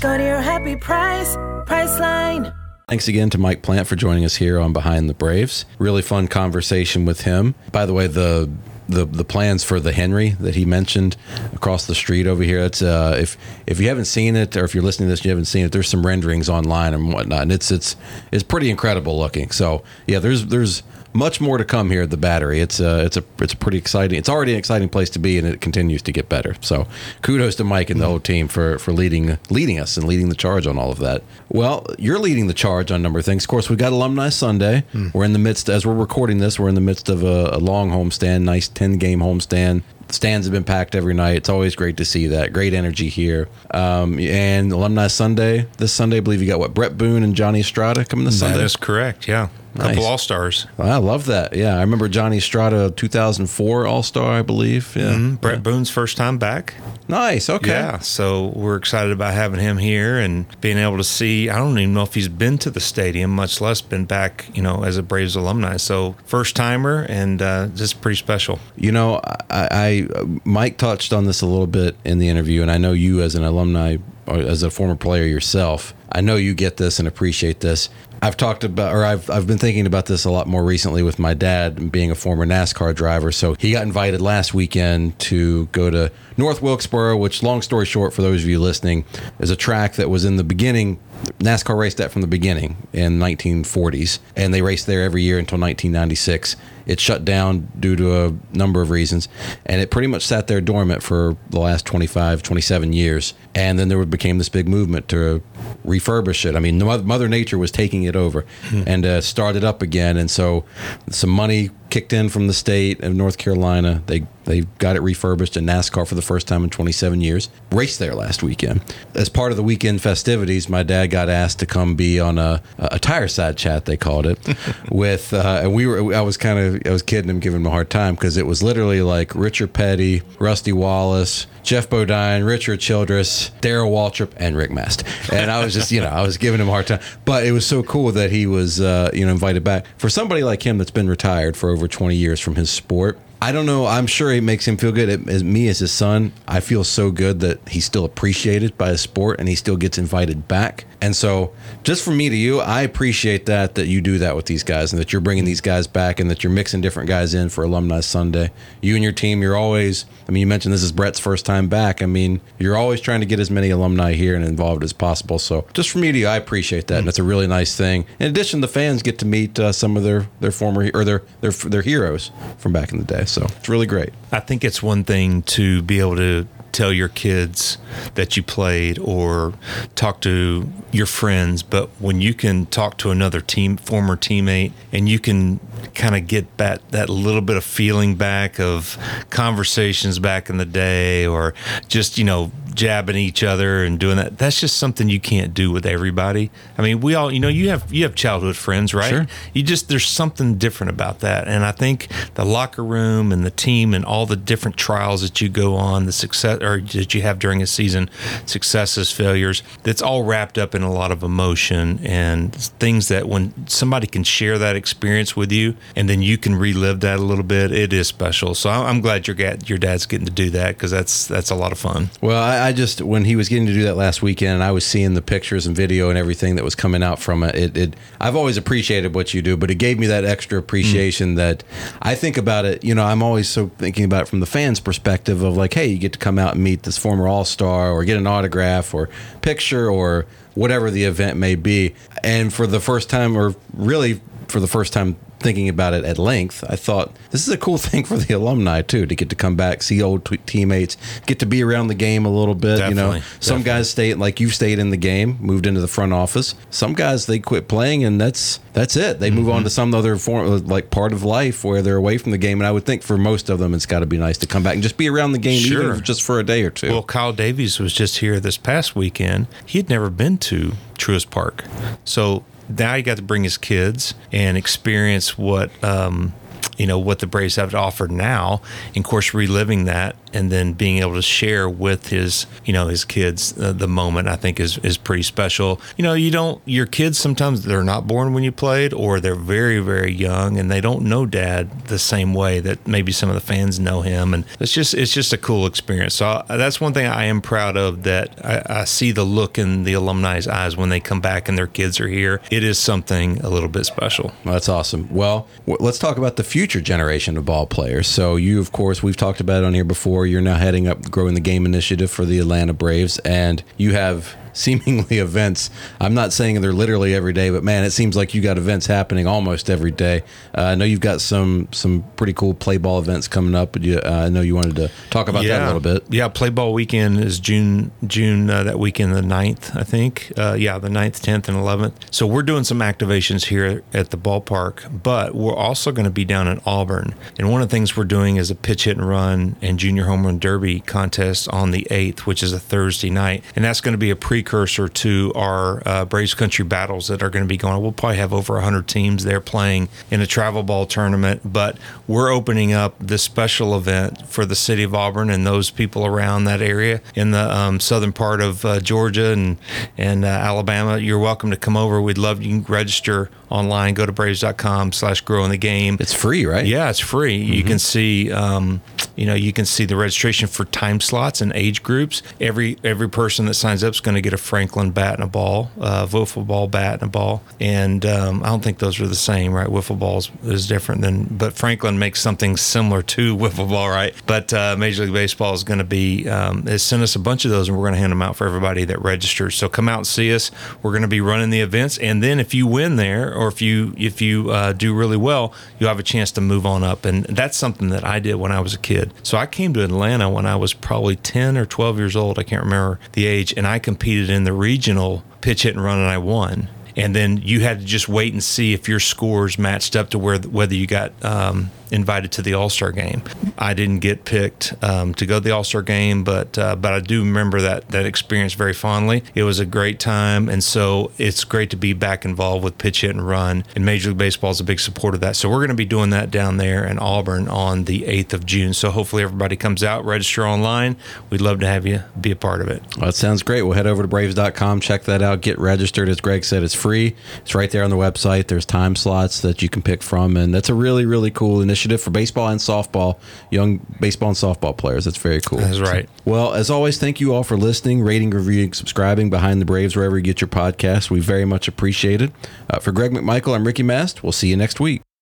Go 0.00 0.16
to 0.16 0.24
your 0.24 0.40
happy 0.40 0.76
price, 0.76 1.36
Priceline. 1.66 2.54
Thanks 2.88 3.06
again 3.06 3.28
to 3.30 3.38
Mike 3.38 3.60
Plant 3.60 3.86
for 3.86 3.96
joining 3.96 4.24
us 4.24 4.36
here 4.36 4.58
on 4.58 4.72
Behind 4.72 5.10
the 5.10 5.14
Braves. 5.14 5.66
Really 5.78 6.00
fun 6.00 6.26
conversation 6.26 7.04
with 7.04 7.20
him. 7.20 7.54
By 7.70 7.84
the 7.84 7.92
way, 7.92 8.06
the 8.06 8.48
the 8.88 9.04
the 9.04 9.24
plans 9.24 9.62
for 9.62 9.78
the 9.78 9.92
Henry 9.92 10.30
that 10.40 10.54
he 10.54 10.64
mentioned 10.64 11.18
across 11.52 11.86
the 11.86 11.94
street 11.94 12.26
over 12.26 12.42
here. 12.42 12.60
It's 12.60 12.80
uh, 12.80 13.14
if 13.20 13.36
if 13.66 13.78
you 13.78 13.88
haven't 13.88 14.06
seen 14.06 14.36
it 14.36 14.56
or 14.56 14.64
if 14.64 14.74
you're 14.74 14.84
listening 14.84 15.08
to 15.08 15.12
this, 15.12 15.20
and 15.20 15.26
you 15.26 15.30
haven't 15.32 15.46
seen 15.46 15.66
it. 15.66 15.72
There's 15.72 15.88
some 15.88 16.06
renderings 16.06 16.48
online 16.48 16.94
and 16.94 17.12
whatnot, 17.12 17.42
and 17.42 17.52
it's 17.52 17.70
it's 17.70 17.94
it's 18.32 18.42
pretty 18.42 18.70
incredible 18.70 19.18
looking. 19.18 19.50
So 19.50 19.82
yeah, 20.06 20.18
there's 20.18 20.46
there's 20.46 20.82
much 21.16 21.40
more 21.40 21.58
to 21.58 21.64
come 21.64 21.90
here 21.90 22.02
at 22.02 22.10
the 22.10 22.16
Battery. 22.16 22.60
It's 22.60 22.78
a 22.78 23.04
it's 23.04 23.16
a 23.16 23.24
it's 23.40 23.52
a 23.52 23.56
pretty 23.56 23.78
exciting. 23.78 24.18
It's 24.18 24.28
already 24.28 24.52
an 24.52 24.58
exciting 24.58 24.88
place 24.88 25.10
to 25.10 25.18
be, 25.18 25.38
and 25.38 25.46
it 25.46 25.60
continues 25.60 26.02
to 26.02 26.12
get 26.12 26.28
better. 26.28 26.54
So 26.60 26.86
kudos 27.22 27.56
to 27.56 27.64
Mike 27.64 27.90
and 27.90 28.00
the 28.00 28.06
whole 28.06 28.20
team 28.20 28.48
for 28.48 28.78
for 28.78 28.92
leading 28.92 29.38
leading 29.50 29.78
us 29.78 29.96
and 29.96 30.06
leading 30.06 30.28
the 30.28 30.34
charge 30.34 30.66
on 30.66 30.78
all 30.78 30.92
of 30.92 30.98
that. 30.98 31.22
Well, 31.48 31.86
you're 31.98 32.18
leading 32.18 32.46
the 32.46 32.54
charge 32.54 32.90
on 32.90 33.00
a 33.00 33.02
number 33.02 33.18
of 33.18 33.24
things. 33.24 33.44
Of 33.44 33.48
course, 33.48 33.70
we've 33.70 33.78
got 33.78 33.92
Alumni 33.92 34.28
Sunday. 34.28 34.84
Mm. 34.92 35.14
We're 35.14 35.24
in 35.24 35.32
the 35.32 35.38
midst 35.38 35.68
as 35.68 35.86
we're 35.86 35.94
recording 35.94 36.38
this. 36.38 36.60
We're 36.60 36.68
in 36.68 36.74
the 36.74 36.80
midst 36.80 37.08
of 37.08 37.22
a, 37.22 37.50
a 37.52 37.58
long 37.58 37.90
homestand, 37.90 38.42
nice 38.42 38.68
ten 38.68 38.98
game 38.98 39.20
homestand 39.20 39.82
stands 40.08 40.46
have 40.46 40.52
been 40.52 40.62
packed 40.62 40.94
every 40.94 41.14
night. 41.14 41.36
It's 41.36 41.48
always 41.48 41.74
great 41.74 41.96
to 41.96 42.04
see 42.04 42.28
that. 42.28 42.52
Great 42.52 42.74
energy 42.74 43.08
here. 43.08 43.48
Um, 43.72 44.20
and 44.20 44.70
Alumni 44.70 45.08
Sunday, 45.08 45.66
this 45.78 45.92
Sunday, 45.92 46.18
I 46.18 46.20
believe 46.20 46.40
you 46.40 46.46
got 46.46 46.60
what 46.60 46.74
Bret 46.74 46.96
Boone 46.96 47.24
and 47.24 47.34
Johnny 47.34 47.58
Estrada 47.58 48.04
coming 48.04 48.24
this 48.24 48.38
Sunday. 48.38 48.58
That 48.58 48.64
is 48.64 48.76
correct. 48.76 49.26
Yeah 49.26 49.48
couple 49.76 50.04
all 50.04 50.18
stars. 50.18 50.66
I 50.78 50.96
love 50.98 51.26
that. 51.26 51.54
Yeah, 51.56 51.76
I 51.76 51.80
remember 51.80 52.08
Johnny 52.08 52.38
Estrada, 52.38 52.90
2004 52.90 53.86
All 53.86 54.02
Star, 54.02 54.32
I 54.38 54.42
believe. 54.42 54.94
Yeah, 54.96 55.06
Mm-hmm. 55.16 55.34
Bret 55.36 55.62
Boone's 55.62 55.90
first 55.90 56.16
time 56.16 56.38
back. 56.38 56.74
nice. 57.08 57.48
Okay. 57.48 57.70
Yeah, 57.70 57.98
so 58.00 58.52
we're 58.56 58.76
excited 58.76 59.12
about 59.12 59.34
having 59.34 59.60
him 59.60 59.78
here 59.78 60.18
and 60.18 60.46
being 60.60 60.78
able 60.78 60.96
to 60.96 61.04
see. 61.04 61.48
I 61.48 61.56
don't 61.58 61.78
even 61.78 61.94
know 61.94 62.02
if 62.02 62.14
he's 62.14 62.28
been 62.28 62.58
to 62.58 62.70
the 62.70 62.80
stadium, 62.80 63.30
much 63.30 63.60
less 63.60 63.80
been 63.80 64.04
back, 64.04 64.46
you 64.54 64.62
know, 64.62 64.82
as 64.84 64.96
a 64.96 65.02
Braves 65.02 65.36
alumni. 65.36 65.76
So 65.76 66.16
first 66.24 66.56
timer 66.56 67.06
and 67.08 67.40
uh, 67.40 67.68
just 67.68 68.00
pretty 68.00 68.16
special. 68.16 68.58
You 68.76 68.92
know, 68.92 69.20
I, 69.50 69.68
I 70.10 70.24
Mike 70.44 70.78
touched 70.78 71.12
on 71.12 71.24
this 71.26 71.40
a 71.42 71.46
little 71.46 71.66
bit 71.66 71.96
in 72.04 72.18
the 72.18 72.28
interview, 72.28 72.62
and 72.62 72.70
I 72.70 72.78
know 72.78 72.92
you 72.92 73.22
as 73.22 73.34
an 73.34 73.44
alumni 73.44 73.96
or 74.26 74.38
as 74.38 74.62
a 74.64 74.70
former 74.70 74.96
player 74.96 75.24
yourself, 75.24 75.94
I 76.10 76.20
know 76.20 76.34
you 76.34 76.52
get 76.54 76.78
this 76.78 76.98
and 76.98 77.06
appreciate 77.06 77.60
this. 77.60 77.88
I've 78.22 78.36
talked 78.36 78.64
about, 78.64 78.94
or 78.94 79.04
I've 79.04 79.28
I've 79.28 79.46
been 79.46 79.58
thinking 79.58 79.86
about 79.86 80.06
this 80.06 80.24
a 80.24 80.30
lot 80.30 80.46
more 80.46 80.64
recently 80.64 81.02
with 81.02 81.18
my 81.18 81.34
dad 81.34 81.92
being 81.92 82.10
a 82.10 82.14
former 82.14 82.46
NASCAR 82.46 82.94
driver. 82.94 83.30
So 83.32 83.54
he 83.54 83.72
got 83.72 83.82
invited 83.82 84.20
last 84.20 84.54
weekend 84.54 85.18
to 85.20 85.66
go 85.66 85.90
to 85.90 86.10
North 86.36 86.62
Wilkesboro, 86.62 87.16
which, 87.16 87.42
long 87.42 87.62
story 87.62 87.86
short, 87.86 88.12
for 88.12 88.22
those 88.22 88.42
of 88.42 88.48
you 88.48 88.58
listening, 88.58 89.04
is 89.38 89.50
a 89.50 89.56
track 89.56 89.94
that 89.94 90.10
was 90.10 90.24
in 90.24 90.36
the 90.36 90.44
beginning. 90.44 90.98
NASCAR 91.38 91.78
raced 91.78 91.96
that 91.98 92.10
from 92.10 92.20
the 92.20 92.28
beginning 92.28 92.76
in 92.92 93.18
1940s, 93.18 94.18
and 94.36 94.52
they 94.52 94.62
raced 94.62 94.86
there 94.86 95.02
every 95.02 95.22
year 95.22 95.38
until 95.38 95.58
1996. 95.58 96.56
It 96.86 97.00
shut 97.00 97.24
down 97.24 97.68
due 97.78 97.96
to 97.96 98.26
a 98.26 98.34
number 98.56 98.80
of 98.80 98.90
reasons, 98.90 99.28
and 99.64 99.80
it 99.80 99.90
pretty 99.90 100.08
much 100.08 100.24
sat 100.24 100.46
there 100.46 100.60
dormant 100.60 101.02
for 101.02 101.36
the 101.50 101.60
last 101.60 101.84
25, 101.86 102.42
27 102.42 102.92
years. 102.92 103.34
And 103.54 103.78
then 103.78 103.88
there 103.88 104.04
became 104.04 104.38
this 104.38 104.48
big 104.48 104.68
movement 104.68 105.08
to 105.08 105.42
refurbish 105.84 106.44
it. 106.44 106.54
I 106.54 106.60
mean, 106.60 106.78
Mother 106.78 107.28
Nature 107.28 107.58
was 107.58 107.70
taking 107.70 108.02
it 108.04 108.16
over 108.16 108.44
and 108.72 109.04
uh, 109.04 109.20
started 109.20 109.64
up 109.64 109.82
again. 109.82 110.16
And 110.16 110.30
so 110.30 110.64
some 111.10 111.30
money 111.30 111.70
kicked 111.90 112.12
in 112.12 112.28
from 112.28 112.46
the 112.46 112.52
state 112.52 113.02
of 113.02 113.14
North 113.14 113.38
Carolina. 113.38 114.02
They 114.06 114.26
they 114.44 114.60
got 114.78 114.96
it 114.96 115.00
refurbished 115.00 115.56
in 115.56 115.66
NASCAR 115.66 116.06
for 116.06 116.14
the 116.14 116.22
first 116.22 116.46
time 116.46 116.62
in 116.62 116.70
27 116.70 117.20
years. 117.20 117.48
Raced 117.72 117.98
there 117.98 118.14
last 118.14 118.42
weekend. 118.42 118.80
As 119.14 119.28
part 119.28 119.50
of 119.50 119.56
the 119.56 119.62
weekend 119.62 120.02
festivities, 120.02 120.68
my 120.68 120.82
dad 120.84 121.08
got 121.08 121.28
asked 121.28 121.58
to 121.60 121.66
come 121.66 121.96
be 121.96 122.20
on 122.20 122.38
a, 122.38 122.62
a 122.78 122.98
tire 122.98 123.28
side 123.28 123.56
chat 123.56 123.86
they 123.86 123.96
called 123.96 124.26
it 124.26 124.38
with 124.90 125.32
uh, 125.32 125.60
and 125.62 125.74
we 125.74 125.86
were 125.86 126.14
I 126.14 126.20
was 126.20 126.36
kind 126.36 126.58
of 126.58 126.75
I 126.84 126.90
was 126.90 127.02
kidding 127.02 127.30
him 127.30 127.40
giving 127.40 127.60
him 127.60 127.66
a 127.66 127.70
hard 127.70 127.90
time 127.90 128.14
because 128.14 128.36
it 128.36 128.46
was 128.46 128.62
literally 128.62 129.02
like 129.02 129.34
Richard 129.34 129.72
Petty, 129.72 130.22
Rusty 130.38 130.72
Wallace, 130.72 131.46
Geoff 131.62 131.90
Bodine, 131.90 132.44
Richard 132.44 132.80
Childress, 132.80 133.50
Darrell 133.60 133.90
Waltrip, 133.90 134.32
and 134.36 134.56
Rick 134.56 134.70
Mast. 134.70 135.04
And 135.32 135.50
I 135.50 135.64
was 135.64 135.74
just, 135.74 135.90
you 135.90 136.00
know, 136.00 136.08
I 136.08 136.22
was 136.22 136.38
giving 136.38 136.60
him 136.60 136.68
a 136.68 136.70
hard 136.70 136.86
time. 136.86 137.00
But 137.24 137.46
it 137.46 137.52
was 137.52 137.66
so 137.66 137.82
cool 137.82 138.12
that 138.12 138.30
he 138.30 138.46
was, 138.46 138.80
uh, 138.80 139.10
you 139.12 139.26
know, 139.26 139.32
invited 139.32 139.64
back. 139.64 139.86
For 139.98 140.08
somebody 140.08 140.44
like 140.44 140.64
him 140.64 140.78
that's 140.78 140.90
been 140.90 141.08
retired 141.08 141.56
for 141.56 141.70
over 141.70 141.88
20 141.88 142.14
years 142.14 142.40
from 142.40 142.54
his 142.54 142.70
sport, 142.70 143.18
I 143.40 143.52
don't 143.52 143.66
know. 143.66 143.86
I'm 143.86 144.06
sure 144.06 144.32
it 144.32 144.42
makes 144.42 144.66
him 144.66 144.76
feel 144.76 144.92
good. 144.92 145.08
It, 145.08 145.28
as 145.28 145.44
me 145.44 145.68
as 145.68 145.80
his 145.80 145.92
son, 145.92 146.32
I 146.48 146.60
feel 146.60 146.84
so 146.84 147.10
good 147.10 147.40
that 147.40 147.68
he's 147.68 147.84
still 147.84 148.04
appreciated 148.04 148.78
by 148.78 148.90
his 148.90 149.02
sport 149.02 149.38
and 149.38 149.48
he 149.48 149.54
still 149.54 149.76
gets 149.76 149.98
invited 149.98 150.48
back. 150.48 150.84
And 151.00 151.14
so, 151.14 151.52
just 151.82 152.04
from 152.04 152.16
me 152.16 152.28
to 152.28 152.36
you, 152.36 152.60
I 152.60 152.82
appreciate 152.82 153.46
that 153.46 153.74
that 153.74 153.86
you 153.86 154.00
do 154.00 154.18
that 154.18 154.34
with 154.34 154.46
these 154.46 154.62
guys 154.62 154.92
and 154.92 155.00
that 155.00 155.12
you're 155.12 155.20
bringing 155.20 155.44
these 155.44 155.60
guys 155.60 155.86
back 155.86 156.20
and 156.20 156.30
that 156.30 156.42
you're 156.42 156.52
mixing 156.52 156.80
different 156.80 157.08
guys 157.08 157.34
in 157.34 157.48
for 157.48 157.64
Alumni 157.64 158.00
Sunday. 158.00 158.50
You 158.80 158.94
and 158.94 159.04
your 159.04 159.12
team, 159.12 159.42
you're 159.42 159.56
always. 159.56 160.06
I 160.28 160.32
mean, 160.32 160.40
you 160.40 160.46
mentioned 160.46 160.72
this 160.72 160.82
is 160.82 160.92
Bret's 160.92 161.20
first 161.20 161.44
time 161.44 161.68
back. 161.68 162.02
I 162.02 162.06
mean, 162.06 162.40
you're 162.58 162.76
always 162.76 163.00
trying 163.00 163.20
to 163.20 163.26
get 163.26 163.38
as 163.38 163.50
many 163.50 163.70
alumni 163.70 164.12
here 164.12 164.34
and 164.34 164.44
involved 164.44 164.82
as 164.82 164.92
possible. 164.92 165.38
So, 165.38 165.66
just 165.74 165.90
from 165.90 166.00
me 166.00 166.12
to 166.12 166.18
you, 166.18 166.26
I 166.26 166.36
appreciate 166.36 166.86
that, 166.88 167.00
and 167.00 167.08
it's 167.08 167.18
a 167.18 167.24
really 167.24 167.46
nice 167.46 167.76
thing. 167.76 168.06
In 168.18 168.26
addition, 168.26 168.60
the 168.60 168.68
fans 168.68 169.02
get 169.02 169.18
to 169.18 169.26
meet 169.26 169.58
uh, 169.58 169.72
some 169.72 169.96
of 169.96 170.02
their 170.02 170.28
their 170.40 170.52
former 170.52 170.90
or 170.94 171.04
their 171.04 171.22
their 171.40 171.52
their 171.52 171.82
heroes 171.82 172.30
from 172.58 172.72
back 172.72 172.92
in 172.92 172.98
the 172.98 173.04
day. 173.04 173.24
So, 173.26 173.44
it's 173.44 173.68
really 173.68 173.86
great. 173.86 174.10
I 174.32 174.40
think 174.40 174.64
it's 174.64 174.82
one 174.82 175.04
thing 175.04 175.42
to 175.42 175.82
be 175.82 176.00
able 176.00 176.16
to 176.16 176.46
tell 176.72 176.92
your 176.92 177.08
kids 177.08 177.78
that 178.14 178.36
you 178.36 178.42
played 178.42 178.98
or 178.98 179.54
talk 179.94 180.20
to 180.22 180.68
your 180.92 181.06
friends, 181.06 181.62
but 181.62 181.88
when 181.98 182.20
you 182.20 182.34
can 182.34 182.66
talk 182.66 182.96
to 182.98 183.10
another 183.10 183.40
team, 183.40 183.76
former 183.76 184.16
teammate, 184.16 184.72
and 184.92 185.08
you 185.08 185.18
can 185.18 185.60
kind 185.94 186.14
of 186.14 186.26
get 186.26 186.56
that 186.58 186.88
that 186.90 187.08
little 187.08 187.40
bit 187.40 187.56
of 187.56 187.64
feeling 187.64 188.14
back 188.14 188.60
of 188.60 188.98
conversations 189.30 190.18
back 190.18 190.50
in 190.50 190.58
the 190.58 190.64
day, 190.64 191.26
or 191.26 191.54
just 191.88 192.18
you 192.18 192.24
know 192.24 192.50
jabbing 192.76 193.16
each 193.16 193.42
other 193.42 193.82
and 193.82 193.98
doing 193.98 194.16
that. 194.16 194.38
That's 194.38 194.60
just 194.60 194.76
something 194.76 195.08
you 195.08 195.18
can't 195.18 195.54
do 195.54 195.72
with 195.72 195.86
everybody. 195.86 196.50
I 196.78 196.82
mean, 196.82 197.00
we 197.00 197.14
all, 197.14 197.32
you 197.32 197.40
know, 197.40 197.48
you 197.48 197.70
have 197.70 197.92
you 197.92 198.04
have 198.04 198.14
childhood 198.14 198.56
friends, 198.56 198.94
right? 198.94 199.08
Sure. 199.08 199.26
You 199.52 199.62
just 199.62 199.88
there's 199.88 200.06
something 200.06 200.56
different 200.58 200.90
about 200.90 201.20
that, 201.20 201.48
and 201.48 201.64
I 201.64 201.72
think 201.72 202.08
the 202.34 202.44
locker 202.44 202.84
room 202.84 203.32
and 203.32 203.44
the 203.44 203.50
team 203.50 203.94
and 203.94 204.04
all 204.04 204.26
the 204.26 204.36
different 204.36 204.76
trials 204.76 205.22
that 205.22 205.40
you 205.40 205.48
go 205.48 205.74
on, 205.74 206.06
the 206.06 206.12
success 206.12 206.62
or 206.62 206.80
that 206.80 207.14
you 207.14 207.22
have 207.22 207.38
during 207.38 207.62
a 207.62 207.66
season, 207.66 208.10
successes, 208.44 209.10
failures, 209.10 209.62
that's 209.82 210.02
all 210.02 210.22
wrapped 210.22 210.58
up 210.58 210.74
in 210.74 210.82
a 210.82 210.92
lot 210.92 211.10
of 211.10 211.22
emotion 211.22 211.98
and 212.04 212.54
things 212.54 213.08
that 213.08 213.26
when 213.26 213.66
somebody 213.66 214.06
can 214.06 214.22
share 214.22 214.58
that 214.58 214.76
experience 214.76 215.34
with 215.34 215.50
you, 215.50 215.74
and 215.96 216.08
then 216.08 216.22
you 216.22 216.36
can 216.36 216.54
relive 216.54 217.00
that 217.00 217.18
a 217.18 217.22
little 217.22 217.44
bit, 217.44 217.72
it 217.72 217.92
is 217.92 218.06
special. 218.06 218.54
So 218.54 218.70
I'm 218.70 219.00
glad 219.00 219.26
your 219.26 219.36
your 219.64 219.78
dad's 219.78 220.04
getting 220.04 220.26
to 220.26 220.32
do 220.32 220.50
that 220.50 220.76
because 220.76 220.90
that's 220.90 221.26
that's 221.26 221.50
a 221.50 221.54
lot 221.54 221.72
of 221.72 221.78
fun. 221.78 222.10
Well, 222.20 222.42
I, 222.42 222.65
I 222.66 222.72
just 222.72 223.00
when 223.00 223.24
he 223.24 223.36
was 223.36 223.48
getting 223.48 223.66
to 223.66 223.72
do 223.72 223.84
that 223.84 223.96
last 223.96 224.22
weekend, 224.22 224.54
and 224.54 224.62
I 224.64 224.72
was 224.72 224.84
seeing 224.84 225.14
the 225.14 225.22
pictures 225.22 225.68
and 225.68 225.76
video 225.76 226.08
and 226.10 226.18
everything 226.18 226.56
that 226.56 226.64
was 226.64 226.74
coming 226.74 227.00
out 227.00 227.20
from 227.20 227.44
it. 227.44 227.54
It, 227.54 227.76
it 227.76 227.96
I've 228.20 228.34
always 228.34 228.56
appreciated 228.56 229.14
what 229.14 229.32
you 229.32 229.40
do, 229.40 229.56
but 229.56 229.70
it 229.70 229.76
gave 229.76 230.00
me 230.00 230.08
that 230.08 230.24
extra 230.24 230.58
appreciation 230.58 231.34
mm. 231.34 231.36
that 231.36 231.62
I 232.02 232.16
think 232.16 232.36
about 232.36 232.64
it. 232.64 232.82
You 232.82 232.96
know, 232.96 233.04
I'm 233.04 233.22
always 233.22 233.48
so 233.48 233.68
thinking 233.78 234.04
about 234.04 234.22
it 234.22 234.24
from 234.26 234.40
the 234.40 234.46
fans' 234.46 234.80
perspective 234.80 235.44
of 235.44 235.56
like, 235.56 235.74
hey, 235.74 235.86
you 235.86 235.98
get 235.98 236.14
to 236.14 236.18
come 236.18 236.40
out 236.40 236.54
and 236.54 236.64
meet 236.64 236.82
this 236.82 236.98
former 236.98 237.28
All 237.28 237.44
Star 237.44 237.92
or 237.92 238.02
get 238.02 238.16
an 238.16 238.26
autograph 238.26 238.92
or 238.92 239.08
picture 239.42 239.88
or 239.88 240.26
whatever 240.54 240.90
the 240.90 241.04
event 241.04 241.36
may 241.36 241.54
be. 241.54 241.94
And 242.24 242.52
for 242.52 242.66
the 242.66 242.80
first 242.80 243.08
time, 243.08 243.36
or 243.36 243.54
really 243.74 244.20
for 244.48 244.58
the 244.58 244.66
first 244.66 244.92
time 244.92 245.16
thinking 245.40 245.68
about 245.68 245.94
it 245.94 246.04
at 246.04 246.18
length, 246.18 246.64
I 246.68 246.76
thought 246.76 247.12
this 247.30 247.46
is 247.46 247.52
a 247.52 247.58
cool 247.58 247.78
thing 247.86 248.04
for 248.04 248.16
the 248.16 248.34
alumni 248.34 248.82
too 248.82 249.06
to 249.06 249.14
get 249.14 249.30
to 249.30 249.36
come 249.36 249.56
back, 249.56 249.82
see 249.82 250.02
old 250.02 250.24
t- 250.24 250.38
teammates, 250.38 250.96
get 251.26 251.38
to 251.40 251.46
be 251.46 251.62
around 251.62 251.88
the 251.88 251.94
game 251.94 252.24
a 252.24 252.30
little 252.30 252.54
bit. 252.54 252.88
you 252.88 252.94
know, 252.94 253.20
some 253.40 253.58
definitely. 253.58 253.64
guys 253.64 253.90
stayed 253.90 254.14
like 254.14 254.40
you 254.40 254.50
stayed 254.50 254.78
in 254.78 254.90
the 254.90 254.96
game, 254.96 255.38
moved 255.40 255.66
into 255.66 255.80
the 255.80 255.88
front 255.88 256.12
office. 256.12 256.54
Some 256.70 256.94
guys 256.94 257.26
they 257.26 257.38
quit 257.38 257.68
playing, 257.68 258.04
and 258.04 258.20
that's 258.20 258.60
that's 258.72 258.96
it. 258.96 259.20
They 259.20 259.30
move 259.30 259.48
on 259.48 259.62
to 259.62 259.68
mm-hmm. 259.68 259.68
some 259.68 259.94
other 259.94 260.16
form, 260.16 260.66
like 260.66 260.90
part 260.90 261.12
of 261.12 261.22
life 261.22 261.64
where 261.64 261.80
they're 261.80 261.96
away 261.96 262.18
from 262.18 262.32
the 262.32 262.38
game. 262.38 262.60
And 262.60 262.66
I 262.66 262.72
would 262.72 262.84
think 262.84 263.02
for 263.02 263.16
most 263.16 263.48
of 263.48 263.58
them, 263.58 263.72
it's 263.72 263.86
got 263.86 264.00
to 264.00 264.06
be 264.06 264.18
nice 264.18 264.36
to 264.38 264.46
come 264.46 264.62
back 264.62 264.74
and 264.74 264.82
just 264.82 264.96
be 264.98 265.08
around 265.08 265.32
the 265.32 265.38
game, 265.38 265.60
Sure. 265.60 265.92
even 265.92 266.04
just 266.04 266.22
for 266.22 266.38
a 266.38 266.44
day 266.44 266.62
or 266.62 266.70
two. 266.70 266.90
Well, 266.90 267.02
Kyle 267.02 267.32
Davies 267.32 267.78
was 267.78 267.92
just 267.92 268.18
here 268.18 268.38
this 268.38 268.58
past 268.58 268.94
weekend. 268.94 269.46
He 269.64 269.78
had 269.78 269.88
never 269.88 270.10
been 270.10 270.36
to 270.38 270.72
Truist 270.98 271.30
Park. 271.30 271.64
So 272.04 272.44
now 272.68 272.94
he 272.96 273.02
got 273.02 273.16
to 273.16 273.22
bring 273.22 273.44
his 273.44 273.58
kids 273.58 274.14
and 274.32 274.56
experience 274.56 275.38
what, 275.38 275.70
um, 275.84 276.34
you 276.76 276.86
know, 276.86 276.98
what 276.98 277.20
the 277.20 277.26
Braves 277.26 277.56
have 277.56 277.70
to 277.70 277.78
offer 277.78 278.06
now. 278.08 278.60
And 278.94 279.04
of 279.04 279.04
course, 279.04 279.32
reliving 279.32 279.84
that 279.84 280.16
and 280.36 280.52
then 280.52 280.74
being 280.74 280.98
able 280.98 281.14
to 281.14 281.22
share 281.22 281.68
with 281.68 282.08
his, 282.08 282.46
you 282.64 282.72
know, 282.72 282.88
his 282.88 283.04
kids 283.04 283.58
uh, 283.58 283.72
the 283.72 283.88
moment 283.88 284.28
I 284.28 284.36
think 284.36 284.60
is, 284.60 284.76
is 284.78 284.98
pretty 284.98 285.22
special. 285.22 285.80
You 285.96 286.04
know, 286.04 286.12
you 286.12 286.30
don't, 286.30 286.60
your 286.66 286.86
kids 286.86 287.18
sometimes 287.18 287.64
they're 287.64 287.82
not 287.82 288.06
born 288.06 288.34
when 288.34 288.44
you 288.44 288.52
played 288.52 288.92
or 288.92 289.18
they're 289.18 289.34
very, 289.34 289.78
very 289.80 290.12
young 290.12 290.58
and 290.58 290.70
they 290.70 290.80
don't 290.80 291.02
know 291.04 291.24
dad 291.24 291.86
the 291.86 291.98
same 291.98 292.34
way 292.34 292.60
that 292.60 292.86
maybe 292.86 293.12
some 293.12 293.30
of 293.30 293.34
the 293.34 293.40
fans 293.40 293.80
know 293.80 294.02
him. 294.02 294.34
And 294.34 294.44
it's 294.60 294.72
just, 294.72 294.92
it's 294.94 295.12
just 295.12 295.32
a 295.32 295.38
cool 295.38 295.66
experience. 295.66 296.14
So 296.14 296.26
uh, 296.26 296.56
that's 296.56 296.80
one 296.80 296.92
thing 296.92 297.06
I 297.06 297.24
am 297.24 297.40
proud 297.40 297.76
of 297.76 298.02
that 298.02 298.44
I, 298.44 298.80
I 298.80 298.84
see 298.84 299.12
the 299.12 299.24
look 299.24 299.58
in 299.58 299.84
the 299.84 299.94
alumni's 299.94 300.46
eyes 300.46 300.76
when 300.76 300.90
they 300.90 301.00
come 301.00 301.20
back 301.20 301.48
and 301.48 301.56
their 301.56 301.66
kids 301.66 301.98
are 301.98 302.08
here. 302.08 302.42
It 302.50 302.62
is 302.62 302.78
something 302.78 303.40
a 303.40 303.48
little 303.48 303.70
bit 303.70 303.86
special. 303.86 304.32
Well, 304.44 304.52
That's 304.54 304.68
awesome. 304.68 305.08
Well, 305.12 305.48
w- 305.66 305.78
let's 305.80 305.98
talk 305.98 306.18
about 306.18 306.36
the 306.36 306.44
future 306.44 306.82
generation 306.82 307.38
of 307.38 307.46
ball 307.46 307.66
players. 307.66 308.06
So, 308.06 308.36
you, 308.36 308.60
of 308.60 308.72
course, 308.72 309.02
we've 309.02 309.16
talked 309.16 309.40
about 309.40 309.62
it 309.62 309.66
on 309.66 309.72
here 309.74 309.84
before. 309.84 310.25
You're 310.26 310.42
now 310.42 310.56
heading 310.56 310.86
up 310.86 311.10
growing 311.10 311.34
the 311.34 311.40
game 311.40 311.64
initiative 311.64 312.10
for 312.10 312.24
the 312.24 312.38
Atlanta 312.38 312.72
Braves, 312.72 313.18
and 313.20 313.62
you 313.76 313.92
have 313.92 314.36
seemingly 314.56 315.18
events. 315.26 315.70
I'm 316.00 316.14
not 316.14 316.32
saying 316.32 316.60
they're 316.60 316.72
literally 316.72 317.14
every 317.14 317.32
day, 317.32 317.50
but 317.50 317.62
man, 317.62 317.84
it 317.84 317.90
seems 317.90 318.16
like 318.16 318.34
you 318.34 318.42
got 318.42 318.58
events 318.58 318.86
happening 318.86 319.26
almost 319.26 319.70
every 319.70 319.90
day. 319.90 320.22
Uh, 320.56 320.62
I 320.62 320.74
know 320.74 320.84
you've 320.84 321.00
got 321.00 321.20
some 321.20 321.68
some 321.72 322.04
pretty 322.16 322.32
cool 322.32 322.54
play 322.54 322.76
ball 322.76 322.98
events 322.98 323.28
coming 323.28 323.54
up. 323.54 323.72
But 323.72 323.82
you, 323.82 323.98
uh, 323.98 324.24
I 324.26 324.28
know 324.28 324.40
you 324.40 324.54
wanted 324.54 324.76
to 324.76 324.90
talk 325.10 325.28
about 325.28 325.44
that 325.44 325.62
a 325.62 325.66
little 325.66 325.80
bit. 325.80 326.04
Yeah, 326.10 326.28
play 326.28 326.50
ball 326.50 326.72
weekend 326.72 327.20
is 327.20 327.38
June 327.38 327.90
June 328.06 328.48
uh, 328.50 328.62
that 328.64 328.78
weekend 328.78 329.14
the 329.14 329.20
9th, 329.20 329.76
I 329.76 329.82
think. 329.82 330.32
Uh, 330.36 330.56
yeah, 330.58 330.78
the 330.78 330.88
9th, 330.88 331.20
10th, 331.20 331.48
and 331.48 331.56
11th. 331.56 331.92
So 332.10 332.26
we're 332.26 332.42
doing 332.42 332.64
some 332.64 332.78
activations 332.78 333.46
here 333.46 333.82
at 333.92 334.10
the 334.10 334.18
ballpark, 334.18 335.02
but 335.02 335.34
we're 335.34 335.54
also 335.54 335.92
going 335.92 336.04
to 336.04 336.10
be 336.10 336.24
down 336.24 336.48
in 336.48 336.60
Auburn. 336.64 337.14
And 337.38 337.50
one 337.50 337.60
of 337.60 337.68
the 337.68 337.72
things 337.72 337.96
we're 337.96 338.04
doing 338.04 338.36
is 338.36 338.50
a 338.50 338.54
pitch 338.54 338.84
hit 338.84 338.96
and 338.96 339.08
run 339.08 339.56
and 339.60 339.78
junior 339.78 340.04
home 340.04 340.24
run 340.24 340.38
derby 340.38 340.80
contest 340.80 341.48
on 341.50 341.70
the 341.70 341.86
8th, 341.90 342.20
which 342.20 342.42
is 342.42 342.52
a 342.52 342.60
Thursday 342.60 343.10
night. 343.10 343.44
And 343.54 343.64
that's 343.64 343.80
going 343.80 343.92
to 343.92 343.98
be 343.98 344.10
a 344.10 344.16
precursor 344.16 344.45
precursor 344.46 344.88
to 344.88 345.32
our 345.34 345.82
uh, 345.86 346.04
Braves 346.04 346.32
Country 346.32 346.64
battles 346.64 347.08
that 347.08 347.20
are 347.20 347.30
going 347.30 347.44
to 347.44 347.48
be 347.48 347.56
going. 347.56 347.82
We'll 347.82 347.90
probably 347.90 348.18
have 348.18 348.32
over 348.32 348.54
100 348.54 348.86
teams 348.86 349.24
there 349.24 349.40
playing 349.40 349.88
in 350.08 350.20
a 350.20 350.26
travel 350.26 350.62
ball 350.62 350.86
tournament, 350.86 351.40
but 351.44 351.76
we're 352.06 352.30
opening 352.30 352.72
up 352.72 352.94
this 353.00 353.24
special 353.24 353.76
event 353.76 354.28
for 354.28 354.46
the 354.46 354.54
city 354.54 354.84
of 354.84 354.94
Auburn 354.94 355.30
and 355.30 355.44
those 355.44 355.70
people 355.70 356.06
around 356.06 356.44
that 356.44 356.62
area 356.62 357.02
in 357.16 357.32
the 357.32 357.54
um, 357.54 357.80
southern 357.80 358.12
part 358.12 358.40
of 358.40 358.64
uh, 358.64 358.78
Georgia 358.78 359.32
and 359.32 359.56
and 359.98 360.24
uh, 360.24 360.28
Alabama. 360.28 360.98
You're 360.98 361.18
welcome 361.18 361.50
to 361.50 361.56
come 361.56 361.76
over. 361.76 362.00
We'd 362.00 362.16
love 362.16 362.40
you 362.40 362.62
can 362.62 362.72
register 362.72 363.30
online. 363.50 363.94
Go 363.94 364.06
to 364.06 364.12
braves.com 364.12 364.92
slash 364.92 365.20
growing 365.20 365.50
the 365.50 365.56
game. 365.58 365.96
It's 366.00 366.14
free, 366.14 366.46
right? 366.46 366.66
Yeah, 366.66 366.90
it's 366.90 366.98
free. 366.98 367.36
You 367.36 367.62
can 367.62 367.78
see, 367.78 368.32
um, 368.32 368.80
you 369.14 369.26
know, 369.26 369.34
you 369.34 369.52
can 369.52 369.64
see 369.64 369.84
the 369.84 369.96
registration 369.96 370.48
for 370.48 370.64
time 370.64 371.00
slots 371.00 371.40
and 371.40 371.52
age 371.54 371.82
groups. 371.82 372.22
Every 372.40 372.78
every 372.82 373.08
person 373.08 373.46
that 373.46 373.54
signs 373.54 373.84
up 373.84 373.94
is 373.94 374.00
going 374.00 374.14
to 374.14 374.20
get 374.20 374.32
a 374.32 374.38
Franklin 374.38 374.90
bat 374.90 375.14
and 375.14 375.24
a 375.24 375.26
ball, 375.26 375.70
uh, 375.80 376.06
wiffle 376.06 376.46
ball 376.46 376.68
bat 376.68 376.94
and 376.94 377.04
a 377.04 377.08
ball. 377.08 377.42
And 377.60 378.04
um, 378.04 378.42
I 378.42 378.46
don't 378.46 378.62
think 378.62 378.78
those 378.78 379.00
are 379.00 379.06
the 379.06 379.14
same, 379.14 379.52
right? 379.52 379.68
Wiffle 379.68 379.98
balls 379.98 380.30
is 380.42 380.66
different 380.66 381.02
than, 381.02 381.24
but 381.24 381.52
Franklin 381.52 381.98
makes 381.98 382.20
something 382.20 382.56
similar 382.56 383.02
to 383.02 383.36
wiffle 383.36 383.68
ball, 383.68 383.88
right? 383.90 384.14
But 384.26 384.52
uh, 384.52 384.76
Major 384.78 385.04
League 385.04 385.14
Baseball 385.14 385.54
is 385.54 385.64
going 385.64 385.78
to 385.78 385.84
be 385.84 386.28
um, 386.28 386.66
has 386.66 386.82
sent 386.82 387.02
us 387.02 387.14
a 387.14 387.20
bunch 387.20 387.44
of 387.44 387.50
those, 387.50 387.68
and 387.68 387.76
we're 387.76 387.84
going 387.84 387.94
to 387.94 388.00
hand 388.00 388.12
them 388.12 388.22
out 388.22 388.36
for 388.36 388.46
everybody 388.46 388.84
that 388.84 389.00
registers. 389.02 389.54
So 389.54 389.68
come 389.68 389.88
out 389.88 389.98
and 389.98 390.06
see 390.06 390.34
us. 390.34 390.50
We're 390.82 390.92
going 390.92 391.02
to 391.02 391.08
be 391.08 391.20
running 391.20 391.50
the 391.50 391.60
events, 391.60 391.98
and 391.98 392.22
then 392.22 392.40
if 392.40 392.54
you 392.54 392.66
win 392.66 392.96
there, 392.96 393.35
or 393.36 393.48
if 393.48 393.60
you 393.60 393.94
if 393.96 394.20
you 394.20 394.50
uh, 394.50 394.72
do 394.72 394.94
really 394.94 395.16
well, 395.16 395.52
you'll 395.78 395.88
have 395.88 395.98
a 395.98 396.04
chance 396.04 396.30
to 396.32 396.40
move 396.40 396.66
on 396.66 396.82
up. 396.82 397.04
And 397.04 397.24
that's 397.26 397.56
something 397.56 397.88
that 397.90 398.04
I 398.04 398.18
did 398.18 398.36
when 398.36 398.52
I 398.52 398.60
was 398.60 398.74
a 398.74 398.78
kid. 398.78 399.12
So 399.22 399.38
I 399.38 399.46
came 399.46 399.74
to 399.74 399.84
Atlanta 399.84 400.28
when 400.30 400.46
I 400.46 400.56
was 400.56 400.72
probably 400.72 401.16
ten 401.16 401.56
or 401.56 401.66
twelve 401.66 401.98
years 401.98 402.16
old. 402.16 402.38
I 402.38 402.42
can't 402.42 402.64
remember 402.64 402.98
the 403.12 403.26
age, 403.26 403.54
and 403.56 403.66
I 403.66 403.78
competed 403.78 404.30
in 404.30 404.44
the 404.44 404.52
regional 404.52 405.22
pitch 405.40 405.62
hit 405.62 405.74
and 405.74 405.84
run, 405.84 405.98
and 405.98 406.08
I 406.08 406.18
won. 406.18 406.68
And 406.96 407.14
then 407.14 407.36
you 407.36 407.60
had 407.60 407.80
to 407.80 407.84
just 407.84 408.08
wait 408.08 408.32
and 408.32 408.42
see 408.42 408.72
if 408.72 408.88
your 408.88 409.00
scores 409.00 409.58
matched 409.58 409.94
up 409.94 410.10
to 410.10 410.18
where 410.18 410.38
whether 410.38 410.74
you 410.74 410.86
got 410.86 411.12
um, 411.22 411.70
invited 411.90 412.32
to 412.32 412.42
the 412.42 412.54
All 412.54 412.68
Star 412.68 412.92
game. 412.92 413.22
I 413.58 413.74
didn't 413.74 414.00
get 414.00 414.24
picked 414.24 414.74
um, 414.82 415.14
to 415.14 415.26
go 415.26 415.34
to 415.34 415.40
the 415.40 415.50
All 415.50 415.64
Star 415.64 415.82
game, 415.82 416.24
but 416.24 416.58
uh, 416.58 416.76
but 416.76 416.92
I 416.92 417.00
do 417.00 417.20
remember 417.22 417.60
that 417.60 417.88
that 417.88 418.06
experience 418.06 418.54
very 418.54 418.72
fondly. 418.72 419.22
It 419.34 419.42
was 419.42 419.58
a 419.58 419.66
great 419.66 420.00
time, 420.00 420.48
and 420.48 420.62
so 420.62 421.12
it's 421.18 421.44
great 421.44 421.70
to 421.70 421.76
be 421.76 421.92
back 421.92 422.24
involved 422.24 422.64
with 422.64 422.78
pitch 422.78 423.02
hit 423.02 423.10
and 423.10 423.26
run. 423.26 423.64
And 423.74 423.84
Major 423.84 424.10
League 424.10 424.18
Baseball 424.18 424.50
is 424.50 424.60
a 424.60 424.64
big 424.64 424.80
supporter 424.80 425.16
of 425.16 425.20
that. 425.20 425.36
So 425.36 425.48
we're 425.48 425.56
going 425.56 425.68
to 425.68 425.74
be 425.74 425.84
doing 425.84 426.10
that 426.10 426.30
down 426.30 426.56
there 426.56 426.84
in 426.84 426.98
Auburn 426.98 427.48
on 427.48 427.84
the 427.84 428.02
8th 428.02 428.32
of 428.32 428.46
June. 428.46 428.74
So 428.74 428.90
hopefully 428.90 429.22
everybody 429.22 429.56
comes 429.56 429.82
out, 429.82 430.04
register 430.04 430.46
online. 430.46 430.96
We'd 431.30 431.40
love 431.40 431.60
to 431.60 431.66
have 431.66 431.86
you 431.86 432.02
be 432.20 432.30
a 432.30 432.36
part 432.36 432.60
of 432.60 432.68
it. 432.68 432.82
Well, 432.96 433.06
that 433.06 433.14
sounds 433.14 433.42
great. 433.42 433.62
We'll 433.62 433.72
head 433.72 433.86
over 433.86 434.02
to 434.02 434.08
Braves.com, 434.08 434.80
check 434.80 435.04
that 435.04 435.22
out, 435.22 435.40
get 435.40 435.58
registered. 435.58 436.08
As 436.08 436.20
Greg 436.20 436.44
said, 436.44 436.62
it's 436.62 436.74
free. 436.74 437.16
It's 437.38 437.54
right 437.54 437.70
there 437.70 437.84
on 437.84 437.90
the 437.90 437.96
website. 437.96 438.48
There's 438.48 438.66
time 438.66 438.96
slots 438.96 439.40
that 439.40 439.62
you 439.62 439.68
can 439.68 439.82
pick 439.82 440.02
from, 440.02 440.36
and 440.36 440.54
that's 440.54 440.68
a 440.68 440.74
really, 440.74 441.06
really 441.06 441.30
cool 441.30 441.60
initiative 441.76 442.00
for 442.00 442.10
baseball 442.10 442.48
and 442.48 442.58
softball, 442.58 443.18
young 443.50 443.78
baseball 444.00 444.30
and 444.30 444.36
softball 444.36 444.76
players. 444.76 445.04
That's 445.04 445.18
very 445.18 445.40
cool. 445.40 445.58
That's 445.58 445.78
right. 445.78 446.08
Well, 446.24 446.54
as 446.54 446.70
always, 446.70 446.98
thank 446.98 447.20
you 447.20 447.34
all 447.34 447.44
for 447.44 447.56
listening, 447.56 448.02
rating, 448.02 448.30
reviewing, 448.30 448.72
subscribing 448.72 449.30
behind 449.30 449.60
the 449.60 449.66
Braves 449.66 449.94
wherever 449.94 450.16
you 450.16 450.22
get 450.22 450.40
your 450.40 450.48
podcast. 450.48 451.10
We 451.10 451.20
very 451.20 451.44
much 451.44 451.68
appreciate 451.68 452.22
it. 452.22 452.32
Uh, 452.70 452.78
for 452.78 452.92
Greg 452.92 453.12
McMichael, 453.12 453.54
I'm 453.54 453.66
Ricky 453.66 453.82
Mast. 453.82 454.22
We'll 454.22 454.32
see 454.32 454.48
you 454.48 454.56
next 454.56 454.80
week. 454.80 455.05